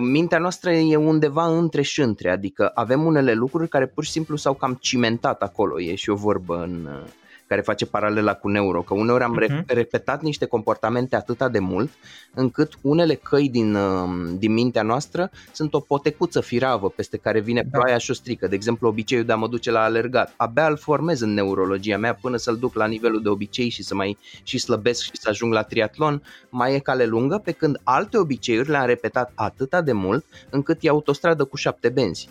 mintea 0.00 0.38
noastră 0.38 0.70
e 0.70 0.96
undeva 0.96 1.46
între 1.46 1.82
și 1.82 2.00
între, 2.00 2.30
adică 2.30 2.70
avem 2.74 3.04
unele 3.04 3.32
lucruri 3.32 3.68
care 3.68 3.86
pur 3.86 4.04
și 4.04 4.10
simplu 4.10 4.36
s-au 4.36 4.54
cam 4.54 4.78
cimentat 4.80 5.42
acolo, 5.42 5.80
e 5.80 5.94
și 5.94 6.10
o 6.10 6.14
vorbă 6.14 6.62
în, 6.62 6.88
uh, 7.02 7.08
care 7.46 7.60
face 7.60 7.86
paralela 7.86 8.34
cu 8.34 8.48
neuro, 8.48 8.82
că 8.82 8.94
uneori 8.94 9.24
am 9.24 9.38
uh-huh. 9.40 9.66
repetat 9.66 10.22
niște 10.22 10.46
comportamente 10.46 11.16
atâta 11.16 11.48
de 11.48 11.58
mult 11.58 11.90
încât 12.34 12.72
unele 12.80 13.14
căi 13.14 13.48
din, 13.48 13.74
uh, 13.74 14.08
din 14.38 14.52
mintea 14.52 14.82
noastră 14.82 15.30
sunt 15.52 15.74
o 15.74 15.80
potecuță 15.80 16.40
firavă 16.40 16.88
peste 16.88 17.16
care 17.16 17.40
vine 17.40 17.62
da. 17.62 17.78
ploaia 17.78 17.98
și 17.98 18.10
o 18.10 18.14
strică. 18.14 18.46
De 18.46 18.54
exemplu, 18.54 18.88
obiceiul 18.88 19.24
de 19.24 19.32
a 19.32 19.36
mă 19.36 19.48
duce 19.48 19.70
la 19.70 19.82
alergat. 19.82 20.34
Abia 20.36 20.66
îl 20.66 20.76
formez 20.76 21.20
în 21.20 21.34
neurologia 21.34 21.96
mea 21.96 22.14
până 22.14 22.36
să-l 22.36 22.56
duc 22.56 22.74
la 22.74 22.86
nivelul 22.86 23.22
de 23.22 23.28
obicei 23.28 23.68
și 23.68 23.82
să 23.82 23.94
mai 23.94 24.18
și 24.42 24.58
slăbesc 24.58 25.02
și 25.02 25.10
să 25.12 25.28
ajung 25.28 25.52
la 25.52 25.62
triatlon, 25.62 26.22
mai 26.48 26.74
e 26.74 26.78
cale 26.78 27.04
lungă, 27.04 27.40
pe 27.44 27.52
când 27.52 27.80
alte 27.82 28.18
obiceiuri 28.18 28.70
le-am 28.70 28.86
repetat 28.86 29.32
atâta 29.34 29.80
de 29.80 29.92
mult 29.92 30.24
încât 30.50 30.78
e 30.80 30.88
autostradă 30.88 31.44
cu 31.44 31.56
șapte 31.56 31.88
benzi 31.88 32.28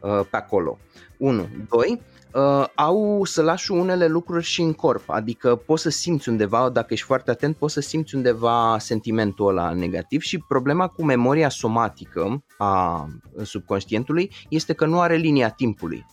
uh, 0.00 0.20
pe 0.30 0.36
acolo. 0.36 0.78
1. 1.16 1.48
2 1.68 2.00
uh, 2.34 2.64
au 2.74 3.24
să 3.24 3.42
lași 3.42 3.70
unele 3.70 4.06
lucruri 4.06 4.44
și 4.44 4.60
în 4.60 4.72
corp, 4.72 5.10
adică 5.10 5.56
poți 5.56 5.82
să 5.82 5.88
simți 5.88 6.28
undeva, 6.28 6.68
dacă 6.68 6.92
ești 6.92 7.06
foarte 7.06 7.30
atent, 7.30 7.56
poți 7.56 7.72
să 7.72 7.80
simți 7.80 8.14
undeva 8.14 8.76
sentimentul 8.78 9.48
ăla 9.48 9.72
negativ 9.72 10.20
și 10.20 10.38
problema 10.38 10.86
cu 10.86 11.04
memoria 11.04 11.48
somatică 11.48 12.44
a 12.58 13.06
subconștientului 13.42 14.30
este 14.48 14.72
că 14.72 14.86
nu 14.86 15.00
are 15.00 15.14
linia 15.16 15.50
timpului. 15.50 16.06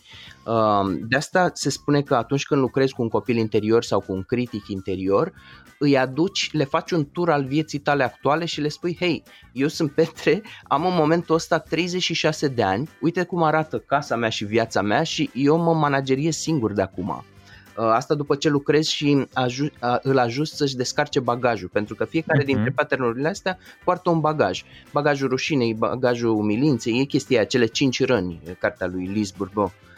Uh, 0.45 0.95
de 1.07 1.15
asta 1.15 1.49
se 1.53 1.69
spune 1.69 2.01
că 2.01 2.15
atunci 2.15 2.45
când 2.45 2.61
lucrezi 2.61 2.93
cu 2.93 3.01
un 3.01 3.09
copil 3.09 3.37
interior 3.37 3.83
sau 3.83 3.99
cu 3.99 4.13
un 4.13 4.23
critic 4.23 4.67
interior, 4.67 5.33
îi 5.79 5.97
aduci, 5.97 6.49
le 6.53 6.63
faci 6.63 6.91
un 6.91 7.09
tur 7.11 7.29
al 7.29 7.45
vieții 7.45 7.79
tale 7.79 8.03
actuale 8.03 8.45
și 8.45 8.61
le 8.61 8.67
spui, 8.67 8.97
hei, 8.99 9.23
eu 9.53 9.67
sunt 9.67 9.91
Petre, 9.91 10.41
am 10.63 10.85
în 10.85 10.93
momentul 10.95 11.35
ăsta 11.35 11.59
36 11.59 12.47
de 12.47 12.63
ani, 12.63 12.89
uite 13.01 13.23
cum 13.23 13.43
arată 13.43 13.79
casa 13.79 14.15
mea 14.15 14.29
și 14.29 14.45
viața 14.45 14.81
mea 14.81 15.03
și 15.03 15.29
eu 15.33 15.57
mă 15.57 15.73
manageriez 15.73 16.35
singur 16.35 16.73
de 16.73 16.81
acum. 16.81 17.09
Uh, 17.77 17.83
asta 17.83 18.13
după 18.13 18.35
ce 18.35 18.49
lucrezi 18.49 18.93
și 18.93 19.25
aju- 19.33 19.71
îl 20.01 20.17
ajut 20.17 20.47
să-și 20.47 20.75
descarce 20.75 21.19
bagajul, 21.19 21.69
pentru 21.69 21.95
că 21.95 22.05
fiecare 22.05 22.43
uh-huh. 22.43 22.45
dintre 22.45 22.71
paternurile 22.71 23.27
astea 23.27 23.57
poartă 23.83 24.09
un 24.09 24.19
bagaj. 24.19 24.63
Bagajul 24.91 25.29
rușinei, 25.29 25.73
bagajul 25.73 26.29
umilinței, 26.29 26.99
e 26.99 27.03
chestia 27.03 27.43
cele 27.43 27.65
cinci 27.65 28.05
răni, 28.05 28.41
cartea 28.59 28.87
lui 28.87 29.05
Liz 29.05 29.31
Bourbeau. 29.31 29.65
Uh, 29.65 29.93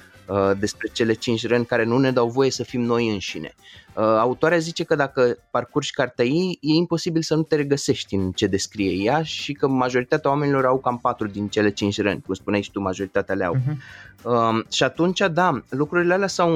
despre 0.58 0.90
cele 0.92 1.14
cinci 1.14 1.48
răni 1.48 1.66
care 1.66 1.84
nu 1.84 1.98
ne 1.98 2.12
dau 2.12 2.30
voie 2.30 2.52
să 2.52 2.64
fim 2.64 2.82
noi 2.82 3.10
înșine. 3.10 3.56
Uh, 3.98 4.04
autoarea 4.04 4.58
zice 4.58 4.84
că 4.84 4.96
dacă 4.96 5.38
parcurgi 5.52 5.92
cartea 5.92 6.26
ei, 6.26 6.58
e 6.62 6.74
imposibil 6.74 7.22
să 7.22 7.36
nu 7.36 7.42
te 7.44 7.56
regăsești 7.56 8.16
în 8.16 8.32
ce 8.32 8.48
descrie 8.48 8.92
ea 8.92 9.24
și 9.24 9.54
că 9.54 9.68
majoritatea 9.68 10.30
oamenilor 10.30 10.66
au 10.66 10.80
cam 10.80 10.98
patru 10.98 11.28
din 11.28 11.48
cele 11.48 11.70
cinci 11.70 12.02
răni, 12.02 12.22
cum 12.26 12.34
spuneai 12.34 12.62
și 12.62 12.72
tu, 12.72 12.80
majoritatea 12.80 13.36
le 13.36 13.44
au. 13.44 13.56
Uh-huh. 13.56 13.76
Uh, 14.24 14.66
și 14.72 14.84
atunci, 14.84 15.20
da, 15.32 15.62
lucrurile 15.70 16.14
alea 16.14 16.28
s-au 16.28 16.52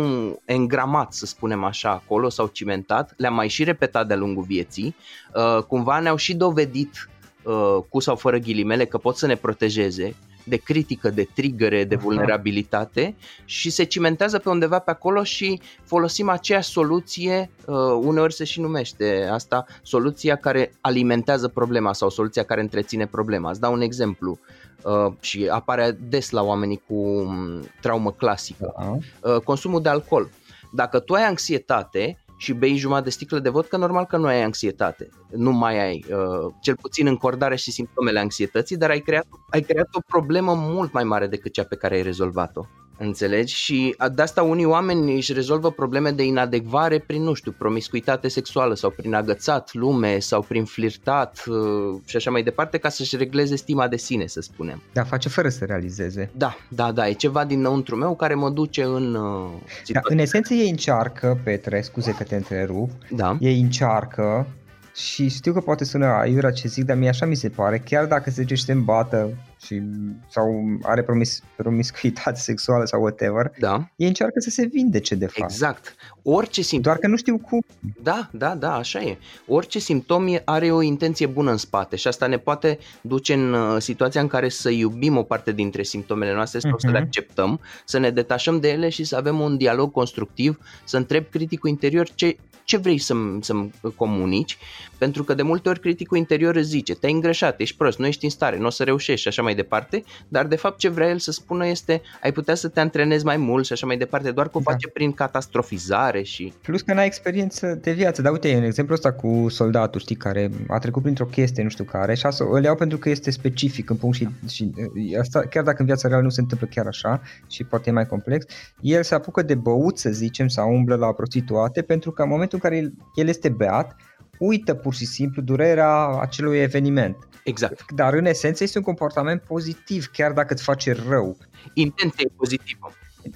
engramat, 0.45 1.13
să 1.13 1.25
spunem 1.25 1.63
așa, 1.63 1.89
acolo, 1.89 2.29
s-au 2.29 2.47
cimentat, 2.47 3.13
le-am 3.17 3.33
mai 3.33 3.47
și 3.47 3.63
repetat 3.63 4.07
de-a 4.07 4.17
lungul 4.17 4.43
vieții, 4.43 4.95
uh, 5.35 5.63
cumva 5.63 5.99
ne-au 5.99 6.15
și 6.15 6.35
dovedit 6.35 7.09
uh, 7.43 7.77
cu 7.89 7.99
sau 7.99 8.15
fără 8.15 8.37
ghilimele 8.37 8.85
că 8.85 8.97
pot 8.97 9.17
să 9.17 9.27
ne 9.27 9.35
protejeze 9.35 10.15
de 10.43 10.55
critică, 10.55 11.09
de 11.09 11.27
trigăre, 11.33 11.83
de 11.83 11.95
vulnerabilitate 11.95 13.15
și 13.45 13.69
se 13.69 13.83
cimentează 13.83 14.39
pe 14.39 14.49
undeva 14.49 14.79
pe 14.79 14.91
acolo 14.91 15.23
și 15.23 15.61
folosim 15.83 16.29
aceeași 16.29 16.69
soluție, 16.69 17.49
uh, 17.65 17.75
uneori 18.01 18.33
se 18.33 18.43
și 18.43 18.59
numește 18.59 19.29
asta, 19.31 19.65
soluția 19.83 20.35
care 20.35 20.71
alimentează 20.81 21.47
problema 21.47 21.93
sau 21.93 22.09
soluția 22.09 22.43
care 22.43 22.61
întreține 22.61 23.05
problema. 23.05 23.49
Îți 23.49 23.59
dau 23.59 23.73
un 23.73 23.81
exemplu 23.81 24.39
uh, 24.83 25.13
și 25.19 25.47
apare 25.49 25.97
des 26.09 26.29
la 26.29 26.41
oamenii 26.41 26.81
cu 26.87 26.93
um, 26.93 27.61
traumă 27.81 28.11
clasică. 28.11 28.73
Uh, 29.21 29.35
consumul 29.43 29.81
de 29.81 29.89
alcool. 29.89 30.29
Dacă 30.73 30.99
tu 30.99 31.13
ai 31.13 31.23
anxietate, 31.23 32.17
și 32.41 32.53
bei 32.53 32.75
jumătate 32.75 33.03
de 33.03 33.09
sticlă 33.09 33.39
de 33.39 33.49
vodcă, 33.49 33.77
normal 33.77 34.05
că 34.05 34.17
nu 34.17 34.25
ai 34.25 34.43
anxietate. 34.43 35.09
Nu 35.29 35.51
mai 35.51 35.85
ai, 35.85 36.05
uh, 36.09 36.53
cel 36.61 36.75
puțin 36.75 37.07
încordare 37.07 37.55
și 37.55 37.71
simptomele 37.71 38.19
anxietății, 38.19 38.77
dar 38.77 38.89
ai 38.89 38.99
creat, 38.99 39.25
ai 39.49 39.61
creat 39.61 39.87
o 39.91 39.99
problemă 40.07 40.53
mult 40.53 40.91
mai 40.93 41.03
mare 41.03 41.27
decât 41.27 41.53
cea 41.53 41.63
pe 41.63 41.75
care 41.75 41.95
ai 41.95 42.01
rezolvat-o. 42.01 42.65
Înțelegi? 43.03 43.55
Și 43.55 43.95
de 44.13 44.21
asta 44.21 44.43
unii 44.43 44.65
oameni 44.65 45.15
își 45.15 45.33
rezolvă 45.33 45.71
probleme 45.71 46.11
de 46.11 46.23
inadecvare 46.23 46.99
prin, 46.99 47.23
nu 47.23 47.33
știu, 47.33 47.51
promiscuitate 47.51 48.27
sexuală 48.27 48.75
sau 48.75 48.89
prin 48.89 49.13
agățat 49.13 49.73
lume 49.73 50.19
sau 50.19 50.41
prin 50.41 50.65
flirtat 50.65 51.43
uh, 51.47 51.99
și 52.05 52.15
așa 52.15 52.31
mai 52.31 52.43
departe 52.43 52.77
ca 52.77 52.89
să-și 52.89 53.17
regleze 53.17 53.55
stima 53.55 53.87
de 53.87 53.97
sine, 53.97 54.25
să 54.25 54.41
spunem. 54.41 54.81
Da, 54.93 55.03
face 55.03 55.29
fără 55.29 55.49
să 55.49 55.65
realizeze. 55.65 56.29
Da, 56.33 56.57
da, 56.67 56.91
da, 56.91 57.07
e 57.07 57.13
ceva 57.13 57.45
dinăuntru 57.45 57.95
meu 57.95 58.15
care 58.15 58.33
mă 58.33 58.49
duce 58.49 58.83
în 58.83 59.15
uh, 59.15 59.49
da, 59.87 59.99
În 60.03 60.17
esență 60.17 60.53
ei 60.53 60.69
încearcă, 60.69 61.39
Petre, 61.43 61.81
scuze 61.81 62.11
că 62.11 62.23
te 62.23 62.35
întrerup, 62.35 62.89
da. 63.09 63.37
ei 63.39 63.59
încearcă 63.59 64.47
și 64.95 65.29
știu 65.29 65.53
că 65.53 65.59
poate 65.59 65.83
sună 65.83 66.05
aiurea 66.05 66.51
ce 66.51 66.67
zic, 66.67 66.85
dar 66.85 66.97
mie 66.97 67.09
așa 67.09 67.25
mi 67.25 67.35
se 67.35 67.49
pare, 67.49 67.79
chiar 67.79 68.05
dacă 68.05 68.29
se 68.29 68.41
zice 68.41 68.55
și 68.55 68.63
se 68.63 68.71
îmbată 68.71 69.37
și, 69.65 69.81
sau 70.29 70.63
are 70.81 71.03
promis, 71.03 71.43
promiscuitate 71.55 72.39
sexuală 72.49 72.85
sau 72.85 73.01
whatever, 73.01 73.51
da. 73.59 73.89
ei 73.95 74.07
încearcă 74.07 74.39
să 74.39 74.49
se 74.49 74.65
vindece 74.65 75.15
de 75.15 75.25
fapt. 75.25 75.51
Exact. 75.51 75.95
Orice 76.23 76.61
simptom... 76.61 76.81
Doar 76.81 76.97
că 76.97 77.07
nu 77.07 77.17
știu 77.17 77.37
cum. 77.37 77.63
Da, 78.03 78.29
da, 78.31 78.55
da, 78.55 78.75
așa 78.75 78.99
e. 78.99 79.17
Orice 79.47 79.79
simptom 79.79 80.25
are 80.45 80.71
o 80.71 80.81
intenție 80.81 81.25
bună 81.25 81.51
în 81.51 81.57
spate 81.57 81.95
și 81.95 82.07
asta 82.07 82.27
ne 82.27 82.37
poate 82.37 82.79
duce 83.01 83.33
în 83.33 83.53
uh, 83.53 83.81
situația 83.81 84.21
în 84.21 84.27
care 84.27 84.49
să 84.49 84.69
iubim 84.69 85.17
o 85.17 85.23
parte 85.23 85.51
dintre 85.51 85.83
simptomele 85.83 86.33
noastre 86.33 86.59
sau 86.59 86.71
uh-huh. 86.71 86.79
să 86.79 86.87
le 86.87 86.97
mhm. 86.97 87.03
acceptăm, 87.03 87.59
să 87.85 87.97
ne 87.97 88.09
detașăm 88.09 88.59
de 88.59 88.69
ele 88.69 88.89
și 88.89 89.03
să 89.03 89.15
avem 89.15 89.39
un 89.39 89.57
dialog 89.57 89.91
constructiv, 89.91 90.59
să 90.83 90.97
întreb 90.97 91.29
criticul 91.29 91.69
interior 91.69 92.09
ce, 92.15 92.37
ce 92.63 92.77
vrei 92.77 92.97
să-mi, 92.97 93.43
să-mi 93.43 93.71
comunici, 93.95 94.57
pentru 94.97 95.23
că 95.23 95.33
de 95.33 95.41
multe 95.41 95.69
ori 95.69 95.79
criticul 95.79 96.17
interior 96.17 96.55
îți 96.55 96.67
zice, 96.67 96.95
te-ai 96.95 97.11
îngreșat, 97.11 97.59
ești 97.59 97.77
prost, 97.77 97.97
nu 97.97 98.05
ești 98.05 98.23
în 98.23 98.29
stare, 98.29 98.57
nu 98.57 98.65
o 98.65 98.69
să 98.69 98.83
reușești 98.83 99.21
și 99.21 99.27
așa 99.27 99.41
mai 99.41 99.55
departe, 99.55 100.03
dar 100.27 100.45
de 100.45 100.55
fapt 100.55 100.77
ce 100.77 100.89
vrea 100.89 101.09
el 101.09 101.19
să 101.19 101.31
spună 101.31 101.67
este, 101.67 102.01
ai 102.23 102.31
putea 102.31 102.55
să 102.55 102.67
te 102.67 102.79
antrenezi 102.79 103.25
mai 103.25 103.37
mult 103.37 103.65
și 103.65 103.73
așa 103.73 103.85
mai 103.85 103.97
departe, 103.97 104.31
doar 104.31 104.49
că 104.49 104.57
o 104.57 104.61
da. 104.63 104.71
face 104.71 104.87
prin 104.87 105.11
catastrofizare 105.11 106.21
și... 106.21 106.53
Plus 106.61 106.81
că 106.81 106.93
n-ai 106.93 107.05
experiență 107.05 107.79
de 107.81 107.91
viață, 107.91 108.21
dar 108.21 108.31
uite, 108.31 108.53
în 108.53 108.63
exemplu 108.63 108.93
ăsta 108.93 109.11
cu 109.11 109.45
soldatul, 109.49 109.99
știi, 109.99 110.15
care 110.15 110.49
a 110.67 110.77
trecut 110.77 111.01
printr-o 111.01 111.25
chestie, 111.25 111.63
nu 111.63 111.69
știu 111.69 111.83
care, 111.83 112.15
și 112.15 112.25
asta 112.25 112.45
îl 112.51 112.63
iau 112.63 112.75
pentru 112.75 112.97
că 112.97 113.09
este 113.09 113.31
specific 113.31 113.89
în 113.89 113.95
punct 113.95 114.15
și, 114.15 114.27
și 114.47 114.71
asta, 115.19 115.39
chiar 115.39 115.63
dacă 115.63 115.77
în 115.79 115.85
viața 115.85 116.07
reală 116.07 116.23
nu 116.23 116.29
se 116.29 116.41
întâmplă 116.41 116.67
chiar 116.71 116.85
așa 116.85 117.21
și 117.47 117.63
poate 117.63 117.89
e 117.89 117.93
mai 117.93 118.07
complex, 118.07 118.45
el 118.81 119.03
se 119.03 119.15
apucă 119.15 119.41
de 119.41 119.55
băut, 119.55 119.97
să 119.97 120.09
zicem, 120.09 120.47
sau 120.47 120.73
umblă 120.73 120.95
la 120.95 121.13
prostituate, 121.13 121.81
pentru 121.81 122.11
că 122.11 122.21
în 122.21 122.29
momentul 122.29 122.50
în 122.53 122.59
care 122.59 122.93
el 123.15 123.27
este 123.27 123.49
beat, 123.49 123.95
uită 124.39 124.73
pur 124.73 124.93
și 124.93 125.05
simplu 125.05 125.41
durerea 125.41 126.07
acelui 126.07 126.57
eveniment. 126.57 127.17
Exact. 127.43 127.91
Dar 127.91 128.13
în 128.13 128.25
esență 128.25 128.63
este 128.63 128.77
un 128.77 128.83
comportament 128.83 129.41
pozitiv, 129.41 130.05
chiar 130.05 130.31
dacă 130.31 130.53
îți 130.53 130.63
face 130.63 130.95
rău. 131.07 131.37
Intenție 131.73 132.31
pozitivă. 132.35 132.91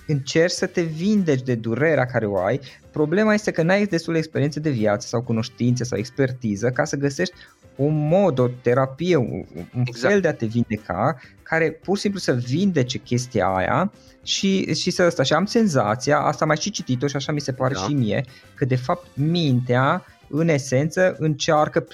Încerci 0.07 0.51
să 0.51 0.65
te 0.65 0.81
vindeci 0.81 1.41
de 1.41 1.55
durerea 1.55 2.05
care 2.05 2.25
o 2.25 2.37
ai. 2.37 2.59
Problema 2.91 3.33
este 3.33 3.51
că 3.51 3.63
n-ai 3.63 3.85
destul 3.85 4.15
experiențe 4.15 4.59
de 4.59 4.69
viață 4.69 5.07
sau 5.07 5.21
cunoștințe 5.21 5.83
sau 5.83 5.97
expertiză 5.97 6.69
ca 6.69 6.83
să 6.83 6.95
găsești 6.95 7.33
un 7.75 8.07
mod, 8.07 8.39
o 8.39 8.47
terapie, 8.61 9.15
un 9.15 9.45
exact. 9.85 10.11
fel 10.11 10.21
de 10.21 10.27
a 10.27 10.33
te 10.33 10.45
vindeca 10.45 11.19
care 11.43 11.71
pur 11.71 11.95
și 11.95 12.01
simplu 12.01 12.19
să 12.19 12.33
vindece 12.33 12.97
chestia 12.97 13.47
aia 13.47 13.91
și, 14.23 14.73
și 14.73 14.91
să 14.91 15.03
asta. 15.03 15.23
Și 15.23 15.33
am 15.33 15.45
senzația, 15.45 16.19
asta 16.19 16.45
mai 16.45 16.57
și 16.57 16.69
citit-o 16.69 17.07
și 17.07 17.15
așa 17.15 17.31
mi 17.31 17.41
se 17.41 17.53
pare 17.53 17.73
da. 17.73 17.79
și 17.79 17.93
mie, 17.93 18.25
că 18.53 18.65
de 18.65 18.75
fapt 18.75 19.07
mintea 19.13 20.05
în 20.29 20.47
esență 20.47 21.15
încearcă 21.19 21.87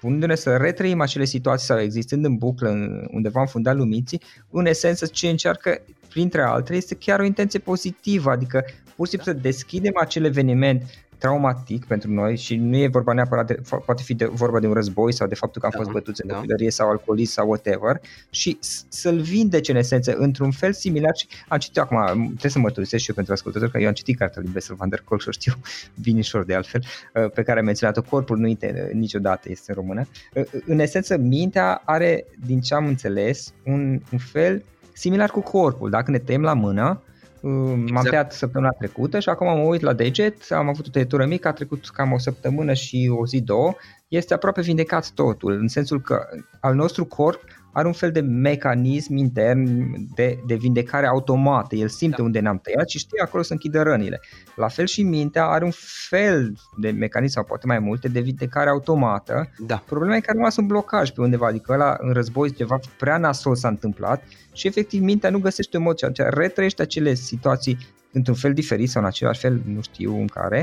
punându-ne 0.00 0.34
să 0.34 0.56
retrăim 0.56 1.00
acele 1.00 1.24
situații 1.24 1.66
sau 1.66 1.80
existând 1.80 2.24
în 2.24 2.36
buclă 2.36 2.68
undeva 3.10 3.40
în 3.40 3.46
fundal 3.46 3.76
luminții, 3.76 4.20
în 4.50 4.66
esență 4.66 5.06
ce 5.06 5.28
încearcă 5.28 5.80
printre 6.08 6.42
altele 6.42 6.76
este 6.76 6.94
chiar 6.94 7.20
o 7.20 7.24
intenție 7.24 7.58
pozitivă, 7.58 8.30
adică 8.30 8.64
pur 8.96 9.06
și 9.06 9.12
simplu 9.12 9.32
să 9.32 9.38
deschidem 9.38 9.92
acel 10.00 10.24
eveniment 10.24 10.82
traumatic 11.18 11.84
pentru 11.84 12.10
noi 12.10 12.36
și 12.36 12.56
nu 12.56 12.76
e 12.76 12.88
vorba 12.88 13.12
neapărat 13.12 13.46
de, 13.46 13.60
poate 13.84 14.02
fi 14.02 14.14
de, 14.14 14.24
vorba 14.24 14.60
de 14.60 14.66
un 14.66 14.72
război 14.72 15.12
sau 15.12 15.26
de 15.26 15.34
faptul 15.34 15.60
că 15.60 15.66
am 15.66 15.72
da, 15.76 15.82
fost 15.82 15.90
bătuți 15.90 16.22
în 16.22 16.28
da. 16.28 16.34
copilărie 16.34 16.70
sau 16.70 16.90
alcoolism 16.90 17.32
sau 17.32 17.48
whatever 17.48 18.00
și 18.30 18.58
să-l 18.88 19.20
vindece 19.20 19.70
în 19.70 19.76
esență 19.76 20.14
într-un 20.16 20.50
fel 20.50 20.72
similar 20.72 21.16
și 21.16 21.26
am 21.48 21.58
citit 21.58 21.78
acum, 21.78 22.04
trebuie 22.24 22.50
să 22.50 22.58
mărturisesc 22.58 23.02
și 23.02 23.08
eu 23.08 23.14
pentru 23.14 23.32
ascultători 23.32 23.70
că 23.70 23.78
eu 23.78 23.86
am 23.86 23.92
citit 23.92 24.18
cartea 24.18 24.42
lui 24.42 24.50
Bessel 24.52 24.76
van 24.76 24.88
der 24.88 25.02
Kolk 25.04 25.20
și 25.20 25.28
o 25.28 25.30
știu 25.30 25.52
binișor 26.02 26.44
de 26.44 26.54
altfel 26.54 26.82
uh, 27.14 27.30
pe 27.30 27.42
care 27.42 27.58
am 27.58 27.64
menționat-o, 27.64 28.02
corpul 28.02 28.38
nu 28.38 28.44
uite 28.44 28.86
uh, 28.86 28.92
niciodată 28.92 29.50
este 29.50 29.64
în 29.72 29.74
română. 29.74 30.06
Uh, 30.34 30.44
în 30.66 30.78
esență 30.78 31.16
mintea 31.16 31.82
are, 31.84 32.24
din 32.46 32.60
ce 32.60 32.74
am 32.74 32.86
înțeles, 32.86 33.52
un, 33.64 34.00
un 34.12 34.18
fel 34.18 34.64
similar 34.92 35.30
cu 35.30 35.40
corpul, 35.40 35.90
dacă 35.90 36.10
ne 36.10 36.18
tem 36.18 36.42
la 36.42 36.52
mână, 36.52 37.02
Exact. 37.44 37.90
M-am 37.90 38.04
tăiat 38.04 38.32
săptămâna 38.32 38.70
trecută 38.70 39.18
și 39.18 39.28
acum 39.28 39.46
mă 39.46 39.62
uit 39.62 39.80
la 39.80 39.92
deget, 39.92 40.52
am 40.52 40.68
avut 40.68 40.86
o 40.86 40.90
tăietură 40.90 41.26
mică, 41.26 41.48
a 41.48 41.52
trecut 41.52 41.88
cam 41.88 42.12
o 42.12 42.18
săptămână 42.18 42.72
și 42.72 43.12
o 43.18 43.26
zi, 43.26 43.40
două. 43.40 43.74
Este 44.08 44.34
aproape 44.34 44.60
vindecat 44.60 45.10
totul, 45.10 45.52
în 45.52 45.68
sensul 45.68 46.00
că 46.00 46.26
al 46.60 46.74
nostru 46.74 47.04
corp 47.04 47.42
are 47.74 47.86
un 47.86 47.92
fel 47.92 48.10
de 48.10 48.20
mecanism 48.20 49.16
intern 49.16 49.94
de, 50.14 50.38
de 50.46 50.54
vindecare 50.54 51.06
automată. 51.06 51.74
El 51.74 51.88
simte 51.88 52.16
da. 52.16 52.22
unde 52.22 52.40
ne-am 52.40 52.58
tăiat 52.58 52.88
și 52.88 52.98
știe 52.98 53.22
acolo 53.22 53.42
să 53.42 53.52
închidă 53.52 53.82
rănile. 53.82 54.20
La 54.56 54.68
fel 54.68 54.86
și 54.86 55.02
mintea 55.02 55.46
are 55.46 55.64
un 55.64 55.72
fel 56.08 56.54
de 56.76 56.90
mecanism 56.90 57.32
sau 57.32 57.44
poate 57.44 57.66
mai 57.66 57.78
multe 57.78 58.08
de 58.08 58.20
vindecare 58.20 58.70
automată. 58.70 59.50
Da. 59.58 59.82
Problema 59.86 60.16
e 60.16 60.20
că 60.20 60.30
a 60.30 60.34
rămas 60.34 60.56
un 60.56 60.66
blocaj 60.66 61.10
pe 61.10 61.20
undeva, 61.20 61.46
adică 61.46 61.72
ăla 61.72 61.96
în 61.98 62.12
război 62.12 62.52
ceva 62.52 62.78
prea 62.98 63.18
nasol 63.18 63.54
s-a 63.54 63.68
întâmplat 63.68 64.22
și 64.52 64.66
efectiv 64.66 65.02
mintea 65.02 65.30
nu 65.30 65.38
găsește 65.38 65.76
un 65.76 65.82
mod 65.82 65.96
ce 65.96 66.22
retrăiește 66.22 66.82
acele 66.82 67.14
situații 67.14 67.78
într-un 68.12 68.34
fel 68.34 68.52
diferit 68.52 68.90
sau 68.90 69.02
în 69.02 69.08
același 69.08 69.40
fel, 69.40 69.62
nu 69.64 69.80
știu 69.80 70.16
în 70.20 70.26
care, 70.26 70.62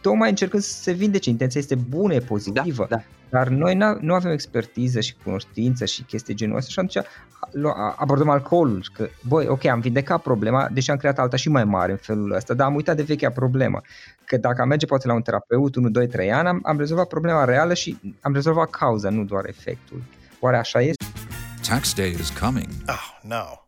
tocmai 0.00 0.28
încercând 0.28 0.62
să 0.62 0.82
se 0.82 0.92
vindece, 0.92 1.30
intenția 1.30 1.60
este 1.60 1.74
bună, 1.74 2.14
e 2.14 2.20
pozitivă, 2.20 2.86
da, 2.88 2.96
da. 2.96 3.02
dar 3.28 3.48
noi 3.48 3.74
nu 4.00 4.14
avem 4.14 4.30
expertiză 4.30 5.00
și 5.00 5.14
cunoștință 5.24 5.84
și 5.84 6.02
chestii 6.02 6.34
genul 6.34 6.56
ăsta 6.56 6.70
și 6.70 6.78
atunci 6.78 7.06
abordăm 7.96 8.28
alcoolul, 8.28 8.84
că 8.92 9.08
băi, 9.28 9.46
ok, 9.46 9.64
am 9.64 9.80
vindecat 9.80 10.22
problema, 10.22 10.68
deși 10.72 10.90
am 10.90 10.96
creat 10.96 11.18
alta 11.18 11.36
și 11.36 11.48
mai 11.48 11.64
mare 11.64 11.92
în 11.92 11.98
felul 11.98 12.32
ăsta, 12.32 12.54
dar 12.54 12.66
am 12.66 12.74
uitat 12.74 12.96
de 12.96 13.02
vechea 13.02 13.30
problemă, 13.30 13.80
că 14.24 14.36
dacă 14.36 14.62
am 14.62 14.68
merge 14.68 14.86
poate 14.86 15.06
la 15.06 15.14
un 15.14 15.22
terapeut 15.22 15.74
1, 15.74 15.88
2, 15.88 16.06
3 16.06 16.32
ani, 16.32 16.48
am, 16.48 16.60
am 16.62 16.78
rezolvat 16.78 17.06
problema 17.06 17.44
reală 17.44 17.74
și 17.74 17.98
am 18.20 18.32
rezolvat 18.32 18.70
cauza, 18.70 19.10
nu 19.10 19.24
doar 19.24 19.46
efectul. 19.46 20.02
Oare 20.40 20.56
așa 20.56 20.80
este? 20.80 21.04
Tax 21.68 21.94
day 21.94 22.10
is 22.10 22.30
coming. 22.30 22.68
Oh, 22.86 23.18
no. 23.22 23.67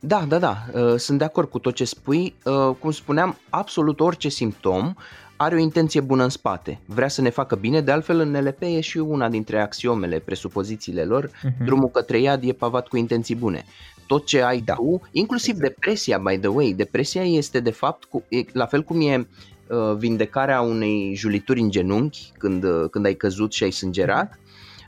Da, 0.00 0.24
da, 0.28 0.38
da, 0.38 0.56
uh, 0.72 0.94
sunt 0.96 1.18
de 1.18 1.24
acord 1.24 1.48
cu 1.48 1.58
tot 1.58 1.74
ce 1.74 1.84
spui. 1.84 2.34
Uh, 2.44 2.70
cum 2.78 2.90
spuneam, 2.90 3.36
absolut 3.50 4.00
orice 4.00 4.28
simptom 4.28 4.94
are 5.36 5.54
o 5.54 5.58
intenție 5.58 6.00
bună 6.00 6.22
în 6.22 6.28
spate. 6.28 6.80
Vrea 6.86 7.08
să 7.08 7.20
ne 7.20 7.30
facă 7.30 7.54
bine, 7.54 7.80
de 7.80 7.90
altfel 7.90 8.20
în 8.20 8.30
NLP 8.30 8.62
e 8.62 8.80
și 8.80 8.98
una 8.98 9.28
dintre 9.28 9.60
axiomele, 9.60 10.18
presupozițiile 10.18 11.04
lor, 11.04 11.26
uh-huh. 11.26 11.64
drumul 11.64 11.88
către 11.88 12.20
iad 12.20 12.42
e 12.44 12.52
pavat 12.52 12.88
cu 12.88 12.96
intenții 12.96 13.34
bune. 13.34 13.64
Tot 14.06 14.26
ce 14.26 14.42
ai 14.42 14.60
da. 14.60 14.74
tu, 14.74 15.00
inclusiv 15.10 15.54
exact. 15.54 15.74
depresia, 15.74 16.18
by 16.18 16.38
the 16.38 16.48
way, 16.48 16.72
depresia 16.72 17.24
este 17.24 17.60
de 17.60 17.70
fapt, 17.70 18.04
cu, 18.04 18.24
e, 18.28 18.44
la 18.52 18.66
fel 18.66 18.82
cum 18.82 19.00
e 19.00 19.16
uh, 19.66 19.96
vindecarea 19.96 20.60
unei 20.60 21.14
julituri 21.16 21.60
în 21.60 21.70
genunchi 21.70 22.32
când, 22.38 22.64
uh, 22.64 22.84
când 22.90 23.04
ai 23.04 23.14
căzut 23.14 23.52
și 23.52 23.62
ai 23.62 23.70
sângerat, 23.70 24.38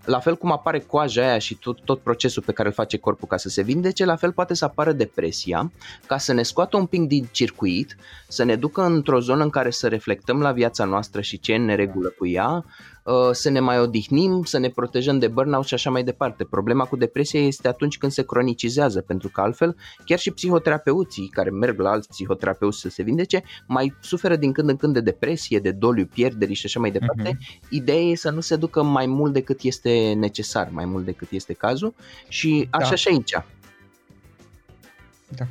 la 0.08 0.18
fel 0.18 0.36
cum 0.36 0.52
apare 0.52 0.78
coaja 0.78 1.22
aia 1.22 1.38
și 1.38 1.54
tot, 1.54 1.80
tot 1.84 2.00
procesul 2.00 2.42
pe 2.42 2.52
care 2.52 2.68
îl 2.68 2.74
face 2.74 2.96
corpul 2.96 3.28
ca 3.28 3.36
să 3.36 3.48
se 3.48 3.62
vindece, 3.62 4.04
la 4.04 4.16
fel 4.16 4.32
poate 4.32 4.54
să 4.54 4.64
apară 4.64 4.92
depresia, 4.92 5.72
ca 6.06 6.18
să 6.18 6.32
ne 6.32 6.42
scoată 6.42 6.76
un 6.76 6.86
pic 6.86 7.00
din 7.00 7.28
circuit, 7.30 7.96
să 8.28 8.44
ne 8.44 8.56
ducă 8.56 8.82
într-o 8.82 9.20
zonă 9.20 9.42
în 9.42 9.50
care 9.50 9.70
să 9.70 9.88
reflectăm 9.88 10.40
la 10.40 10.52
viața 10.52 10.84
noastră 10.84 11.20
și 11.20 11.40
ce 11.40 11.52
e 11.52 11.56
în 11.56 11.64
neregulă 11.64 12.08
cu 12.08 12.26
ea, 12.26 12.64
Uh, 12.64 12.97
să 13.32 13.50
ne 13.50 13.60
mai 13.60 13.80
odihnim, 13.80 14.42
să 14.44 14.58
ne 14.58 14.68
protejăm 14.68 15.18
de 15.18 15.28
burnout 15.28 15.66
și 15.66 15.74
așa 15.74 15.90
mai 15.90 16.04
departe. 16.04 16.44
Problema 16.44 16.84
cu 16.84 16.96
depresia 16.96 17.40
este 17.40 17.68
atunci 17.68 17.98
când 17.98 18.12
se 18.12 18.24
cronicizează, 18.24 19.00
pentru 19.00 19.28
că 19.28 19.40
altfel 19.40 19.76
chiar 20.04 20.18
și 20.18 20.30
psihoterapeuții 20.30 21.28
care 21.28 21.50
merg 21.50 21.78
la 21.80 21.90
alți 21.90 22.08
psihoterapeuți 22.08 22.80
să 22.80 22.88
se 22.88 23.02
vindece 23.02 23.42
mai 23.66 23.94
suferă 24.00 24.36
din 24.36 24.52
când 24.52 24.68
în 24.68 24.76
când 24.76 24.92
de 24.92 25.00
depresie, 25.00 25.58
de 25.58 25.70
doliu, 25.70 26.06
pierderi 26.06 26.52
și 26.52 26.66
așa 26.66 26.80
mai 26.80 26.90
departe. 26.90 27.30
Uh-huh. 27.30 27.68
Ideea 27.68 28.00
e 28.00 28.14
să 28.14 28.30
nu 28.30 28.40
se 28.40 28.56
ducă 28.56 28.82
mai 28.82 29.06
mult 29.06 29.32
decât 29.32 29.62
este 29.62 30.12
necesar, 30.18 30.68
mai 30.70 30.84
mult 30.84 31.04
decât 31.04 31.30
este 31.30 31.52
cazul 31.52 31.94
și 32.28 32.68
așa 32.70 32.88
da. 32.88 32.94
și 32.94 33.08
aici. 33.08 33.32
Da 35.28 35.46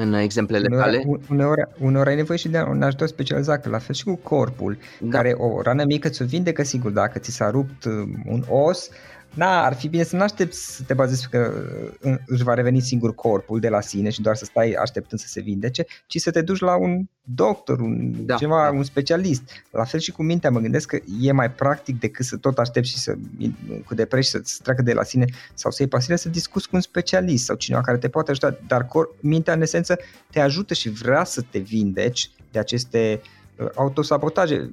în 0.00 0.12
exemplele 0.12 0.66
uneori, 0.70 0.84
tale. 0.84 1.20
Uneori, 1.30 1.68
uneori 1.78 2.08
ai 2.08 2.16
nevoie 2.16 2.38
și 2.38 2.48
de 2.48 2.64
un 2.68 2.82
ajutor 2.82 3.08
specializat, 3.08 3.66
la 3.66 3.78
fel 3.78 3.94
și 3.94 4.04
cu 4.04 4.18
corpul, 4.22 4.78
da. 5.00 5.16
care 5.16 5.34
o 5.36 5.62
rană 5.62 5.84
mică 5.84 6.08
ți-o 6.08 6.24
vindecă, 6.24 6.62
sigur, 6.62 6.90
dacă 6.90 7.18
ți 7.18 7.30
s-a 7.30 7.50
rupt 7.50 7.84
uh, 7.84 7.92
un 8.26 8.44
os, 8.48 8.90
da, 9.34 9.64
ar 9.64 9.74
fi 9.74 9.88
bine 9.88 10.02
să 10.02 10.16
nu 10.16 10.22
aștepți 10.22 10.76
să 10.76 10.82
te 10.82 10.94
bazezi 10.94 11.28
că 11.28 11.52
uh, 12.02 12.14
își 12.26 12.42
va 12.42 12.54
reveni 12.54 12.80
singur 12.80 13.14
corpul 13.14 13.60
de 13.60 13.68
la 13.68 13.80
sine 13.80 14.10
și 14.10 14.20
doar 14.20 14.36
să 14.36 14.44
stai 14.44 14.72
așteptând 14.72 15.20
să 15.20 15.26
se 15.28 15.40
vindece, 15.40 15.86
ci 16.06 16.20
să 16.20 16.30
te 16.30 16.42
duci 16.42 16.60
la 16.60 16.76
un 16.76 17.04
doctor, 17.22 17.80
un, 17.80 18.26
da, 18.26 18.36
ceva, 18.36 18.62
da. 18.62 18.76
un 18.76 18.82
specialist. 18.82 19.42
La 19.70 19.84
fel 19.84 20.00
și 20.00 20.12
cu 20.12 20.22
mintea, 20.22 20.50
mă 20.50 20.60
gândesc 20.60 20.88
că 20.88 20.98
e 21.20 21.32
mai 21.32 21.50
practic 21.50 22.00
decât 22.00 22.24
să 22.24 22.36
tot 22.36 22.58
aștepți 22.58 22.90
și 22.90 22.98
să 22.98 23.16
cu 23.86 23.94
depresie 23.94 24.40
să 24.44 24.58
treacă 24.62 24.82
de 24.82 24.92
la 24.92 25.02
sine 25.02 25.24
sau 25.54 25.70
să 25.70 25.76
iei 25.80 25.90
pasile, 25.90 26.16
să 26.16 26.28
discuți 26.28 26.68
cu 26.68 26.76
un 26.76 26.82
specialist 26.82 27.44
sau 27.44 27.56
cineva 27.56 27.82
care 27.82 27.98
te 27.98 28.08
poate 28.08 28.30
ajuta, 28.30 28.58
dar 28.66 28.86
cor, 28.86 29.14
mintea 29.20 29.54
în 29.54 29.62
esență 29.62 29.98
te 30.30 30.40
ajută 30.40 30.74
și 30.74 30.88
vrea 30.88 31.24
să 31.24 31.42
te 31.50 31.58
vindeci 31.58 32.30
de 32.50 32.58
aceste 32.58 33.20
uh, 33.22 33.37
autosabotaje 33.74 34.70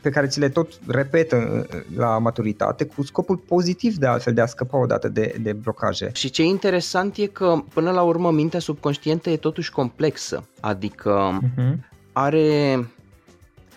pe 0.00 0.10
care 0.10 0.26
ți 0.26 0.38
le 0.38 0.48
tot 0.48 0.72
repetă 0.86 1.66
uh, 1.72 1.80
la 1.96 2.18
maturitate 2.18 2.84
cu 2.84 3.02
scopul 3.02 3.36
pozitiv 3.36 3.96
de 3.96 4.06
altfel 4.06 4.34
de 4.34 4.40
a 4.40 4.46
scăpa 4.46 4.78
odată 4.78 5.08
de, 5.08 5.34
de 5.42 5.52
blocaje. 5.52 6.10
Și 6.14 6.30
ce 6.30 6.42
e 6.42 6.46
interesant 6.46 7.16
e 7.16 7.26
că 7.26 7.62
până 7.74 7.90
la 7.90 8.02
urmă 8.02 8.30
mintea 8.30 8.60
subconștientă 8.60 9.30
e 9.30 9.36
totuși 9.36 9.72
complexă, 9.72 10.48
adică 10.60 11.38
uh-huh. 11.38 11.74
are 12.12 12.78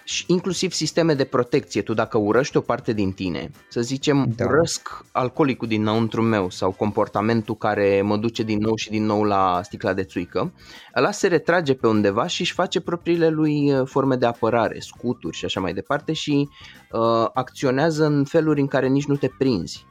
și 0.10 0.24
inclusiv 0.28 0.72
sisteme 0.72 1.14
de 1.14 1.24
protecție. 1.24 1.82
Tu 1.82 1.93
dacă 1.93 2.18
urăști 2.18 2.57
o 2.57 2.62
parte 2.62 2.93
din 2.93 3.12
tine, 3.12 3.51
să 3.68 3.82
zicem 3.82 4.34
da. 4.36 4.45
urăsc 4.45 5.05
alcoolicul 5.12 5.68
dinăuntru 5.68 6.22
meu 6.22 6.49
sau 6.49 6.72
comportamentul 6.72 7.55
care 7.55 8.01
mă 8.01 8.18
duce 8.18 8.43
din 8.43 8.57
nou 8.60 8.76
și 8.76 8.89
din 8.89 9.05
nou 9.05 9.24
la 9.24 9.60
sticla 9.64 9.93
de 9.93 10.03
țuică, 10.03 10.53
ăla 10.95 11.12
se 11.12 11.28
retrage 11.28 11.74
pe 11.74 11.88
undeva 11.88 12.28
și 12.28 12.41
își 12.41 12.53
face 12.53 12.80
propriile 12.80 13.30
lui 13.30 13.74
uh, 13.74 13.88
forme 13.88 14.16
de 14.16 14.26
apărare, 14.26 14.80
scuturi 14.80 15.38
și 15.38 15.45
așa 15.45 15.60
mai 15.60 15.74
departe 15.74 16.14
și 16.14 16.49
uh, 16.91 17.30
acționează 17.34 18.05
în 18.05 18.24
feluri 18.24 18.60
în 18.60 18.68
care 18.68 18.88
nici 18.88 19.05
nu 19.05 19.16
te 19.16 19.30
prinzi. 19.38 19.86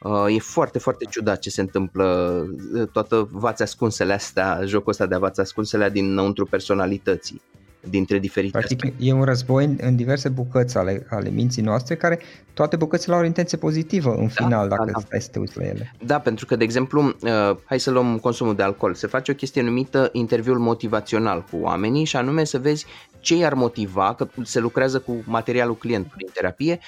Uh, 0.00 0.34
e 0.34 0.38
foarte, 0.38 0.78
foarte 0.78 1.04
ciudat 1.10 1.38
ce 1.38 1.50
se 1.50 1.60
întâmplă, 1.60 2.36
uh, 2.74 2.88
toată 2.92 3.28
vața 3.30 3.64
ascunsele 3.64 4.12
astea, 4.12 4.60
jocul 4.64 4.90
ăsta 4.90 5.06
de 5.06 5.16
vața 5.16 5.42
ascunsele 5.42 5.90
dinăuntru 5.90 6.46
personalității 6.46 7.42
dintre 7.88 8.18
diferite 8.18 8.58
Practic 8.58 8.84
aspecte. 8.84 9.04
e 9.04 9.12
un 9.12 9.24
război 9.24 9.64
în, 9.64 9.76
în 9.80 9.96
diverse 9.96 10.28
bucăți 10.28 10.76
ale, 10.76 11.06
ale 11.10 11.30
minții 11.30 11.62
noastre 11.62 11.94
care 11.94 12.18
toate 12.54 12.76
bucățile 12.76 13.14
au 13.14 13.20
o 13.20 13.24
intenție 13.24 13.58
pozitivă 13.58 14.14
în 14.14 14.26
da, 14.26 14.44
final 14.44 14.68
dacă 14.68 14.84
da, 14.84 14.90
da. 14.92 15.00
stai 15.00 15.20
să 15.20 15.28
te 15.28 15.38
uiți 15.38 15.58
la 15.58 15.64
ele. 15.64 15.94
Da, 16.04 16.18
pentru 16.18 16.46
că, 16.46 16.56
de 16.56 16.64
exemplu, 16.64 17.02
uh, 17.02 17.56
hai 17.64 17.80
să 17.80 17.90
luăm 17.90 18.18
consumul 18.18 18.54
de 18.54 18.62
alcool. 18.62 18.94
Se 18.94 19.06
face 19.06 19.30
o 19.30 19.34
chestie 19.34 19.62
numită 19.62 20.08
interviul 20.12 20.58
motivațional 20.58 21.44
cu 21.50 21.56
oamenii 21.60 22.04
și 22.04 22.16
anume 22.16 22.44
să 22.44 22.58
vezi 22.58 22.86
ce 23.22 23.36
i-ar 23.36 23.54
motiva, 23.54 24.14
că 24.14 24.28
se 24.42 24.60
lucrează 24.60 24.98
cu 24.98 25.22
materialul 25.24 25.76
clientului 25.76 26.24
în 26.26 26.32
terapie, 26.34 26.80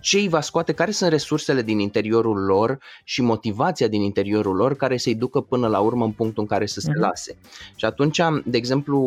ce 0.00 0.16
îi 0.16 0.28
va 0.28 0.40
scoate, 0.40 0.72
care 0.72 0.90
sunt 0.90 1.10
resursele 1.10 1.62
din 1.62 1.78
interiorul 1.78 2.44
lor 2.44 2.78
și 3.04 3.22
motivația 3.22 3.88
din 3.88 4.02
interiorul 4.02 4.56
lor 4.56 4.76
care 4.76 4.96
să-i 4.96 5.14
ducă 5.14 5.40
până 5.40 5.68
la 5.68 5.78
urmă 5.78 6.04
în 6.04 6.10
punctul 6.10 6.42
în 6.42 6.48
care 6.48 6.66
să 6.66 6.80
se 6.80 6.90
uh-huh. 6.90 7.00
lase. 7.00 7.36
Și 7.76 7.84
atunci, 7.84 8.20
de 8.44 8.56
exemplu, 8.56 8.98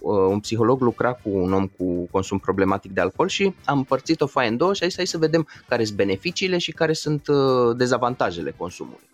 uh, 0.00 0.16
un 0.30 0.40
psiholog 0.40 0.80
lucra 0.80 1.12
cu 1.12 1.30
un 1.32 1.52
om 1.52 1.66
cu 1.66 2.08
consum 2.10 2.38
problematic 2.38 2.92
de 2.92 3.00
alcool 3.00 3.28
și 3.28 3.54
am 3.64 3.78
împărțit 3.78 4.20
o 4.20 4.26
foaie 4.26 4.48
în 4.48 4.56
două 4.56 4.74
și 4.74 4.82
a 4.82 4.86
zis 4.86 4.96
hai 4.96 5.06
să 5.06 5.18
vedem 5.18 5.46
care 5.68 5.84
sunt 5.84 5.96
beneficiile 5.96 6.58
și 6.58 6.72
care 6.72 6.92
sunt 6.92 7.26
uh, 7.26 7.76
dezavantajele 7.76 8.54
consumului. 8.56 9.10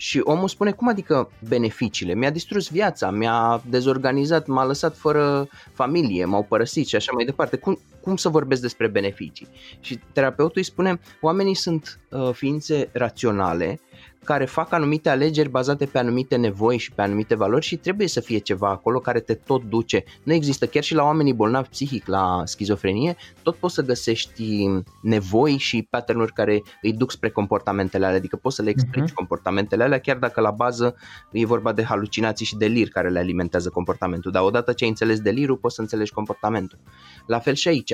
Și 0.00 0.20
omul 0.22 0.48
spune, 0.48 0.70
cum 0.70 0.88
adică 0.88 1.30
beneficiile? 1.48 2.14
Mi-a 2.14 2.30
distrus 2.30 2.68
viața, 2.68 3.10
mi-a 3.10 3.62
dezorganizat, 3.68 4.46
m-a 4.46 4.64
lăsat 4.64 4.96
fără 4.96 5.48
familie, 5.72 6.24
m-au 6.24 6.42
părăsit 6.42 6.59
și 6.64 6.96
așa 6.96 7.12
mai 7.14 7.24
departe. 7.24 7.56
Cum, 7.56 7.78
cum 8.00 8.16
să 8.16 8.28
vorbesc 8.28 8.60
despre 8.60 8.88
beneficii? 8.88 9.48
Și 9.80 9.98
terapeutul 10.12 10.56
îi 10.56 10.62
spune, 10.62 11.00
oamenii 11.20 11.54
sunt 11.54 12.00
uh, 12.10 12.30
ființe 12.32 12.88
raționale 12.92 13.80
care 14.24 14.44
fac 14.44 14.72
anumite 14.72 15.08
alegeri 15.08 15.48
bazate 15.48 15.86
pe 15.86 15.98
anumite 15.98 16.36
nevoi 16.36 16.78
și 16.78 16.92
pe 16.92 17.02
anumite 17.02 17.34
valori 17.34 17.64
și 17.64 17.76
trebuie 17.76 18.08
să 18.08 18.20
fie 18.20 18.38
ceva 18.38 18.68
acolo 18.68 18.98
care 18.98 19.20
te 19.20 19.34
tot 19.34 19.64
duce. 19.64 20.04
Nu 20.22 20.32
există, 20.32 20.66
chiar 20.66 20.82
și 20.82 20.94
la 20.94 21.02
oamenii 21.02 21.32
bolnavi 21.32 21.68
psihic, 21.68 22.06
la 22.06 22.42
schizofrenie, 22.44 23.16
tot 23.42 23.56
poți 23.56 23.74
să 23.74 23.82
găsești 23.82 24.66
nevoi 25.02 25.56
și 25.56 25.86
pattern 25.90 26.26
care 26.34 26.62
îi 26.82 26.92
duc 26.92 27.10
spre 27.10 27.30
comportamentele 27.30 28.04
alea, 28.04 28.16
adică 28.16 28.36
poți 28.36 28.56
să 28.56 28.62
le 28.62 28.70
explici 28.70 29.10
uh-huh. 29.10 29.14
comportamentele 29.14 29.82
alea, 29.82 29.98
chiar 29.98 30.16
dacă 30.16 30.40
la 30.40 30.50
bază 30.50 30.94
e 31.32 31.46
vorba 31.46 31.72
de 31.72 31.84
halucinații 31.84 32.46
și 32.46 32.56
delir 32.56 32.88
care 32.88 33.08
le 33.08 33.18
alimentează 33.18 33.68
comportamentul, 33.68 34.30
dar 34.30 34.42
odată 34.42 34.72
ce 34.72 34.84
ai 34.84 34.90
înțeles 34.90 35.20
delirul, 35.20 35.56
poți 35.56 35.74
să 35.74 35.80
înțelegi 35.80 36.12
comportamentul. 36.12 36.78
La 37.26 37.38
fel 37.38 37.54
și 37.54 37.68
aici. 37.68 37.92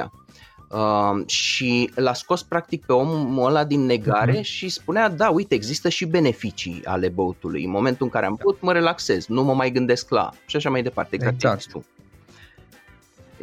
Uh, 0.71 1.27
și 1.27 1.91
l-a 1.95 2.13
scos 2.13 2.43
practic 2.43 2.85
pe 2.85 2.93
omul 2.93 3.47
ăla 3.49 3.65
din 3.65 3.81
negare 3.81 4.39
uh-huh. 4.39 4.43
și 4.43 4.69
spunea, 4.69 5.09
da, 5.09 5.31
uite, 5.31 5.55
există 5.55 5.89
și 5.89 6.05
beneficii 6.05 6.81
ale 6.85 7.09
băutului. 7.09 7.65
În 7.65 7.71
momentul 7.71 8.05
în 8.07 8.13
care 8.13 8.27
am 8.27 8.39
băut, 8.43 8.61
mă 8.61 8.73
relaxez, 8.73 9.27
nu 9.27 9.43
mă 9.43 9.55
mai 9.55 9.71
gândesc 9.71 10.11
la 10.11 10.31
și 10.47 10.57
așa 10.57 10.71
mai 10.71 10.83
departe, 10.83 11.15
exact, 11.15 11.35
exact. 11.35 11.71
tu. 11.71 11.85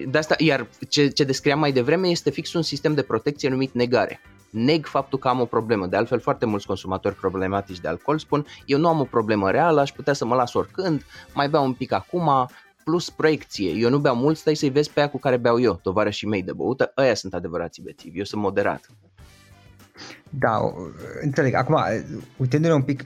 De 0.10 0.18
asta, 0.18 0.36
iar 0.38 0.68
ce, 0.90 1.08
ce 1.08 1.24
descriam 1.24 1.60
mai 1.60 1.72
devreme 1.72 2.08
este 2.08 2.30
fix 2.30 2.54
un 2.54 2.62
sistem 2.62 2.94
de 2.94 3.02
protecție 3.02 3.50
numit 3.50 3.74
negare. 3.74 4.22
Neg 4.50 4.86
faptul 4.86 5.20
că 5.20 5.28
am 5.28 5.40
o 5.40 5.46
problemă. 5.46 5.86
De 5.88 5.96
altfel, 5.96 6.20
foarte 6.20 6.46
mulți 6.46 6.66
consumatori 6.66 7.16
problematici 7.16 7.80
de 7.80 7.88
alcool 7.88 8.18
spun 8.18 8.46
eu 8.66 8.80
nu 8.80 8.88
am 8.88 9.00
o 9.00 9.04
problemă 9.04 9.52
reală, 9.52 9.82
aș 9.82 9.92
putea 9.92 10.14
să 10.14 10.26
mă 10.26 10.36
las 10.36 10.54
oricând, 10.54 11.06
mai 11.34 11.50
beau 11.50 11.66
un 11.66 11.74
pic 11.74 11.92
acum, 11.92 12.50
plus 12.84 13.10
proiecție. 13.10 13.72
Eu 13.72 13.90
nu 13.90 14.00
beau 14.00 14.16
mult, 14.16 14.38
stai 14.38 14.56
să-i 14.56 14.70
vezi 14.70 14.92
pe 14.92 15.00
aia 15.00 15.10
cu 15.10 15.18
care 15.18 15.38
beau 15.38 15.60
eu, 15.60 15.74
tovarășii 15.74 16.28
mei 16.28 16.44
de 16.44 16.54
băută, 16.54 16.92
ăia 16.98 17.16
sunt 17.16 17.34
adevărații 17.34 17.84
bețivi, 17.84 18.18
eu 18.18 18.24
sunt 18.24 18.42
moderat. 18.42 18.90
Da, 20.30 20.60
înțeleg. 21.22 21.54
Acum, 21.54 21.78
uitându-ne 22.38 22.74
un 22.74 22.82
pic, 22.82 23.06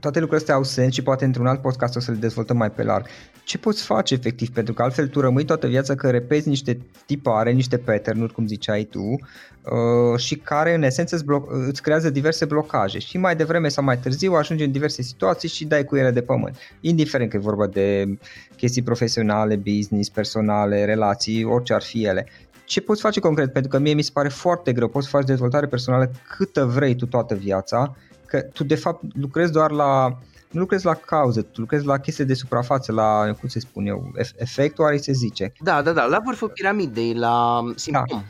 toate 0.00 0.18
lucrurile 0.18 0.36
astea 0.36 0.54
au 0.54 0.62
sens 0.62 0.94
și 0.94 1.02
poate 1.02 1.24
într-un 1.24 1.46
alt 1.46 1.60
podcast 1.60 1.96
o 1.96 2.00
să 2.00 2.10
le 2.10 2.16
dezvoltăm 2.16 2.56
mai 2.56 2.70
pe 2.70 2.82
larg. 2.82 3.06
Ce 3.44 3.58
poți 3.58 3.82
face 3.82 4.14
efectiv? 4.14 4.50
Pentru 4.50 4.74
că 4.74 4.82
altfel 4.82 5.08
tu 5.08 5.20
rămâi 5.20 5.44
toată 5.44 5.66
viața 5.66 5.94
că 5.94 6.10
repezi 6.10 6.48
niște 6.48 6.78
tipare, 7.06 7.52
niște 7.52 7.78
pattern 7.78 8.26
cum 8.26 8.46
ziceai 8.46 8.82
tu 8.82 9.02
uh, 9.02 10.18
și 10.18 10.36
care 10.36 10.74
în 10.74 10.82
esență 10.82 11.14
îți, 11.14 11.24
blo- 11.24 11.66
îți 11.68 11.82
creează 11.82 12.10
diverse 12.10 12.44
blocaje 12.44 12.98
și 12.98 13.18
mai 13.18 13.36
devreme 13.36 13.68
sau 13.68 13.84
mai 13.84 13.98
târziu 13.98 14.32
ajungi 14.32 14.64
în 14.64 14.72
diverse 14.72 15.02
situații 15.02 15.48
și 15.48 15.64
dai 15.64 15.84
cu 15.84 15.96
ele 15.96 16.10
de 16.10 16.22
pământ. 16.22 16.56
Indiferent 16.80 17.30
că 17.30 17.36
e 17.36 17.40
vorba 17.40 17.66
de 17.66 18.18
chestii 18.56 18.82
profesionale, 18.82 19.56
business, 19.56 20.08
personale, 20.08 20.84
relații, 20.84 21.44
orice 21.44 21.74
ar 21.74 21.82
fi 21.82 22.04
ele 22.04 22.26
ce 22.68 22.80
poți 22.80 23.00
face 23.00 23.20
concret? 23.20 23.52
Pentru 23.52 23.70
că 23.70 23.78
mie 23.78 23.94
mi 23.94 24.02
se 24.02 24.10
pare 24.12 24.28
foarte 24.28 24.72
greu, 24.72 24.88
poți 24.88 25.04
să 25.04 25.16
faci 25.16 25.26
dezvoltare 25.26 25.66
personală 25.66 26.10
câtă 26.36 26.64
vrei 26.64 26.94
tu 26.96 27.06
toată 27.06 27.34
viața, 27.34 27.96
că 28.26 28.40
tu 28.40 28.64
de 28.64 28.74
fapt 28.74 29.02
lucrezi 29.14 29.52
doar 29.52 29.70
la 29.70 30.18
nu 30.50 30.60
lucrezi 30.60 30.84
la 30.84 30.94
cauză, 30.94 31.42
tu 31.42 31.60
lucrezi 31.60 31.86
la 31.86 31.98
chestii 31.98 32.24
de 32.24 32.34
suprafață, 32.34 32.92
la, 32.92 33.34
cum 33.40 33.48
se 33.48 33.60
spun 33.60 33.86
eu, 33.86 34.12
efectul 34.36 34.84
are 34.84 34.96
se 34.96 35.12
zice. 35.12 35.52
Da, 35.60 35.82
da, 35.82 35.92
da, 35.92 36.04
la 36.04 36.20
vârful 36.24 36.48
piramidei, 36.48 37.14
la 37.14 37.60
simptom. 37.74 38.04
Da. 38.20 38.24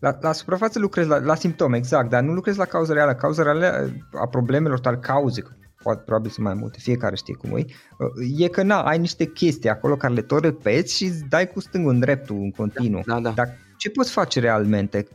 La, 0.00 0.18
la 0.20 0.32
suprafață 0.32 0.78
lucrezi 0.78 1.08
la, 1.08 1.18
la 1.18 1.34
simptome, 1.34 1.76
exact, 1.76 2.10
dar 2.10 2.22
nu 2.22 2.32
lucrezi 2.32 2.58
la 2.58 2.64
cauza 2.64 2.92
reală. 2.92 3.14
Cauza 3.14 3.42
reală 3.42 3.90
a 4.20 4.26
problemelor 4.26 4.80
tale, 4.80 4.96
cauze, 4.96 5.42
poate 5.88 6.02
probabil 6.04 6.30
sunt 6.30 6.46
mai 6.46 6.54
multe, 6.54 6.78
fiecare 6.80 7.16
știe 7.16 7.34
cum 7.34 7.56
e, 7.56 7.64
e 8.36 8.48
că 8.48 8.62
na, 8.62 8.82
ai 8.82 8.98
niște 8.98 9.24
chestii 9.24 9.68
acolo 9.68 9.96
care 9.96 10.14
le 10.14 10.22
tot 10.22 10.42
repeți 10.42 10.96
și 10.96 11.04
îți 11.04 11.24
dai 11.28 11.50
cu 11.50 11.60
stângul 11.60 11.92
în 11.92 11.98
dreptul 11.98 12.36
în 12.36 12.50
continuu. 12.50 13.02
Da, 13.06 13.14
da, 13.14 13.20
da. 13.20 13.30
Dar 13.30 13.48
ce 13.76 13.90
poți 13.90 14.10
face 14.10 14.40
realmente? 14.40 15.06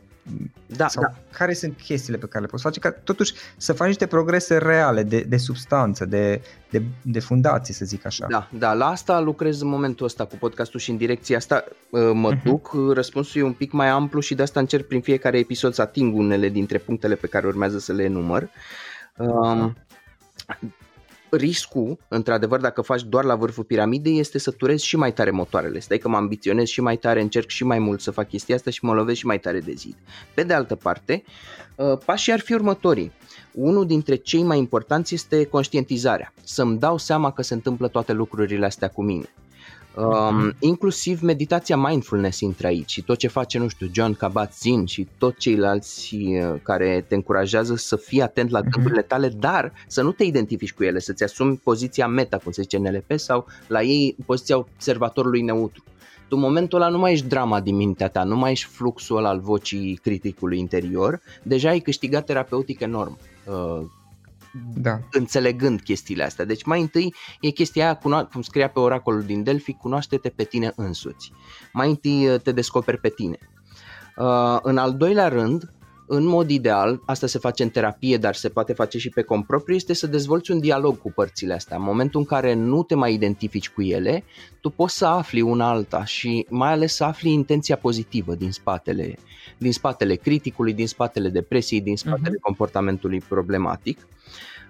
Da, 0.66 0.88
Sau 0.88 1.02
da. 1.02 1.12
care 1.32 1.52
sunt 1.52 1.76
chestiile 1.76 2.18
pe 2.18 2.26
care 2.26 2.44
le 2.44 2.50
poți 2.50 2.62
face 2.62 2.80
ca 2.80 2.90
totuși 2.90 3.34
să 3.56 3.72
faci 3.72 3.86
niște 3.86 4.06
progrese 4.06 4.58
reale 4.58 5.02
de, 5.02 5.20
de 5.20 5.36
substanță, 5.36 6.04
de, 6.04 6.42
de, 6.70 6.82
de 7.02 7.20
fundație, 7.20 7.74
să 7.74 7.84
zic 7.84 8.06
așa. 8.06 8.26
Da, 8.30 8.48
da, 8.58 8.72
la 8.72 8.86
asta 8.86 9.20
lucrez 9.20 9.60
în 9.60 9.68
momentul 9.68 10.06
ăsta 10.06 10.24
cu 10.24 10.36
podcastul 10.36 10.80
și 10.80 10.90
în 10.90 10.96
direcția 10.96 11.36
asta 11.36 11.64
uh, 11.90 12.10
mă 12.12 12.34
uh-huh. 12.34 12.42
duc. 12.44 12.72
Răspunsul 12.92 13.40
e 13.40 13.44
un 13.44 13.52
pic 13.52 13.72
mai 13.72 13.88
amplu 13.88 14.20
și 14.20 14.34
de 14.34 14.42
asta 14.42 14.60
încerc 14.60 14.86
prin 14.86 15.00
fiecare 15.00 15.38
episod 15.38 15.74
să 15.74 15.82
ating 15.82 16.16
unele 16.16 16.48
dintre 16.48 16.78
punctele 16.78 17.14
pe 17.14 17.26
care 17.26 17.46
urmează 17.46 17.78
să 17.78 17.92
le 17.92 18.02
enumăr. 18.02 18.48
Um, 19.18 19.76
riscul, 21.36 21.98
într-adevăr, 22.08 22.60
dacă 22.60 22.80
faci 22.80 23.02
doar 23.02 23.24
la 23.24 23.34
vârful 23.34 23.64
piramidei, 23.64 24.18
este 24.18 24.38
să 24.38 24.50
turezi 24.50 24.84
și 24.84 24.96
mai 24.96 25.12
tare 25.12 25.30
motoarele. 25.30 25.78
Stai 25.78 25.98
că 25.98 26.08
mă 26.08 26.16
ambiționez 26.16 26.66
și 26.66 26.80
mai 26.80 26.96
tare, 26.96 27.20
încerc 27.20 27.48
și 27.48 27.64
mai 27.64 27.78
mult 27.78 28.00
să 28.00 28.10
fac 28.10 28.28
chestia 28.28 28.54
asta 28.54 28.70
și 28.70 28.84
mă 28.84 28.94
lovesc 28.94 29.18
și 29.18 29.26
mai 29.26 29.38
tare 29.38 29.60
de 29.60 29.72
zid. 29.72 29.96
Pe 30.34 30.42
de 30.42 30.52
altă 30.52 30.74
parte, 30.74 31.24
uh, 31.76 31.98
pașii 32.04 32.32
ar 32.32 32.40
fi 32.40 32.52
următorii. 32.52 33.12
Unul 33.52 33.86
dintre 33.86 34.14
cei 34.14 34.42
mai 34.42 34.58
importanți 34.58 35.14
este 35.14 35.44
conștientizarea. 35.44 36.32
Să-mi 36.44 36.78
dau 36.78 36.98
seama 36.98 37.32
că 37.32 37.42
se 37.42 37.54
întâmplă 37.54 37.88
toate 37.88 38.12
lucrurile 38.12 38.66
astea 38.66 38.88
cu 38.88 39.02
mine. 39.02 39.28
Um, 39.96 40.52
inclusiv 40.58 41.20
meditația 41.20 41.76
mindfulness 41.76 42.40
intră 42.40 42.66
aici 42.66 42.90
și 42.90 43.02
tot 43.02 43.18
ce 43.18 43.28
face, 43.28 43.58
nu 43.58 43.68
știu, 43.68 43.88
John 43.92 44.12
Kabat-Zinn 44.12 44.86
și 44.86 45.08
tot 45.18 45.36
ceilalți 45.36 46.14
uh, 46.14 46.54
care 46.62 47.04
te 47.08 47.14
încurajează 47.14 47.74
să 47.74 47.96
fii 47.96 48.22
atent 48.22 48.50
la 48.50 48.58
mhm. 48.58 48.70
gândurile 48.70 49.02
tale, 49.02 49.28
dar 49.28 49.72
să 49.86 50.02
nu 50.02 50.12
te 50.12 50.24
identifici 50.24 50.72
cu 50.72 50.84
ele, 50.84 50.98
să-ți 50.98 51.24
asumi 51.24 51.56
poziția 51.56 52.06
meta, 52.06 52.38
cum 52.38 52.52
se 52.52 52.62
zice 52.62 52.76
în 52.76 52.82
NLP, 52.82 53.18
sau 53.18 53.46
la 53.66 53.82
ei 53.82 54.16
poziția 54.26 54.56
observatorului 54.56 55.42
neutru. 55.42 55.82
Tu 56.28 56.36
în 56.36 56.40
momentul 56.40 56.80
ăla 56.80 56.90
nu 56.90 56.98
mai 56.98 57.12
ești 57.12 57.26
drama 57.26 57.60
din 57.60 57.76
mintea 57.76 58.08
ta, 58.08 58.24
nu 58.24 58.36
mai 58.36 58.50
ești 58.50 58.66
fluxul 58.66 59.16
ăla 59.16 59.28
al 59.28 59.40
vocii 59.40 59.98
criticului 60.02 60.58
interior, 60.58 61.20
deja 61.42 61.68
ai 61.68 61.80
câștigat 61.80 62.24
terapeutic 62.24 62.80
enorm. 62.80 63.18
Uh, 63.46 63.86
da. 64.74 64.98
înțelegând 65.10 65.80
chestiile 65.80 66.24
astea. 66.24 66.44
Deci 66.44 66.64
mai 66.64 66.80
întâi 66.80 67.14
e 67.40 67.50
chestia 67.50 67.84
aia, 67.84 67.98
cuno- 67.98 68.28
cum 68.32 68.42
scria 68.42 68.68
pe 68.68 68.78
oracolul 68.78 69.22
din 69.22 69.42
Delphi, 69.42 69.72
cunoaște-te 69.72 70.28
pe 70.28 70.44
tine 70.44 70.72
însuți. 70.76 71.32
Mai 71.72 71.88
întâi 71.88 72.28
uh, 72.28 72.40
te 72.40 72.52
descoperi 72.52 72.98
pe 72.98 73.08
tine. 73.08 73.38
Uh, 74.16 74.58
în 74.62 74.78
al 74.78 74.96
doilea 74.96 75.28
rând, 75.28 75.72
în 76.06 76.24
mod 76.24 76.50
ideal, 76.50 77.00
asta 77.06 77.26
se 77.26 77.38
face 77.38 77.62
în 77.62 77.68
terapie, 77.68 78.16
dar 78.16 78.34
se 78.34 78.48
poate 78.48 78.72
face 78.72 78.98
și 78.98 79.08
pe 79.08 79.22
cont 79.22 79.46
propriu, 79.46 79.74
este 79.74 79.92
să 79.92 80.06
dezvolți 80.06 80.50
un 80.50 80.60
dialog 80.60 81.00
cu 81.00 81.12
părțile 81.12 81.54
astea. 81.54 81.76
În 81.76 81.82
momentul 81.82 82.20
în 82.20 82.26
care 82.26 82.54
nu 82.54 82.82
te 82.82 82.94
mai 82.94 83.12
identifici 83.12 83.68
cu 83.68 83.82
ele, 83.82 84.24
tu 84.60 84.70
poți 84.70 84.96
să 84.96 85.06
afli 85.06 85.40
una 85.40 85.68
alta 85.68 86.04
și 86.04 86.46
mai 86.50 86.72
ales 86.72 86.94
să 86.94 87.04
afli 87.04 87.32
intenția 87.32 87.76
pozitivă 87.76 88.34
din 88.34 88.50
spatele, 88.50 89.18
din 89.58 89.72
spatele 89.72 90.14
criticului, 90.14 90.72
din 90.72 90.86
spatele 90.86 91.28
depresiei, 91.28 91.80
din 91.80 91.96
spatele 91.96 92.36
uh-huh. 92.36 92.42
comportamentului 92.42 93.20
problematic. 93.28 94.06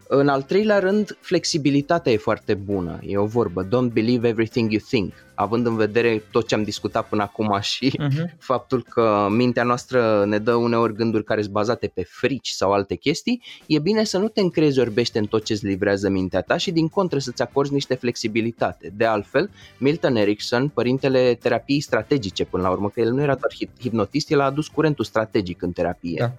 În 0.08 0.28
al 0.28 0.42
treilea 0.42 0.78
rând, 0.78 1.16
flexibilitatea 1.20 2.12
e 2.12 2.16
foarte 2.16 2.54
bună. 2.54 2.98
E 3.06 3.16
o 3.16 3.26
vorbă, 3.26 3.66
don't 3.66 3.92
believe 3.92 4.28
everything 4.28 4.70
you 4.70 4.80
think. 4.88 5.12
Având 5.34 5.66
în 5.66 5.76
vedere 5.76 6.22
tot 6.30 6.46
ce 6.48 6.54
am 6.54 6.62
discutat 6.62 7.08
până 7.08 7.22
acum 7.22 7.58
și 7.60 7.98
uh-huh. 8.00 8.38
faptul 8.38 8.82
că 8.88 9.26
mintea 9.30 9.62
noastră 9.62 10.24
ne 10.26 10.38
dă 10.38 10.54
uneori 10.54 10.94
gânduri 10.94 11.24
care 11.24 11.40
sunt 11.40 11.52
bazate 11.52 11.86
pe 11.86 12.02
frici 12.02 12.48
sau 12.48 12.72
alte 12.72 12.94
chestii, 12.94 13.42
e 13.66 13.78
bine 13.78 14.04
să 14.04 14.18
nu 14.18 14.28
te 14.28 14.40
încrezi 14.40 14.80
orbește 14.80 15.18
în 15.18 15.26
tot 15.26 15.44
ce 15.44 15.52
îți 15.52 15.66
livrează 15.66 16.08
mintea 16.08 16.40
ta 16.40 16.56
și 16.56 16.70
din 16.70 16.88
contră 16.88 17.18
să-ți 17.18 17.42
acorzi 17.42 17.72
niște 17.72 17.94
flexibilitate. 17.94 18.92
De 18.96 19.04
altfel, 19.04 19.50
Milton 19.78 20.16
Erickson, 20.16 20.68
părintele 20.68 21.34
terapiei 21.34 21.80
strategice 21.80 22.44
până 22.44 22.62
la 22.62 22.70
urmă, 22.70 22.88
că 22.88 23.00
el 23.00 23.12
nu 23.12 23.22
era 23.22 23.34
doar 23.34 23.52
hipnotist, 23.80 24.30
el 24.30 24.40
a 24.40 24.44
adus 24.44 24.68
curentul 24.68 25.04
strategic 25.04 25.62
în 25.62 25.72
terapie. 25.72 26.16
Da. 26.18 26.32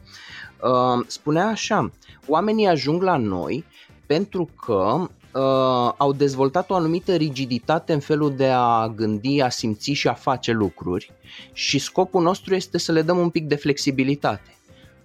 Uh, 0.66 1.06
spunea 1.08 1.48
așa, 1.48 1.92
oamenii 2.28 2.68
ajung 2.68 3.02
la 3.02 3.18
noi 3.18 3.64
pentru 4.06 4.50
că 4.66 5.08
uh, 5.40 5.94
au 5.98 6.14
dezvoltat 6.14 6.70
o 6.70 6.76
anumită 6.76 7.16
rigiditate 7.16 7.94
în 7.94 8.00
felul 8.00 8.36
de 8.36 8.48
a 8.48 8.88
gândi, 8.88 9.42
a 9.42 9.50
simți 9.50 9.92
și 9.92 10.08
a 10.08 10.14
face 10.14 10.52
lucruri 10.52 11.12
și 11.54 11.80
scopul 11.80 12.22
nostru 12.22 12.56
este 12.56 12.78
să 12.78 12.92
le 12.92 13.02
dăm 13.02 13.18
un 13.18 13.30
pic 13.30 13.48
de 13.48 13.56
flexibilitate 13.56 14.55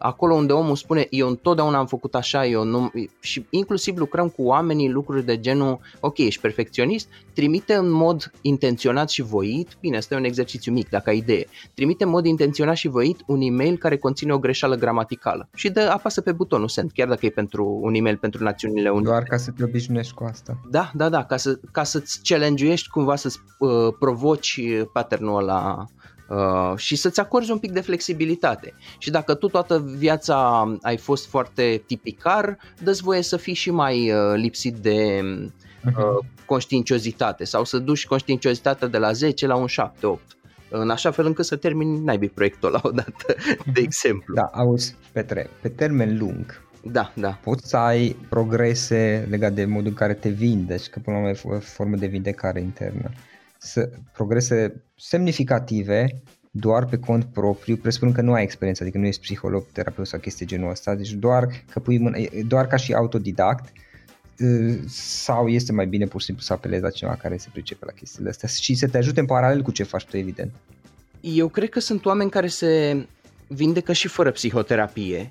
acolo 0.02 0.34
unde 0.34 0.52
omul 0.52 0.76
spune 0.76 1.06
eu 1.10 1.28
întotdeauna 1.28 1.78
am 1.78 1.86
făcut 1.86 2.14
așa, 2.14 2.46
eu 2.46 2.64
nu... 2.64 2.90
și 3.20 3.46
inclusiv 3.50 3.98
lucrăm 3.98 4.28
cu 4.28 4.42
oamenii 4.42 4.90
lucruri 4.90 5.24
de 5.24 5.40
genul, 5.40 5.78
ok, 6.00 6.18
ești 6.18 6.40
perfecționist, 6.40 7.08
trimite 7.34 7.74
în 7.74 7.90
mod 7.90 8.32
intenționat 8.40 9.10
și 9.10 9.22
voit, 9.22 9.76
bine, 9.80 9.96
asta 9.96 10.14
e 10.14 10.18
un 10.18 10.24
exercițiu 10.24 10.72
mic 10.72 10.88
dacă 10.88 11.10
ai 11.10 11.16
idee, 11.16 11.46
trimite 11.74 12.04
în 12.04 12.10
mod 12.10 12.26
intenționat 12.26 12.76
și 12.76 12.88
voit 12.88 13.20
un 13.26 13.40
e-mail 13.40 13.76
care 13.76 13.96
conține 13.96 14.32
o 14.32 14.38
greșeală 14.38 14.74
gramaticală 14.74 15.48
și 15.54 15.70
dă, 15.70 15.90
apasă 15.92 16.20
pe 16.20 16.32
butonul 16.32 16.68
send, 16.68 16.90
chiar 16.94 17.08
dacă 17.08 17.26
e 17.26 17.30
pentru 17.30 17.78
un 17.82 17.94
e-mail 17.94 18.16
pentru 18.16 18.44
Națiunile 18.44 18.90
Unite. 18.90 19.08
Doar 19.08 19.22
ca 19.22 19.36
să 19.36 19.50
te 19.50 19.64
obișnuiești 19.64 20.14
cu 20.14 20.24
asta. 20.24 20.60
Da, 20.70 20.90
da, 20.94 21.08
da, 21.08 21.24
ca, 21.24 21.36
să, 21.36 21.58
ca 21.72 21.84
să-ți 21.84 22.20
challenge 22.22 22.74
cumva 22.90 23.16
să-ți 23.16 23.38
uh, 23.58 23.94
provoci 23.98 24.60
patternul 24.92 25.38
ăla 25.38 25.86
Uh, 26.30 26.76
și 26.76 26.96
să-ți 26.96 27.20
acorzi 27.20 27.50
un 27.50 27.58
pic 27.58 27.72
de 27.72 27.80
flexibilitate. 27.80 28.74
Și 28.98 29.10
dacă 29.10 29.34
tu 29.34 29.48
toată 29.48 29.84
viața 29.96 30.64
ai 30.82 30.96
fost 30.96 31.26
foarte 31.26 31.82
tipicar, 31.86 32.58
dă 32.82 32.98
voie 33.00 33.22
să 33.22 33.36
fii 33.36 33.54
și 33.54 33.70
mai 33.70 34.12
uh, 34.12 34.34
lipsit 34.34 34.76
de 34.76 35.20
uh, 35.22 35.50
mhm. 35.82 36.26
conștiinciozitate 36.44 37.44
sau 37.44 37.64
să 37.64 37.78
duci 37.78 38.06
conștiinciozitatea 38.06 38.88
de 38.88 38.98
la 38.98 39.12
10 39.12 39.46
la 39.46 39.54
un 39.54 39.66
7-8 39.66 39.70
în 40.68 40.90
așa 40.90 41.10
fel 41.10 41.26
încât 41.26 41.44
să 41.44 41.56
termini 41.56 42.04
naibii 42.04 42.28
proiectul 42.28 42.70
la 42.70 42.80
o 42.82 42.90
dată, 42.90 43.24
de 43.46 43.54
mhm. 43.64 43.82
exemplu. 43.82 44.34
Da, 44.34 44.50
auzi, 44.52 44.96
Petre, 45.12 45.50
pe 45.62 45.68
termen 45.68 46.18
lung, 46.18 46.62
da, 46.82 47.12
da. 47.14 47.38
Poți 47.44 47.68
să 47.68 47.76
ai 47.76 48.16
progrese 48.28 49.26
legate 49.30 49.54
de 49.54 49.64
modul 49.64 49.88
în 49.88 49.94
care 49.94 50.14
te 50.14 50.28
vindești, 50.28 50.90
că 50.90 50.98
până 50.98 51.16
la 51.16 51.22
urmă 51.22 51.38
e 51.52 51.56
o 51.56 51.58
formă 51.58 51.96
de 51.96 52.06
vindecare 52.06 52.60
internă 52.60 53.10
să, 53.10 53.39
progrese 54.12 54.84
semnificative 54.96 56.22
doar 56.50 56.86
pe 56.86 56.98
cont 56.98 57.24
propriu, 57.24 57.76
presupun 57.76 58.12
că 58.12 58.20
nu 58.20 58.32
ai 58.32 58.42
experiență, 58.42 58.82
adică 58.82 58.98
nu 58.98 59.06
ești 59.06 59.20
psiholog, 59.20 59.66
terapeut 59.72 60.06
sau 60.06 60.18
chestii 60.18 60.46
genul 60.46 60.70
ăsta, 60.70 60.94
deci 60.94 61.12
doar, 61.12 61.48
că 61.70 61.80
pui 61.80 61.98
mână, 61.98 62.16
doar 62.46 62.66
ca 62.66 62.76
și 62.76 62.94
autodidact 62.94 63.72
sau 64.88 65.48
este 65.48 65.72
mai 65.72 65.86
bine 65.86 66.06
pur 66.06 66.20
și 66.20 66.26
simplu 66.26 66.44
să 66.44 66.52
apelezi 66.52 66.82
la 66.82 66.90
cineva 66.90 67.16
care 67.16 67.36
se 67.36 67.48
pricepe 67.52 67.84
la 67.84 67.92
chestiile 67.92 68.28
astea 68.28 68.48
și 68.48 68.74
să 68.74 68.88
te 68.88 68.98
ajute 68.98 69.20
în 69.20 69.26
paralel 69.26 69.62
cu 69.62 69.70
ce 69.70 69.82
faci 69.82 70.04
tu, 70.04 70.16
evident. 70.16 70.52
Eu 71.20 71.48
cred 71.48 71.68
că 71.68 71.80
sunt 71.80 72.04
oameni 72.04 72.30
care 72.30 72.46
se 72.46 73.06
vindecă 73.46 73.92
și 73.92 74.08
fără 74.08 74.30
psihoterapie 74.30 75.30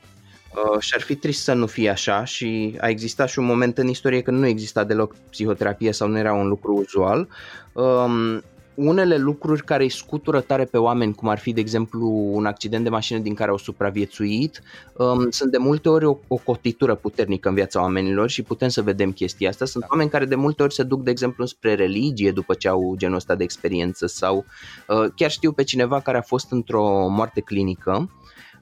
Uh, 0.56 0.80
și 0.80 0.94
ar 0.96 1.02
fi 1.02 1.16
trist 1.16 1.44
să 1.44 1.54
nu 1.54 1.66
fie 1.66 1.90
așa 1.90 2.24
și 2.24 2.76
a 2.80 2.88
existat 2.88 3.30
și 3.30 3.40
un 3.40 3.46
moment 3.46 3.78
în 3.78 3.88
istorie 3.88 4.22
când 4.22 4.40
nu 4.40 4.46
exista 4.46 4.84
deloc 4.84 5.16
psihoterapie 5.30 5.92
sau 5.92 6.08
nu 6.08 6.18
era 6.18 6.34
un 6.34 6.48
lucru 6.48 6.74
uzual. 6.74 7.28
Um, 7.74 8.44
unele 8.80 9.18
lucruri 9.18 9.64
care 9.64 9.84
îi 9.84 9.90
scutură 9.90 10.42
tare 10.42 10.66
pe 10.66 10.78
oameni, 10.78 11.14
cum 11.14 11.28
ar 11.28 11.40
fi, 11.40 11.54
de 11.54 11.60
exemplu, 11.60 12.08
un 12.32 12.46
accident 12.46 12.84
de 12.84 12.90
mașină 12.90 13.20
din 13.20 13.34
care 13.34 13.52
au 13.52 13.58
supraviețuit, 13.58 14.62
um, 14.94 15.30
sunt 15.30 15.52
de 15.52 15.58
multe 15.58 15.90
ori 15.90 16.06
o, 16.06 16.18
o 16.28 16.36
cotitură 16.36 16.96
puternică 16.96 17.50
în 17.50 17.56
viața 17.56 17.82
oamenilor 17.82 18.30
și 18.30 18.42
putem 18.42 18.70
să 18.70 18.82
vedem 18.82 19.12
chestia 19.12 19.50
asta. 19.50 19.66
Sunt 19.66 19.86
oameni 19.90 20.10
care 20.10 20.26
de 20.26 20.36
multe 20.36 20.64
ori 20.64 20.74
se 20.74 20.84
duc, 20.84 21.04
de 21.04 21.12
exemplu, 21.12 21.46
spre 21.46 21.74
religie 21.74 22.32
după 22.32 22.54
ce 22.54 22.68
au 22.68 22.94
genul 22.98 23.16
ăsta 23.16 23.36
de 23.36 23.44
experiență 23.44 24.08
sau 24.08 24.46
uh, 24.88 25.06
chiar 25.16 25.32
știu 25.32 25.52
pe 25.52 25.64
cineva 25.64 26.00
care 26.00 26.18
a 26.18 26.22
fost 26.22 26.52
într-o 26.52 27.08
moarte 27.08 27.42
clinică 27.42 28.10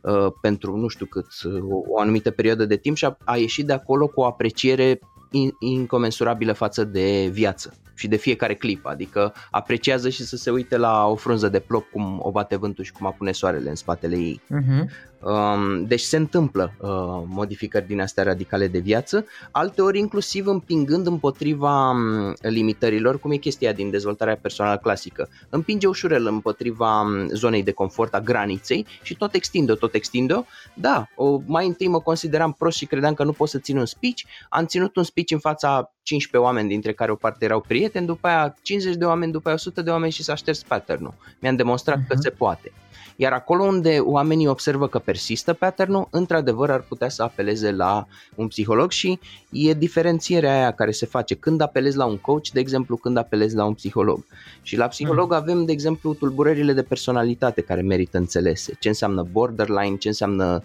Uh, 0.08 0.34
pentru 0.42 0.78
nu 0.78 0.88
știu 0.88 1.06
cât, 1.06 1.26
uh, 1.44 1.62
o, 1.70 1.82
o 1.88 2.00
anumită 2.00 2.32
perioadă 2.32 2.66
de 2.66 2.78
timp 2.78 2.96
și 2.96 3.06
a, 3.06 3.18
a 3.26 3.38
ieșit 3.38 3.66
de 3.66 3.74
acolo 3.74 4.08
cu 4.08 4.22
o 4.22 4.26
apreciere 4.26 5.00
in, 5.32 5.52
incomensurabilă 5.60 6.54
față 6.54 6.84
de 6.84 7.30
viață 7.32 7.74
și 7.98 8.08
de 8.08 8.16
fiecare 8.16 8.54
clip, 8.56 8.86
adică 8.86 9.34
apreciază 9.52 10.10
și 10.10 10.24
să 10.24 10.36
se 10.36 10.50
uite 10.50 10.78
la 10.78 11.08
o 11.08 11.16
frunză 11.16 11.50
de 11.50 11.60
plop 11.60 11.90
cum 11.92 12.20
o 12.24 12.32
bate 12.32 12.56
vântul 12.56 12.84
și 12.84 12.92
cum 12.92 13.06
apune 13.06 13.32
soarele 13.32 13.70
în 13.70 13.76
spatele 13.76 14.16
ei. 14.16 14.42
Uh-huh. 14.46 15.16
Um, 15.22 15.86
deci 15.86 16.02
se 16.02 16.18
întâmplă 16.18 16.74
uh, 16.78 16.90
modificări 17.26 17.88
din 17.88 18.02
astea 18.02 18.24
radicale 18.24 18.68
de 18.68 18.80
viață, 18.80 19.26
alteori 19.52 20.00
inclusiv 20.00 20.48
împingând 20.48 21.08
împotriva 21.08 21.90
um, 21.90 22.34
limitărilor, 22.42 23.20
cum 23.20 23.32
e 23.32 23.36
chestia 23.36 23.74
din 23.74 23.90
dezvoltarea 23.90 24.38
personală 24.38 24.78
clasică. 24.78 25.30
Împinge 25.50 25.88
ușurel 25.88 26.28
împotriva 26.28 27.02
um, 27.02 27.28
zonei 27.28 27.64
de 27.64 27.72
confort, 27.72 28.14
a 28.14 28.20
graniței 28.20 28.86
și 29.02 29.16
tot 29.16 29.34
extinde-o, 29.34 29.76
tot 29.76 29.94
extinde-o. 29.94 30.44
Da, 30.74 31.08
o, 31.16 31.40
mai 31.46 31.68
întâi 31.68 31.88
mă 31.88 32.00
consideram 32.00 32.54
prost 32.54 32.78
și 32.78 32.86
credeam 32.86 33.14
că 33.14 33.24
nu 33.24 33.32
pot 33.32 33.50
să 33.50 33.58
țin 33.60 33.78
un 33.78 33.86
speech, 33.86 34.22
am 34.50 34.66
ținut 34.66 34.96
un 34.96 35.04
speech 35.04 35.32
în 35.32 35.40
fața 35.40 35.92
15 36.08 36.50
oameni, 36.50 36.70
dintre 36.70 36.94
care 36.94 37.12
o 37.12 37.16
parte 37.16 37.46
erau 37.46 37.62
prieteni, 37.62 37.87
prieteni, 37.90 38.16
după 38.16 38.28
aia 38.28 38.56
50 38.62 38.96
de 38.96 39.06
oameni, 39.06 39.32
după 39.32 39.48
aia 39.48 39.58
100 39.58 39.82
de 39.82 39.90
oameni 39.90 40.12
și 40.12 40.24
s-a 40.24 40.36
șters 40.36 40.64
pattern-ul. 40.64 41.14
Mi-am 41.40 41.56
demonstrat 41.56 41.98
uh-huh. 41.98 42.08
că 42.08 42.14
mhm. 42.14 42.22
se 42.22 42.30
poate. 42.30 42.72
Iar 43.16 43.32
acolo 43.32 43.64
unde 43.64 43.98
oamenii 44.00 44.48
observă 44.48 44.88
că 44.88 45.00
persistă 45.00 45.54
pattern-ul, 45.54 46.08
într-adevăr 46.12 46.72
ar 46.72 46.82
putea 46.82 47.10
să 47.10 47.24
apeleze 47.24 47.72
la 47.72 48.08
un 48.36 48.48
psiholog 48.48 48.92
și 48.92 49.20
e 49.52 49.74
diferențierea 49.74 50.54
aia 50.54 50.72
care 50.72 50.92
se 50.92 51.06
face 51.06 51.36
când 51.36 51.62
apelezi 51.62 51.98
la 51.98 52.06
un 52.06 52.18
coach, 52.18 52.48
de 52.54 52.60
exemplu, 52.60 52.98
când 52.98 53.18
apelezi 53.18 53.56
la 53.56 53.66
un 53.66 53.74
psiholog. 53.74 54.26
Și 54.62 54.78
la 54.78 54.88
psiholog 54.88 55.30
mm. 55.30 55.36
avem, 55.36 55.66
de 55.66 55.72
exemplu, 55.72 56.14
tulburările 56.14 56.74
de 56.74 56.84
personalitate 56.84 57.62
care 57.62 57.82
merită 57.82 58.18
înțelese. 58.18 58.76
Ce 58.80 58.88
înseamnă 58.88 59.28
borderline, 59.32 59.96
ce 59.96 60.08
înseamnă 60.08 60.62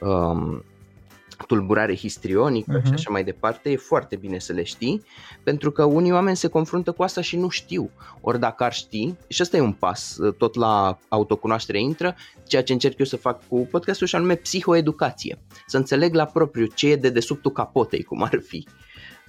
um, 0.00 0.64
tulburare 1.46 1.96
histrionică 1.96 2.78
uh-huh. 2.78 2.82
și 2.82 2.88
mhm. 2.88 2.92
așa 2.92 3.10
mai 3.10 3.24
departe, 3.24 3.70
e 3.70 3.76
foarte 3.76 4.16
bine 4.16 4.38
să 4.38 4.52
le 4.52 4.62
știi, 4.62 5.02
pentru 5.42 5.70
că 5.70 5.84
unii 5.84 6.12
oameni 6.12 6.36
se 6.36 6.48
confruntă 6.48 6.92
cu 6.92 7.02
asta 7.02 7.20
și 7.20 7.36
nu 7.36 7.48
știu. 7.48 7.90
Ori 8.20 8.38
dacă 8.38 8.64
ar 8.64 8.72
ști, 8.72 9.14
și 9.28 9.42
ăsta 9.42 9.56
e 9.56 9.60
un 9.60 9.72
pas, 9.72 10.16
tot 10.38 10.54
la 10.54 10.98
autocunoaștere 11.08 11.80
intră, 11.80 12.14
ceea 12.46 12.62
ce 12.62 12.72
încerc 12.72 12.98
eu 12.98 13.06
să 13.06 13.16
fac 13.16 13.48
cu 13.48 13.68
podcastul 13.70 14.06
și 14.06 14.14
anume 14.14 14.34
psihoeducație. 14.34 15.38
Să 15.66 15.76
înțeleg 15.76 16.14
la 16.14 16.24
propriu 16.24 16.66
ce 16.66 16.90
e 16.90 16.96
de 16.96 17.10
desubtul 17.10 17.50
capotei, 17.50 18.02
cum 18.02 18.22
ar 18.22 18.40
fi. 18.46 18.66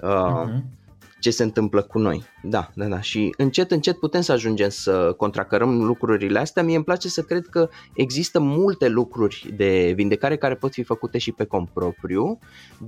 Uh, 0.02 0.10
uh-huh 0.10 0.82
ce 1.24 1.30
se 1.30 1.44
întâmplă 1.44 1.82
cu 1.82 2.00
noi. 2.00 2.24
Da, 2.42 2.70
da, 2.76 2.86
da. 2.86 3.02
Și 3.02 3.34
încet, 3.38 3.72
încet 3.72 4.00
putem 4.00 4.22
să 4.22 4.32
ajungem 4.32 4.70
să 4.70 5.14
contracărăm 5.18 5.84
lucrurile 5.84 6.40
astea. 6.40 6.64
Mie 6.64 6.76
îmi 6.76 6.84
place 6.84 7.08
să 7.08 7.22
cred 7.22 7.46
că 7.48 7.70
există 7.94 8.40
multe 8.40 8.88
lucruri 8.88 9.54
de 9.56 9.94
vindecare 9.96 10.38
care 10.38 10.56
pot 10.56 10.72
fi 10.72 10.84
făcute 10.84 11.18
și 11.18 11.32
pe 11.32 11.46
cont 11.46 11.70
propriu, 11.70 12.40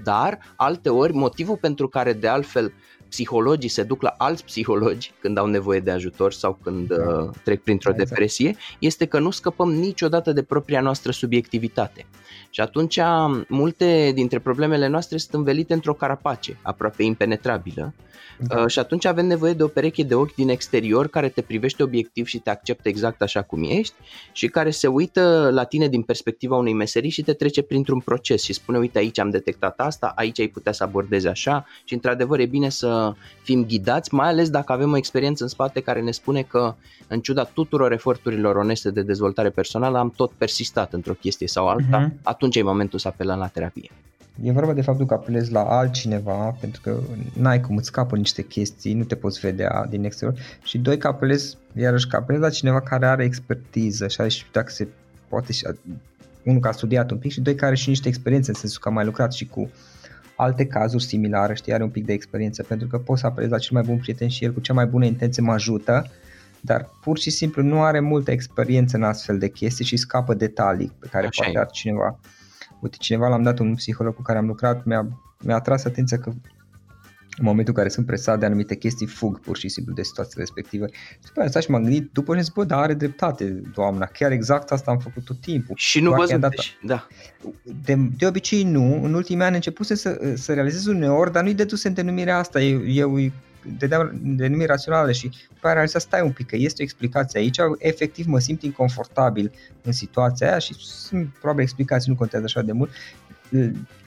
dar 0.04 0.40
alte 0.56 0.90
ori 0.90 1.14
motivul 1.14 1.58
pentru 1.58 1.88
care 1.88 2.14
de 2.14 2.28
altfel 2.28 2.74
psihologii 3.10 3.70
se 3.70 3.84
duc 3.84 4.02
la 4.02 4.16
alți 4.18 4.46
psihologi 4.46 5.12
când 5.20 5.38
au 5.38 5.46
nevoie 5.46 5.80
de 5.80 5.92
ajutor 5.92 6.34
sau 6.34 6.58
când 6.64 6.88
da. 6.88 6.96
uh, 6.96 7.30
trec 7.44 7.64
printr-o 7.64 7.90
exact. 7.90 8.10
depresie, 8.10 8.56
este 8.80 9.06
că 9.06 9.20
nu 9.20 9.32
scăpăm 9.32 9.72
niciodată 9.72 10.32
de 10.32 10.44
propria 10.44 10.82
noastră 10.82 11.12
subiectivitate. 11.12 12.06
Și 12.50 12.62
atunci 12.62 13.00
multe 13.48 14.12
dintre 14.14 14.40
problemele 14.40 14.88
noastre 14.88 15.18
sunt 15.18 15.34
învelite 15.34 15.74
într-o 15.74 15.94
carapace 15.94 16.58
aproape 16.62 17.04
impenetrabilă 17.04 17.94
da. 18.38 18.62
Uh, 18.62 18.68
și 18.68 18.80
atunci 18.80 19.06
avem 19.06 19.26
nevoie 19.26 19.54
de 19.54 19.64
o 19.64 19.68
pereche 19.68 20.04
de 20.04 20.16
ochi 20.16 20.36
din 20.36 20.50
exterior 20.50 21.08
care 21.08 21.30
te 21.30 21.42
privește 21.42 21.84
obiectiv 21.84 22.26
și 22.26 22.40
te 22.40 22.50
acceptă 22.50 22.90
exact 22.90 23.22
așa 23.22 23.42
cum 23.42 23.64
ești 23.64 23.94
și 24.32 24.48
care 24.48 24.70
se 24.70 24.88
uită 24.88 25.50
la 25.54 25.64
tine 25.64 25.88
din 25.88 26.02
perspectiva 26.02 26.56
unei 26.56 26.74
meserii 26.74 27.10
și 27.10 27.24
te 27.24 27.34
trece 27.34 27.62
printr-un 27.62 28.00
proces 28.00 28.44
și 28.44 28.54
spune 28.54 28.78
uite 28.78 28.98
aici 28.98 29.20
am 29.20 29.30
detectat 29.30 29.80
asta, 29.80 30.14
aici 30.16 30.40
ai 30.40 30.48
putea 30.48 30.72
să 30.72 30.84
abordezi 30.84 31.28
așa 31.28 31.66
și 31.84 31.94
într-adevăr 31.94 32.40
e 32.40 32.46
bine 32.46 32.70
să 32.70 32.88
fim 33.44 33.66
ghidați, 33.66 34.14
mai 34.14 34.28
ales 34.28 34.50
dacă 34.50 34.72
avem 34.72 34.92
o 34.92 34.98
experiență 34.98 35.44
în 35.44 35.50
spate 35.50 35.80
care 35.80 36.02
ne 36.02 36.12
spune 36.12 36.42
că 36.42 36.76
în 37.08 37.20
ciuda 37.20 37.44
tuturor 37.44 37.92
eforturilor 37.92 38.56
oneste 38.56 38.92
de 38.92 39.02
dezvoltare 39.02 39.50
personală 39.50 39.98
am 39.98 40.14
tot 40.16 40.32
persistat 40.32 40.94
într-o 40.94 41.14
chestie 41.14 41.48
sau 41.48 41.68
alta, 41.68 42.10
uh-huh. 42.10 42.22
atunci 42.24 42.56
e 42.56 42.62
momentul 42.62 43.00
să 43.00 43.08
apelăm 43.08 43.38
la 43.38 43.48
terapie. 43.48 43.90
E 44.44 44.52
vorba 44.52 44.74
de 44.74 44.82
faptul 44.82 45.06
că 45.06 45.14
apelezi 45.14 45.52
la 45.52 45.64
altcineva 45.64 46.56
pentru 46.60 46.82
că 46.82 47.00
n-ai 47.34 47.62
cum 47.62 47.78
îți 47.78 47.88
scapă 47.88 48.16
niște 48.16 48.42
chestii, 48.42 48.94
nu 48.94 49.04
te 49.04 49.16
poți 49.16 49.40
vedea 49.40 49.86
din 49.90 50.04
exterior 50.04 50.40
și 50.64 50.78
doi 50.78 50.98
că 50.98 51.08
apelezi, 51.08 51.58
iarăși 51.74 52.08
că 52.08 52.16
apelezi 52.16 52.44
la 52.44 52.50
cineva 52.50 52.82
care 52.82 53.06
are 53.06 53.24
expertiză 53.24 54.08
și 54.08 54.20
are 54.20 54.30
și 54.30 54.46
dacă 54.52 54.72
se 54.72 54.88
poate 55.28 55.52
și 55.52 55.68
unul 56.44 56.60
care 56.60 56.74
a 56.74 56.78
studiat 56.78 57.12
un 57.12 57.18
pic 57.18 57.32
și 57.32 57.42
doi 57.42 57.56
care 57.56 57.66
are 57.66 57.76
și 57.76 57.90
niște 57.90 58.08
experiențe 58.08 58.50
în 58.50 58.56
sensul 58.56 58.80
că 58.82 58.90
a 58.90 58.92
mai 58.92 59.06
lucrat 59.06 59.34
și 59.34 59.46
cu 59.46 59.70
alte 60.36 60.66
cazuri 60.66 61.04
similare, 61.04 61.56
știi, 61.56 61.74
are 61.74 61.84
un 61.84 61.90
pic 61.90 62.06
de 62.06 62.14
experiență 62.14 62.64
pentru 62.64 62.88
că 62.88 62.98
poți 62.98 63.22
să 63.22 63.28
apelezi 63.28 63.52
la 63.52 63.58
cel 63.58 63.72
mai 63.74 63.84
bun 63.86 63.98
prieten 63.98 64.28
și 64.28 64.44
el 64.44 64.54
cu 64.54 64.60
cea 64.60 64.74
mai 64.74 64.86
bună 64.86 65.06
intenție 65.06 65.44
mă 65.44 65.52
ajută 65.52 66.06
dar 66.66 66.90
pur 67.02 67.18
și 67.18 67.30
simplu 67.30 67.62
nu 67.62 67.82
are 67.82 68.00
multă 68.00 68.32
experiență 68.32 68.98
în 68.98 69.04
astfel 69.04 69.38
de 69.38 69.50
chestii 69.50 69.86
și 69.86 69.98
scapă 69.98 70.34
detalii 70.34 70.92
pe 71.00 71.08
care 71.12 71.28
Așa 71.28 71.44
poate 71.44 71.60
ar 71.60 71.72
cineva. 71.72 72.20
Uite, 72.80 72.98
cineva 73.00 73.28
l-am 73.28 73.44
dat 73.44 73.60
un 73.60 73.76
psiholog 73.76 74.16
cu 74.16 74.22
care 74.22 74.38
am 74.38 74.46
lucrat, 74.46 74.86
mi-a, 74.86 75.08
mi-a 75.40 75.56
atras 75.56 75.86
atenția 75.86 76.18
că 76.18 76.32
în 77.38 77.46
momentul 77.46 77.74
în 77.74 77.80
care 77.80 77.94
sunt 77.94 78.06
presat 78.06 78.40
de 78.40 78.46
anumite 78.46 78.76
chestii, 78.76 79.08
fug 79.08 79.40
pur 79.40 79.58
și 79.58 79.70
simplu 79.70 79.94
de 79.94 80.04
situația 80.04 80.36
respectivă. 80.38 80.86
Și 80.88 81.28
după 81.28 81.42
aceea 81.42 81.64
și 81.64 81.72
m-am 81.72 81.82
gândit, 81.82 82.10
după 82.12 82.36
ce 82.36 82.42
zic, 82.42 82.54
bă, 82.54 82.64
dar 82.64 82.80
are 82.80 82.94
dreptate, 82.94 83.46
doamna, 83.74 84.06
chiar 84.06 84.32
exact 84.32 84.72
asta 84.72 84.92
am 84.92 85.00
făcut 85.00 85.24
tot 85.24 85.42
timpul. 85.42 85.76
Și 85.78 86.00
nu 86.00 86.12
văzut, 86.12 86.40
dat... 86.40 86.54
da. 86.84 87.08
De, 87.84 87.96
de 88.18 88.28
obicei 88.28 88.64
nu, 88.64 89.04
în 89.04 89.14
ultimii 89.14 89.44
ani 89.44 89.56
început 89.56 89.86
să, 89.86 90.34
să 90.36 90.54
realizez 90.54 90.86
uneori, 90.86 91.32
dar 91.32 91.44
nu-i 91.44 91.54
deduse 91.54 91.88
în 91.88 91.94
denumirea 91.94 92.38
asta, 92.38 92.62
eu, 92.62 92.88
eu 92.88 93.32
dădeam 93.78 94.20
denumiri 94.24 94.66
raționale 94.66 95.12
și 95.12 95.32
după 95.54 95.68
aia 95.68 95.86
să 95.86 96.00
stai 96.00 96.22
un 96.22 96.32
pic, 96.32 96.48
că 96.48 96.56
este 96.56 96.82
o 96.82 96.84
explicație 96.84 97.40
aici, 97.40 97.58
efectiv 97.78 98.26
mă 98.26 98.40
simt 98.40 98.62
inconfortabil 98.62 99.52
în 99.82 99.92
situația 99.92 100.50
aia 100.50 100.58
și 100.58 100.74
sunt 100.80 101.28
probabil 101.40 101.64
explicații, 101.64 102.12
nu 102.12 102.18
contează 102.18 102.46
așa 102.46 102.62
de 102.62 102.72
mult. 102.72 102.92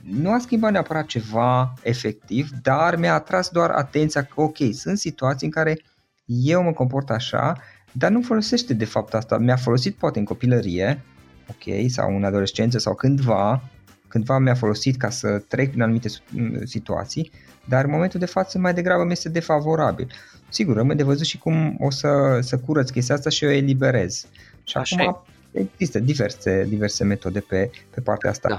Nu 0.02 0.32
a 0.32 0.38
schimbat 0.38 0.72
neapărat 0.72 1.06
ceva 1.06 1.74
efectiv, 1.82 2.50
dar 2.62 2.96
mi-a 2.96 3.14
atras 3.14 3.48
doar 3.48 3.70
atenția 3.70 4.22
că 4.22 4.40
ok, 4.40 4.56
sunt 4.72 4.98
situații 4.98 5.46
în 5.46 5.52
care 5.52 5.80
eu 6.26 6.62
mă 6.62 6.72
comport 6.72 7.10
așa, 7.10 7.56
dar 7.92 8.10
nu 8.10 8.22
folosește 8.22 8.74
de 8.74 8.84
fapt 8.84 9.14
asta. 9.14 9.38
Mi-a 9.38 9.56
folosit 9.56 9.94
poate 9.94 10.18
în 10.18 10.24
copilărie, 10.24 11.02
ok, 11.48 11.90
sau 11.90 12.16
în 12.16 12.24
adolescență 12.24 12.78
sau 12.78 12.94
cândva, 12.94 13.62
cândva 14.08 14.38
mi-a 14.38 14.54
folosit 14.54 14.96
ca 14.96 15.10
să 15.10 15.42
trec 15.48 15.68
prin 15.68 15.82
anumite 15.82 16.08
situații, 16.64 17.30
dar 17.64 17.84
în 17.84 17.90
momentul 17.90 18.20
de 18.20 18.26
față 18.26 18.58
mai 18.58 18.74
degrabă 18.74 19.04
mi 19.04 19.12
este 19.12 19.28
defavorabil. 19.28 20.12
Sigur, 20.48 20.76
rămâne 20.76 20.94
de 20.94 21.02
văzut 21.02 21.26
și 21.26 21.38
cum 21.38 21.76
o 21.80 21.90
să, 21.90 22.38
să 22.40 22.58
curăț 22.58 22.90
chestia 22.90 23.14
asta 23.14 23.30
și 23.30 23.44
o 23.44 23.50
eliberez. 23.50 24.26
Și 24.64 24.76
Așa 24.76 24.96
acum 25.02 25.24
e. 25.52 25.60
există 25.60 25.98
diverse, 25.98 26.64
diverse 26.68 27.04
metode 27.04 27.40
pe, 27.40 27.70
pe 27.94 28.00
partea 28.00 28.30
asta. 28.30 28.48
Da. 28.48 28.58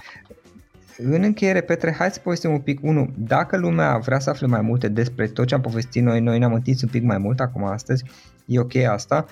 În 1.04 1.24
încheiere, 1.24 1.62
Petre, 1.62 1.96
hai 1.98 2.12
să 2.12 2.20
povestim 2.20 2.52
un 2.52 2.60
pic. 2.60 2.80
Unu, 2.82 3.14
dacă 3.18 3.58
lumea 3.58 3.98
vrea 3.98 4.20
să 4.20 4.30
afle 4.30 4.48
mai 4.48 4.62
multe 4.62 4.88
despre 4.88 5.28
tot 5.28 5.48
ce 5.48 5.56
am 5.56 5.62
povestit 5.62 6.04
noi, 6.04 6.20
noi 6.20 6.40
ne-am 6.40 6.54
întins 6.54 6.82
un 6.82 6.90
pic 6.90 7.04
mai 7.04 7.18
mult 7.18 7.40
acum 7.40 7.64
astăzi, 7.64 8.04
e 8.46 8.60
ok 8.60 8.76
asta. 8.76 9.26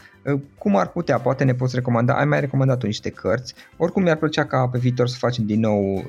Cum 0.57 0.75
ar 0.75 0.87
putea? 0.87 1.19
Poate 1.19 1.43
ne 1.43 1.53
poți 1.53 1.75
recomanda, 1.75 2.13
ai 2.17 2.25
mai 2.25 2.39
recomandat 2.39 2.83
niște 2.83 3.09
cărți, 3.09 3.53
oricum 3.77 4.03
mi-ar 4.03 4.17
plăcea 4.17 4.45
ca 4.45 4.67
pe 4.67 4.77
viitor 4.77 5.07
să 5.07 5.17
facem 5.17 5.45
din 5.45 5.59
nou 5.59 5.93
uh, 5.93 6.03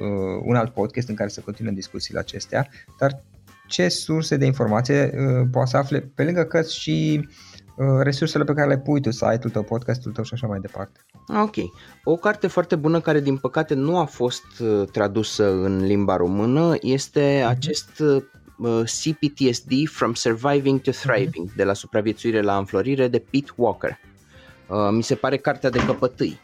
un 0.45 0.57
alt 0.57 0.73
podcast 0.73 1.09
în 1.09 1.15
care 1.15 1.29
să 1.29 1.41
continuăm 1.41 1.75
discuțiile 1.75 2.19
acestea, 2.19 2.69
dar 2.99 3.23
ce 3.67 3.89
surse 3.89 4.37
de 4.37 4.45
informație 4.45 5.13
uh, 5.15 5.49
poate 5.51 5.71
să 5.71 5.77
afle 5.77 6.01
pe 6.15 6.25
lângă 6.25 6.45
cărți 6.45 6.79
și 6.79 7.21
uh, 7.23 7.29
resursele 8.01 8.45
pe 8.45 8.53
care 8.53 8.69
le 8.69 8.79
pui 8.79 9.01
tu, 9.01 9.11
site-ul 9.11 9.51
tău, 9.53 9.63
podcastul 9.63 10.13
tău 10.13 10.25
și 10.25 10.35
așa 10.35 10.47
mai 10.47 10.59
departe. 10.61 11.01
Ok. 11.43 11.55
O 12.05 12.17
carte 12.17 12.47
foarte 12.47 12.77
bună 12.77 13.01
care 13.01 13.21
din 13.21 13.37
păcate 13.37 13.75
nu 13.75 13.99
a 13.99 14.05
fost 14.05 14.45
uh, 14.61 14.89
tradusă 14.93 15.53
în 15.53 15.85
limba 15.85 16.17
română 16.17 16.75
este 16.81 17.41
mm-hmm. 17.41 17.49
acest 17.49 18.03
uh, 18.59 18.83
CPTSD 18.85 19.73
From 19.91 20.15
Surviving 20.15 20.81
to 20.81 20.91
Thriving 20.91 21.51
mm-hmm. 21.51 21.57
de 21.57 21.65
la 21.65 21.73
supraviețuire 21.73 22.41
la 22.41 22.57
înflorire 22.57 23.09
de 23.09 23.19
Pete 23.31 23.53
Walker. 23.57 23.99
Uh, 24.69 24.89
mi 24.91 25.03
se 25.03 25.15
pare 25.15 25.37
cartea 25.37 25.71
de 25.71 25.85
căpătâi 25.87 26.41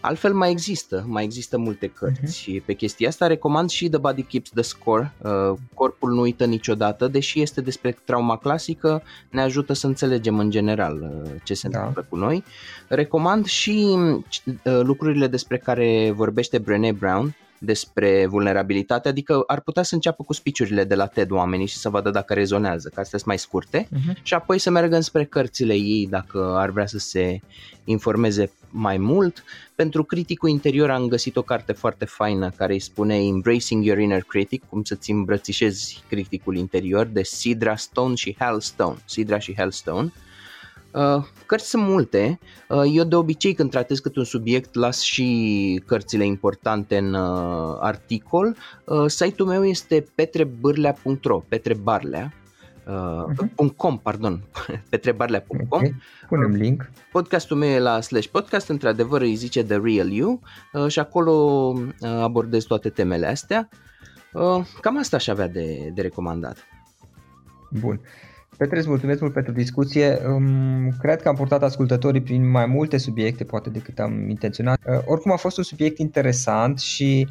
Altfel 0.00 0.34
mai 0.34 0.50
există, 0.50 1.04
mai 1.08 1.24
există 1.24 1.58
multe 1.58 1.86
cărți 1.86 2.50
uh-huh. 2.50 2.64
pe 2.64 2.72
chestia 2.72 3.08
asta. 3.08 3.26
Recomand 3.26 3.70
și 3.70 3.88
The 3.88 3.98
Body 3.98 4.22
Keeps 4.22 4.50
the 4.50 4.62
Score, 4.62 5.12
uh, 5.22 5.58
Corpul 5.74 6.12
nu 6.12 6.20
uită 6.20 6.44
niciodată, 6.44 7.08
deși 7.08 7.40
este 7.40 7.60
despre 7.60 7.96
trauma 8.04 8.36
clasică, 8.36 9.02
ne 9.30 9.40
ajută 9.40 9.72
să 9.72 9.86
înțelegem 9.86 10.38
în 10.38 10.50
general 10.50 11.22
uh, 11.24 11.30
ce 11.44 11.54
se 11.54 11.68
da. 11.68 11.78
întâmplă 11.78 12.06
cu 12.08 12.16
noi. 12.16 12.44
Recomand 12.88 13.46
și 13.46 13.96
uh, 13.96 14.80
lucrurile 14.82 15.26
despre 15.26 15.58
care 15.58 16.12
vorbește 16.14 16.58
Brené 16.58 16.92
Brown, 16.92 17.34
despre 17.58 18.26
vulnerabilitate, 18.26 19.08
adică 19.08 19.42
ar 19.46 19.60
putea 19.60 19.82
să 19.82 19.94
înceapă 19.94 20.22
cu 20.22 20.32
spiciurile 20.32 20.84
de 20.84 20.94
la 20.94 21.06
TED 21.06 21.30
oamenii 21.30 21.66
și 21.66 21.76
să 21.76 21.88
vadă 21.88 22.10
dacă 22.10 22.34
rezonează, 22.34 22.88
că 22.94 23.00
astea 23.00 23.18
sunt 23.18 23.24
mai 23.24 23.38
scurte, 23.38 23.88
uh-huh. 23.88 24.22
și 24.22 24.34
apoi 24.34 24.58
să 24.58 24.70
meargă 24.70 24.94
înspre 24.94 25.24
cărțile 25.24 25.74
ei 25.74 26.06
dacă 26.10 26.54
ar 26.56 26.70
vrea 26.70 26.86
să 26.86 26.98
se 26.98 27.40
informeze 27.84 28.52
mai 28.70 28.96
mult. 28.96 29.44
Pentru 29.74 30.04
criticul 30.04 30.48
interior 30.48 30.90
am 30.90 31.08
găsit 31.08 31.36
o 31.36 31.42
carte 31.42 31.72
foarte 31.72 32.04
faină 32.04 32.50
care 32.56 32.72
îi 32.72 32.80
spune 32.80 33.16
Embracing 33.16 33.84
Your 33.84 33.98
Inner 33.98 34.22
Critic, 34.22 34.64
cum 34.68 34.84
să-ți 34.84 35.10
îmbrățișezi 35.10 36.04
criticul 36.08 36.56
interior, 36.56 37.06
de 37.06 37.22
Sidra 37.22 37.76
Stone 37.76 38.14
și 38.14 38.36
Hal 38.38 38.60
Stone. 38.60 38.96
Sidra 39.04 39.38
și 39.38 39.54
Hal 39.56 39.70
Stone. 39.70 40.12
Uh, 40.14 40.25
cărți 41.46 41.68
sunt 41.68 41.82
multe. 41.82 42.38
Uh, 42.68 42.82
eu 42.92 43.04
de 43.04 43.16
obicei 43.16 43.54
când 43.54 43.70
tratez 43.70 43.98
câte 43.98 44.18
un 44.18 44.24
subiect 44.24 44.74
las 44.74 45.00
și 45.00 45.82
cărțile 45.86 46.24
importante 46.24 46.96
în 46.96 47.14
uh, 47.14 47.76
articol. 47.80 48.56
Site-ul 49.06 49.48
meu 49.48 49.64
este 49.64 50.06
petrebârlea.ro, 50.14 51.38
petrebarlea, 51.48 52.32
uh, 52.86 53.72
.com, 53.76 53.98
pardon, 53.98 54.42
petrebarlea.com. 54.90 55.66
Okay. 55.68 55.94
Punem 56.28 56.50
link. 56.50 56.90
Podcastul 57.12 57.56
meu 57.56 57.68
e 57.68 57.78
la 57.78 58.00
slash 58.00 58.26
podcast, 58.26 58.68
într-adevăr 58.68 59.20
îi 59.20 59.34
zice 59.34 59.64
The 59.64 59.80
Real 59.82 60.10
You 60.10 60.40
uh, 60.72 60.88
și 60.88 60.98
acolo 60.98 61.32
uh, 61.32 62.08
abordez 62.08 62.64
toate 62.64 62.88
temele 62.88 63.26
astea. 63.26 63.68
Uh, 64.32 64.66
cam 64.80 64.98
asta 64.98 65.16
aș 65.16 65.26
avea 65.26 65.48
de, 65.48 65.90
de 65.94 66.02
recomandat. 66.02 66.56
Bun. 67.80 68.00
Petre, 68.56 68.78
îți 68.78 68.88
mulțumesc 68.88 69.20
mult 69.20 69.32
pentru 69.32 69.52
discuție. 69.52 70.18
Cred 70.98 71.22
că 71.22 71.28
am 71.28 71.34
purtat 71.34 71.62
ascultătorii 71.62 72.20
prin 72.22 72.50
mai 72.50 72.66
multe 72.66 72.96
subiecte, 72.96 73.44
poate 73.44 73.70
decât 73.70 73.98
am 73.98 74.28
intenționat. 74.28 74.80
Uh, 74.86 74.98
oricum 75.04 75.32
a 75.32 75.36
fost 75.36 75.56
un 75.56 75.64
subiect 75.64 75.98
interesant 75.98 76.78
și 76.78 77.28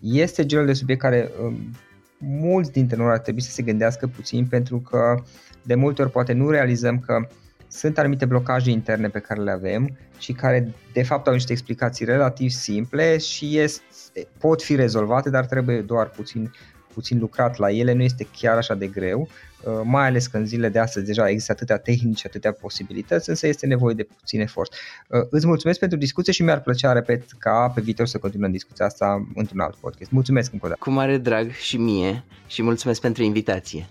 este 0.00 0.46
genul 0.46 0.66
de 0.66 0.72
subiect 0.72 1.00
care 1.00 1.30
um, 1.42 1.70
mulți 2.18 2.72
dintre 2.72 2.96
noi 2.96 3.10
ar 3.10 3.18
trebui 3.18 3.42
să 3.42 3.50
se 3.50 3.62
gândească 3.62 4.06
puțin 4.06 4.46
pentru 4.46 4.78
că 4.78 5.22
de 5.62 5.74
multe 5.74 6.02
ori 6.02 6.10
poate 6.10 6.32
nu 6.32 6.50
realizăm 6.50 6.98
că 6.98 7.26
sunt 7.68 7.98
anumite 7.98 8.24
blocaje 8.24 8.70
interne 8.70 9.08
pe 9.08 9.18
care 9.18 9.40
le 9.40 9.50
avem 9.50 9.96
și 10.18 10.32
care 10.32 10.72
de 10.92 11.02
fapt 11.02 11.26
au 11.26 11.32
niște 11.32 11.52
explicații 11.52 12.04
relativ 12.04 12.50
simple 12.50 13.18
și 13.18 13.58
este, 13.58 13.82
pot 14.38 14.62
fi 14.62 14.74
rezolvate, 14.74 15.30
dar 15.30 15.46
trebuie 15.46 15.80
doar 15.80 16.08
puțin 16.08 16.50
puțin 16.92 17.18
lucrat 17.18 17.56
la 17.56 17.70
ele, 17.70 17.92
nu 17.92 18.02
este 18.02 18.26
chiar 18.38 18.56
așa 18.56 18.74
de 18.74 18.86
greu, 18.86 19.20
uh, 19.20 19.28
mai 19.82 20.06
ales 20.06 20.26
că 20.26 20.36
în 20.36 20.46
zilele 20.46 20.68
de 20.68 20.78
astăzi 20.78 21.06
deja 21.06 21.28
există 21.28 21.52
atâtea 21.52 21.78
tehnici, 21.78 22.26
atâtea 22.26 22.52
posibilități, 22.52 23.28
însă 23.28 23.46
este 23.46 23.66
nevoie 23.66 23.94
de 23.94 24.02
puțin 24.02 24.40
efort. 24.40 24.74
Uh, 25.08 25.20
îți 25.30 25.46
mulțumesc 25.46 25.78
pentru 25.78 25.98
discuție 25.98 26.32
și 26.32 26.42
mi-ar 26.42 26.60
plăcea, 26.60 26.92
repet, 26.92 27.24
ca 27.38 27.72
pe 27.74 27.80
viitor 27.80 28.06
să 28.06 28.18
continuăm 28.18 28.50
discuția 28.50 28.84
asta 28.84 29.28
într-un 29.34 29.60
alt 29.60 29.74
podcast. 29.74 30.10
Mulțumesc 30.10 30.52
încă 30.52 30.66
o 30.66 30.68
dată. 30.68 30.80
Cu 30.82 30.90
mare 30.90 31.18
drag 31.18 31.50
și 31.50 31.76
mie 31.76 32.24
și 32.46 32.62
mulțumesc 32.62 33.00
pentru 33.00 33.22
invitație. 33.22 33.88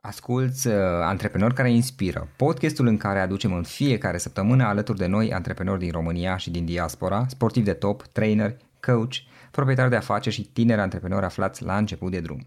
Asculți 0.00 0.66
uh, 0.66 0.74
Antreprenori 1.02 1.54
care 1.54 1.70
inspiră, 1.72 2.28
podcastul 2.36 2.86
în 2.86 2.96
care 2.96 3.18
aducem 3.20 3.52
în 3.52 3.62
fiecare 3.62 4.18
săptămână 4.18 4.64
alături 4.64 4.98
de 4.98 5.06
noi 5.06 5.32
antreprenori 5.32 5.78
din 5.78 5.90
România 5.90 6.36
și 6.36 6.50
din 6.50 6.64
diaspora, 6.64 7.26
sportivi 7.28 7.64
de 7.64 7.72
top, 7.72 8.02
trainer, 8.02 8.56
coach, 8.80 9.14
proprietari 9.50 9.90
de 9.90 9.96
afaceri 9.96 10.34
și 10.34 10.42
tineri 10.42 10.80
antreprenori 10.80 11.24
aflați 11.24 11.62
la 11.64 11.76
început 11.76 12.10
de 12.10 12.20
drum. 12.20 12.46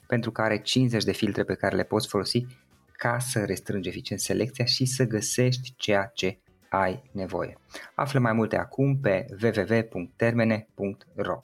pentru 0.11 0.31
care 0.31 0.61
50 0.61 1.03
de 1.03 1.11
filtre 1.11 1.43
pe 1.43 1.53
care 1.53 1.75
le 1.75 1.83
poți 1.83 2.07
folosi 2.07 2.45
ca 2.91 3.19
să 3.19 3.45
restrângi 3.45 3.87
eficient 3.87 4.21
selecția 4.21 4.65
și 4.65 4.85
să 4.85 5.03
găsești 5.03 5.73
ceea 5.77 6.11
ce 6.13 6.39
ai 6.69 7.03
nevoie. 7.11 7.57
Află 7.95 8.19
mai 8.19 8.33
multe 8.33 8.57
acum 8.57 8.99
pe 8.99 9.25
www.termene.ro 9.43 11.43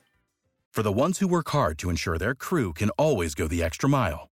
For 0.69 0.83
the 0.83 1.01
ones 1.01 1.19
who 1.19 1.29
work 1.29 1.49
hard 1.49 1.75
to 1.75 1.89
ensure 1.89 2.17
their 2.17 2.35
crew 2.35 2.71
can 2.71 2.91
always 2.95 3.33
go 3.33 3.47
the 3.47 3.63
extra 3.63 3.87
mile 3.87 4.31